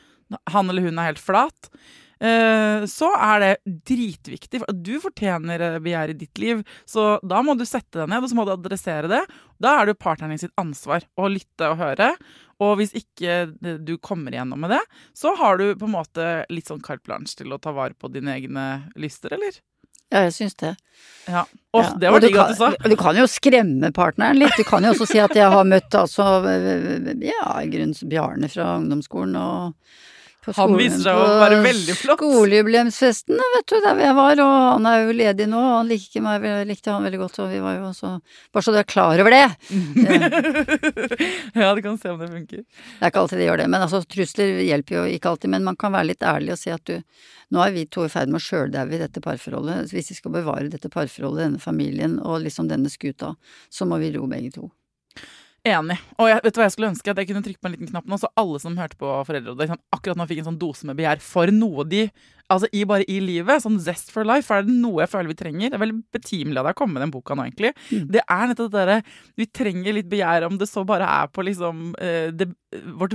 han 0.53 0.69
eller 0.69 0.85
hun 0.85 1.01
er 1.01 1.11
helt 1.11 1.23
flat, 1.23 1.71
så 2.89 3.09
er 3.15 3.39
det 3.43 3.51
dritviktig. 3.87 4.59
for 4.63 4.73
Du 4.75 4.99
fortjener 4.99 5.61
eh, 5.63 5.77
begjær 5.79 6.11
i 6.11 6.17
ditt 6.19 6.37
liv, 6.41 6.63
så 6.85 7.13
da 7.23 7.39
må 7.45 7.55
du 7.55 7.63
sette 7.65 8.01
deg 8.01 8.09
ned 8.11 8.23
og 8.25 8.29
så 8.31 8.35
må 8.35 8.45
du 8.47 8.51
adressere 8.57 9.07
det. 9.11 9.21
Da 9.63 9.77
er 9.79 9.87
det 9.91 9.99
partneren 9.99 10.35
din 10.35 10.41
sitt 10.43 10.55
ansvar 10.59 11.05
å 11.15 11.29
lytte 11.31 11.71
og 11.71 11.79
høre. 11.79 12.11
Og 12.59 12.75
hvis 12.81 12.91
ikke 12.99 13.53
du 13.87 13.93
kommer 14.03 14.35
igjennom 14.35 14.59
med 14.59 14.73
det, 14.75 14.81
så 15.15 15.31
har 15.39 15.57
du 15.61 15.69
på 15.79 15.87
en 15.87 15.95
måte 15.95 16.27
litt 16.51 16.67
sånn 16.67 16.81
carte 16.83 17.07
blanche 17.07 17.39
til 17.39 17.55
å 17.55 17.59
ta 17.63 17.71
vare 17.71 17.95
på 17.95 18.11
dine 18.11 18.35
egne 18.35 18.65
lyster, 18.99 19.31
eller? 19.37 19.61
Ja, 20.09 20.25
jeg 20.25 20.33
syns 20.35 20.55
det. 20.59 20.73
Ja. 21.29 21.45
Oh, 21.71 21.85
Ja. 21.85 21.93
det 22.01 22.11
var 22.11 22.19
digg 22.23 22.35
at 22.41 22.49
du 22.51 22.55
sa. 22.59 22.71
Du 22.83 22.95
kan 22.99 23.15
jo 23.15 23.27
skremme 23.29 23.91
partneren 23.95 24.39
litt. 24.41 24.57
Du 24.57 24.65
kan 24.67 24.83
jo 24.83 24.91
også 24.91 25.05
si 25.07 25.19
at 25.21 25.35
jeg 25.37 25.47
har 25.53 25.63
møtt 25.69 25.93
altså 25.95 26.25
ja, 27.21 27.51
i 27.61 27.69
grunnen 27.71 28.09
Bjarne 28.09 28.49
fra 28.51 28.71
ungdomsskolen 28.79 29.37
og 29.39 29.75
på 30.55 30.61
Han 30.61 30.75
viser 30.79 31.03
seg 31.03 31.19
å 31.19 31.27
være 31.41 31.59
veldig 31.63 31.95
flott. 31.99 32.21
Skolejubileumsfesten, 32.21 33.41
vet 33.55 33.67
du, 33.71 33.75
der 33.85 34.01
jeg 34.03 34.17
var, 34.17 34.41
og 34.43 34.53
han 34.55 34.89
er 34.89 35.03
jo 35.03 35.15
ledig 35.19 35.47
nå, 35.51 35.61
og 35.61 35.75
han 35.77 35.91
likte 35.91 36.23
meg, 36.25 36.47
likte 36.69 36.93
han 36.93 37.05
veldig 37.07 37.21
godt, 37.23 37.39
og 37.43 37.51
vi 37.53 37.61
var 37.63 37.77
jo 37.77 37.89
også 37.91 38.13
Bare 38.53 38.65
så 38.65 38.73
du 38.73 38.79
er 38.81 38.87
klar 38.89 39.21
over 39.21 39.33
det! 39.33 39.45
ja, 41.61 41.73
du 41.75 41.81
kan 41.85 41.97
se 42.01 42.13
om 42.13 42.21
det 42.21 42.29
funker. 42.31 42.63
Det 42.63 43.03
er 43.03 43.11
ikke 43.13 43.23
alltid 43.23 43.41
det 43.41 43.49
gjør 43.49 43.61
det, 43.61 43.67
men 43.73 43.85
altså 43.85 44.01
trusler 44.05 44.63
hjelper 44.65 44.99
jo 44.99 45.03
ikke 45.17 45.33
alltid. 45.33 45.53
Men 45.53 45.67
man 45.67 45.77
kan 45.79 45.93
være 45.95 46.11
litt 46.11 46.25
ærlig 46.25 46.55
og 46.55 46.61
si 46.61 46.73
at 46.73 46.85
du, 46.89 46.97
nå 47.53 47.63
er 47.63 47.75
vi 47.75 47.85
to 47.91 48.05
i 48.05 48.11
ferd 48.11 48.31
med 48.31 48.41
å 48.41 48.45
sjøldaue 48.45 48.97
i 48.97 49.01
dette 49.01 49.23
parforholdet. 49.23 49.93
Hvis 49.93 50.11
vi 50.13 50.19
skal 50.19 50.35
bevare 50.39 50.69
dette 50.71 50.91
parforholdet, 50.93 51.45
denne 51.45 51.63
familien 51.63 52.19
og 52.19 52.43
liksom 52.45 52.69
denne 52.71 52.91
skuta, 52.91 53.35
så 53.69 53.89
må 53.89 54.01
vi 54.01 54.13
ro 54.15 54.27
begge 54.29 54.53
to. 54.57 54.69
Enig. 55.67 55.97
Og 56.15 56.29
jeg, 56.29 56.39
vet 56.45 56.55
du 56.55 56.59
hva 56.61 56.65
jeg 56.69 56.73
skulle 56.75 56.89
ønske? 56.93 57.11
At 57.11 57.19
jeg 57.19 57.27
kunne 57.29 57.43
trykke 57.43 57.59
på 57.59 57.67
en 57.67 57.73
liten 57.75 57.89
knapp 57.89 58.05
nå, 58.07 58.17
så 58.21 58.29
alle 58.39 58.59
som 58.63 58.77
hørte 58.79 58.95
på 58.99 59.11
Foreldrerådet, 59.27 59.65
liksom, 59.65 59.81
akkurat 59.95 60.19
nå 60.19 60.27
fikk 60.29 60.41
en 60.43 60.47
sånn 60.51 60.59
dose 60.61 60.87
med 60.87 60.99
begjær 60.99 61.23
for 61.23 61.51
noe 61.55 61.87
de 61.89 62.05
Altså 62.49 62.65
i, 62.73 62.79
bare 62.89 63.05
i 63.05 63.19
livet. 63.21 63.61
Sånn 63.61 63.75
zest 63.77 64.07
for 64.09 64.25
life. 64.25 64.49
Er 64.49 64.63
det 64.65 64.73
noe 64.73 65.03
jeg 65.03 65.11
føler 65.11 65.29
vi 65.29 65.37
trenger? 65.37 65.69
Det 65.69 65.77
er 65.77 65.83
veldig 65.83 65.99
betimelig 66.15 66.57
av 66.57 66.65
deg 66.65 66.73
å 66.73 66.79
komme 66.79 66.95
med 66.97 67.03
den 67.05 67.11
boka 67.13 67.35
nå, 67.37 67.43
egentlig. 67.45 67.69
Mm. 67.91 68.07
Det 68.15 68.23
er 68.25 68.47
nettopp 68.49 68.71
det 68.73 68.79
derre 68.79 68.95
Vi 69.37 69.45
trenger 69.59 69.93
litt 69.93 70.09
begjær, 70.09 70.47
om 70.47 70.57
det 70.57 70.65
så 70.65 70.81
bare 70.89 71.05
er 71.19 71.29
på 71.29 71.45
liksom 71.45 71.91
eh, 72.01 72.31
det, 72.33 72.47
vårt 72.97 73.13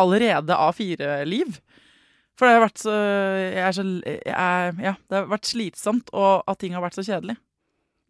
allerede 0.00 0.56
A4-liv. 0.56 1.58
For 2.36 2.48
det 2.48 2.56
har 2.56 2.64
vært 2.64 2.80
så 2.80 2.94
Jeg 2.96 3.60
er 3.66 3.76
så 3.76 3.84
jeg 4.06 4.72
Ja, 4.86 4.94
det 4.96 5.20
har 5.20 5.28
vært 5.34 5.52
slitsomt, 5.52 6.14
og 6.16 6.48
at 6.48 6.60
ting 6.64 6.72
har 6.76 6.84
vært 6.84 6.96
så 6.96 7.04
kjedelig. 7.04 7.36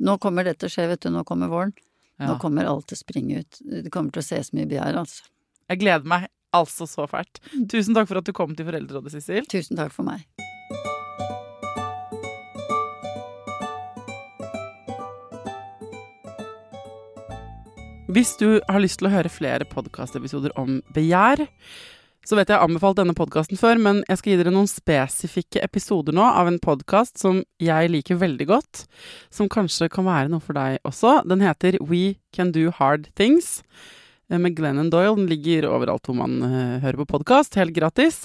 Nå 0.06 0.14
kommer 0.22 0.46
dette 0.46 0.70
skje, 0.70 0.86
vet 0.92 1.02
du, 1.02 1.10
nå 1.10 1.26
kommer 1.26 1.50
våren. 1.50 1.74
Nå 2.22 2.38
kommer 2.40 2.68
alt 2.68 2.88
til 2.88 2.96
å 2.96 3.02
springe 3.02 3.42
ut. 3.42 3.60
Det 3.60 3.92
kommer 3.92 4.14
til 4.14 4.24
å 4.24 4.26
ses 4.26 4.52
mye 4.56 4.68
begjær, 4.70 4.96
altså. 5.02 5.28
Jeg 5.68 5.82
gleder 5.82 6.08
meg 6.08 6.28
altså 6.56 6.86
så 6.88 7.04
fælt. 7.10 7.42
Tusen 7.68 7.96
takk 7.96 8.08
for 8.08 8.22
at 8.22 8.28
du 8.28 8.32
kom 8.36 8.56
til 8.56 8.68
Foreldrerådet, 8.68 9.18
Sissel. 9.18 9.48
Tusen 9.50 9.76
takk 9.76 9.92
for 9.92 10.06
meg. 10.08 10.24
hvis 18.16 18.36
du 18.40 18.62
har 18.64 18.80
lyst 18.80 19.00
til 19.02 19.10
å 19.10 19.12
høre 19.12 19.28
flere 19.28 19.66
podkastepisoder 19.68 20.54
om 20.56 20.78
begjær, 20.96 21.42
så 22.26 22.34
vet 22.34 22.48
jeg 22.50 22.56
jeg 22.56 22.58
har 22.58 22.66
anbefalt 22.66 22.98
denne 22.98 23.14
podkasten 23.14 23.58
før, 23.60 23.78
men 23.78 24.00
jeg 24.08 24.18
skal 24.18 24.32
gi 24.32 24.38
dere 24.40 24.52
noen 24.54 24.70
spesifikke 24.70 25.60
episoder 25.62 26.16
nå 26.16 26.24
av 26.26 26.48
en 26.50 26.58
podkast 26.62 27.20
som 27.22 27.38
jeg 27.62 27.92
liker 27.92 28.18
veldig 28.18 28.48
godt, 28.50 28.82
som 29.30 29.50
kanskje 29.52 29.86
kan 29.92 30.08
være 30.08 30.32
noe 30.32 30.42
for 30.42 30.58
deg 30.58 30.80
også. 30.88 31.20
Den 31.30 31.44
heter 31.46 31.78
We 31.78 32.16
Can 32.34 32.50
Do 32.56 32.72
Hard 32.74 33.06
Things 33.14 33.60
eh, 34.26 34.40
med 34.40 34.56
Glennon 34.58 34.90
Doyle. 34.90 35.14
Den 35.20 35.30
ligger 35.30 35.68
overalt 35.70 36.10
hvor 36.10 36.18
man 36.18 36.40
uh, 36.42 36.82
hører 36.82 36.98
på 37.04 37.08
podkast, 37.14 37.60
helt 37.60 37.76
gratis. 37.76 38.24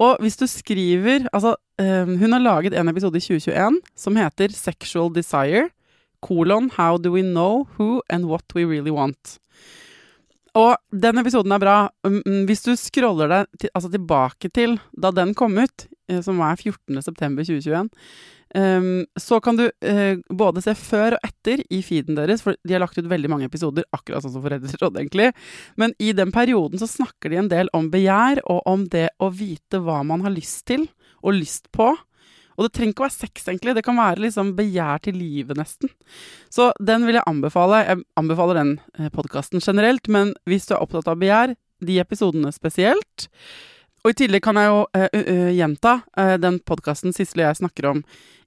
Og 0.00 0.16
hvis 0.24 0.40
du 0.40 0.48
skriver 0.50 1.28
Altså, 1.28 1.54
uh, 1.82 2.08
hun 2.08 2.32
har 2.32 2.42
laget 2.42 2.74
en 2.74 2.88
episode 2.88 3.20
i 3.20 3.28
2021 3.28 3.80
som 3.92 4.16
heter 4.16 4.56
Sexual 4.56 5.12
Desire, 5.12 5.68
kolon 6.24 6.72
How 6.78 6.96
do 6.96 7.12
we 7.12 7.20
know 7.20 7.68
who 7.76 8.00
and 8.08 8.24
what 8.24 8.48
we 8.56 8.64
really 8.64 8.94
want? 8.94 9.36
Og 10.58 11.02
den 11.04 11.18
episoden 11.18 11.54
er 11.54 11.62
bra. 11.62 11.78
Mm, 12.06 12.20
mm, 12.22 12.44
hvis 12.48 12.62
du 12.66 12.74
scroller 12.78 13.30
deg 13.30 13.58
til, 13.58 13.72
altså 13.74 13.90
tilbake 13.90 14.50
til 14.54 14.78
da 14.92 15.10
den 15.14 15.34
kom 15.38 15.58
ut, 15.58 15.88
eh, 16.10 16.20
som 16.22 16.38
var 16.38 16.60
14.9.2021, 16.60 17.90
um, 18.54 18.86
så 19.18 19.40
kan 19.42 19.58
du 19.58 19.64
uh, 19.66 20.14
både 20.30 20.62
se 20.62 20.76
før 20.78 21.16
og 21.18 21.26
etter 21.26 21.64
i 21.74 21.80
feeden 21.82 22.20
deres, 22.20 22.44
for 22.46 22.54
de 22.62 22.76
har 22.76 22.84
lagt 22.84 23.00
ut 23.00 23.10
veldig 23.10 23.32
mange 23.32 23.50
episoder, 23.50 23.86
akkurat 23.96 24.22
sånn 24.22 24.36
som 24.36 24.46
Foreldreråd, 24.46 25.02
egentlig. 25.02 25.32
Men 25.80 25.96
i 25.98 26.14
den 26.14 26.30
perioden 26.34 26.78
så 26.78 26.90
snakker 26.90 27.34
de 27.34 27.42
en 27.42 27.50
del 27.50 27.72
om 27.74 27.90
begjær, 27.90 28.44
og 28.46 28.62
om 28.70 28.86
det 28.94 29.08
å 29.18 29.32
vite 29.34 29.82
hva 29.82 30.04
man 30.06 30.22
har 30.22 30.36
lyst 30.36 30.68
til, 30.70 30.86
og 31.24 31.40
lyst 31.40 31.72
på. 31.74 31.90
Og 32.54 32.66
det 32.66 32.72
trenger 32.76 32.94
ikke 32.94 33.04
å 33.04 33.08
være 33.08 33.16
sex, 33.16 33.48
egentlig. 33.48 33.74
Det 33.76 33.84
kan 33.86 33.98
være 33.98 34.24
liksom 34.24 34.54
begjær 34.58 35.02
til 35.04 35.18
livet, 35.18 35.58
nesten. 35.58 35.90
Så 36.52 36.70
den 36.78 37.06
vil 37.08 37.18
jeg 37.18 37.26
anbefale. 37.30 37.82
Jeg 37.88 38.04
anbefaler 38.20 38.60
den 38.60 38.72
eh, 38.98 39.10
podkasten 39.14 39.62
generelt, 39.64 40.10
men 40.12 40.34
hvis 40.48 40.68
du 40.68 40.74
er 40.76 40.82
opptatt 40.84 41.10
av 41.10 41.18
begjær, 41.20 41.56
de 41.84 41.98
episodene 42.00 42.52
spesielt. 42.54 43.28
Og 44.04 44.12
i 44.12 44.18
tillegg 44.20 44.44
kan 44.44 44.58
jeg 44.60 44.68
jo 44.68 44.80
uh, 44.84 45.06
uh, 45.16 45.50
gjenta 45.56 45.94
uh, 46.18 46.36
den 46.40 46.58
podkasten 46.68 47.14
Sissel 47.16 47.40
og 47.42 47.48
jeg 47.48 47.60
snakker 47.62 47.90
om 47.90 48.02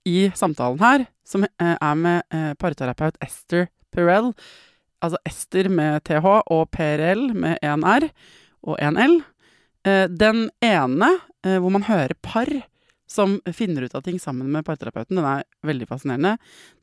i 0.08 0.28
samtalen 0.38 0.80
her, 0.80 1.08
som 1.28 1.44
er 1.44 1.96
med 2.00 2.36
parterapeut 2.62 3.18
Esther 3.20 3.66
Perel. 3.92 4.30
Altså 5.04 5.20
Ester 5.28 5.68
med 5.68 6.06
TH 6.08 6.24
og 6.48 6.62
PRL 6.72 7.26
med 7.36 7.60
én 7.60 7.84
R 7.84 8.06
og 8.64 8.80
én 8.80 8.96
L. 9.04 9.18
den 9.84 10.46
ene, 10.64 11.10
hvor 11.44 11.76
man 11.76 11.90
hører 11.90 12.16
par 12.24 12.48
som 13.08 13.38
finner 13.56 13.88
ut 13.88 13.96
av 13.96 14.04
ting 14.06 14.20
sammen 14.20 14.52
med 14.52 14.66
parterapeuten. 14.68 15.18
Den 15.18 15.28
er 15.28 15.48
veldig 15.66 15.88
fascinerende. 15.90 16.36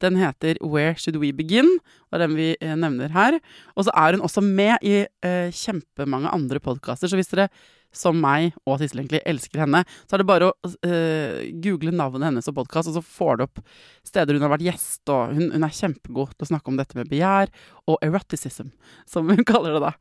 Den 0.02 0.18
heter 0.20 0.58
Where 0.64 0.96
Should 0.98 1.20
We 1.22 1.34
Begin? 1.36 1.68
Er 2.14 2.24
den 2.24 2.36
vi 2.38 2.54
eh, 2.58 2.74
nevner 2.78 3.12
her. 3.14 3.38
Og 3.76 3.86
så 3.86 3.94
er 3.94 4.16
hun 4.16 4.24
også 4.24 4.44
med 4.44 4.80
i 4.82 5.02
eh, 5.04 5.48
kjempemange 5.54 6.32
andre 6.32 6.62
podkaster, 6.64 7.10
så 7.10 7.20
hvis 7.20 7.32
dere 7.32 7.50
som 7.94 8.18
meg 8.18 8.54
og 8.66 8.80
Sissel 8.80 9.04
egentlig 9.04 9.22
elsker 9.28 9.62
henne, 9.64 9.84
så 10.04 10.16
er 10.16 10.22
det 10.22 10.28
bare 10.28 10.50
å 10.50 10.70
eh, 10.86 11.44
google 11.62 11.94
navnet 11.94 12.28
hennes 12.28 12.50
og 12.50 12.56
podkast, 12.58 12.90
og 12.90 12.98
så 12.98 13.04
får 13.06 13.38
du 13.38 13.44
opp 13.46 13.62
steder 14.06 14.36
hun 14.36 14.46
har 14.46 14.54
vært 14.56 14.66
gjest, 14.66 15.02
og 15.14 15.36
hun, 15.36 15.52
hun 15.54 15.66
er 15.66 15.76
kjempegod 15.78 16.34
til 16.34 16.46
å 16.48 16.50
snakke 16.50 16.72
om 16.72 16.80
dette 16.80 16.98
med 16.98 17.10
begjær 17.12 17.52
og 17.90 18.00
eroticism, 18.04 18.72
som 19.08 19.30
hun 19.30 19.46
kaller 19.50 19.78
det 19.78 19.84
da. 19.86 19.94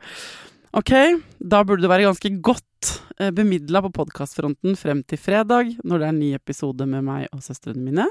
Ok, 0.73 0.89
da 1.37 1.59
burde 1.61 1.83
du 1.85 1.89
være 1.91 2.07
ganske 2.07 2.29
godt 2.41 2.87
eh, 3.21 3.29
bemidla 3.29 3.83
på 3.85 3.91
podkastfronten 3.93 4.73
frem 4.73 5.03
til 5.05 5.19
fredag, 5.21 5.75
når 5.85 6.01
det 6.01 6.07
er 6.07 6.15
ny 6.17 6.29
episode 6.33 6.87
med 6.89 7.05
meg 7.05 7.27
og 7.29 7.43
søstrene 7.45 7.77
mine. 7.77 8.07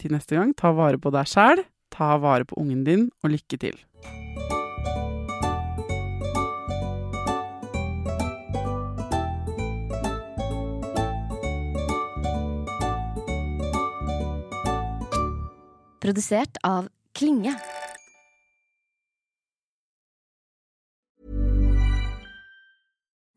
Til 0.00 0.14
neste 0.16 0.38
gang, 0.38 0.54
ta 0.56 0.72
vare 0.72 0.96
på 0.96 1.12
deg 1.12 1.28
sjæl, 1.28 1.60
ta 1.92 2.14
vare 2.24 2.48
på 2.48 2.56
ungen 2.56 2.86
din, 2.88 3.10
og 3.20 3.36
lykke 3.36 3.60
til. 3.60 3.76
Produsert 16.00 16.56
av 16.64 16.88
Klinge. 17.12 17.52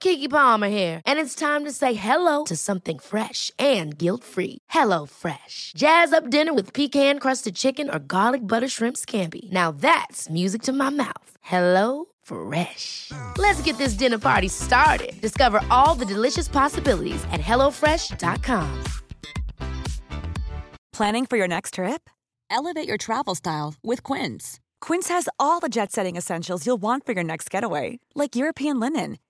Kiki 0.00 0.28
Palmer 0.28 0.68
here, 0.68 1.00
and 1.04 1.18
it's 1.18 1.34
time 1.34 1.64
to 1.64 1.72
say 1.72 1.94
hello 1.94 2.44
to 2.44 2.56
something 2.56 2.98
fresh 2.98 3.50
and 3.58 3.98
guilt-free. 3.98 4.58
Hello 4.68 5.06
Fresh. 5.06 5.72
Jazz 5.76 6.12
up 6.12 6.30
dinner 6.30 6.52
with 6.54 6.72
pecan-crusted 6.72 7.54
chicken 7.54 7.90
or 7.90 7.98
garlic 7.98 8.46
butter 8.46 8.68
shrimp 8.68 8.96
scampi. 8.96 9.50
Now 9.50 9.70
that's 9.70 10.28
music 10.30 10.62
to 10.62 10.72
my 10.72 10.90
mouth. 10.90 11.30
Hello 11.40 12.06
Fresh. 12.22 13.12
Let's 13.38 13.62
get 13.62 13.78
this 13.78 13.94
dinner 13.94 14.18
party 14.18 14.48
started. 14.48 15.20
Discover 15.20 15.60
all 15.70 15.98
the 15.98 16.14
delicious 16.14 16.48
possibilities 16.48 17.24
at 17.32 17.40
hellofresh.com. 17.40 18.84
Planning 20.92 21.26
for 21.26 21.36
your 21.36 21.48
next 21.48 21.74
trip? 21.74 22.10
Elevate 22.50 22.88
your 22.88 22.98
travel 22.98 23.34
style 23.34 23.74
with 23.84 24.02
Quince. 24.02 24.58
Quince 24.80 25.08
has 25.08 25.28
all 25.38 25.60
the 25.60 25.68
jet 25.68 25.92
setting 25.92 26.16
essentials 26.16 26.66
you'll 26.66 26.82
want 26.82 27.04
for 27.06 27.12
your 27.12 27.24
next 27.24 27.50
getaway, 27.50 27.98
like 28.14 28.36
European 28.36 28.80
linen, 28.80 29.18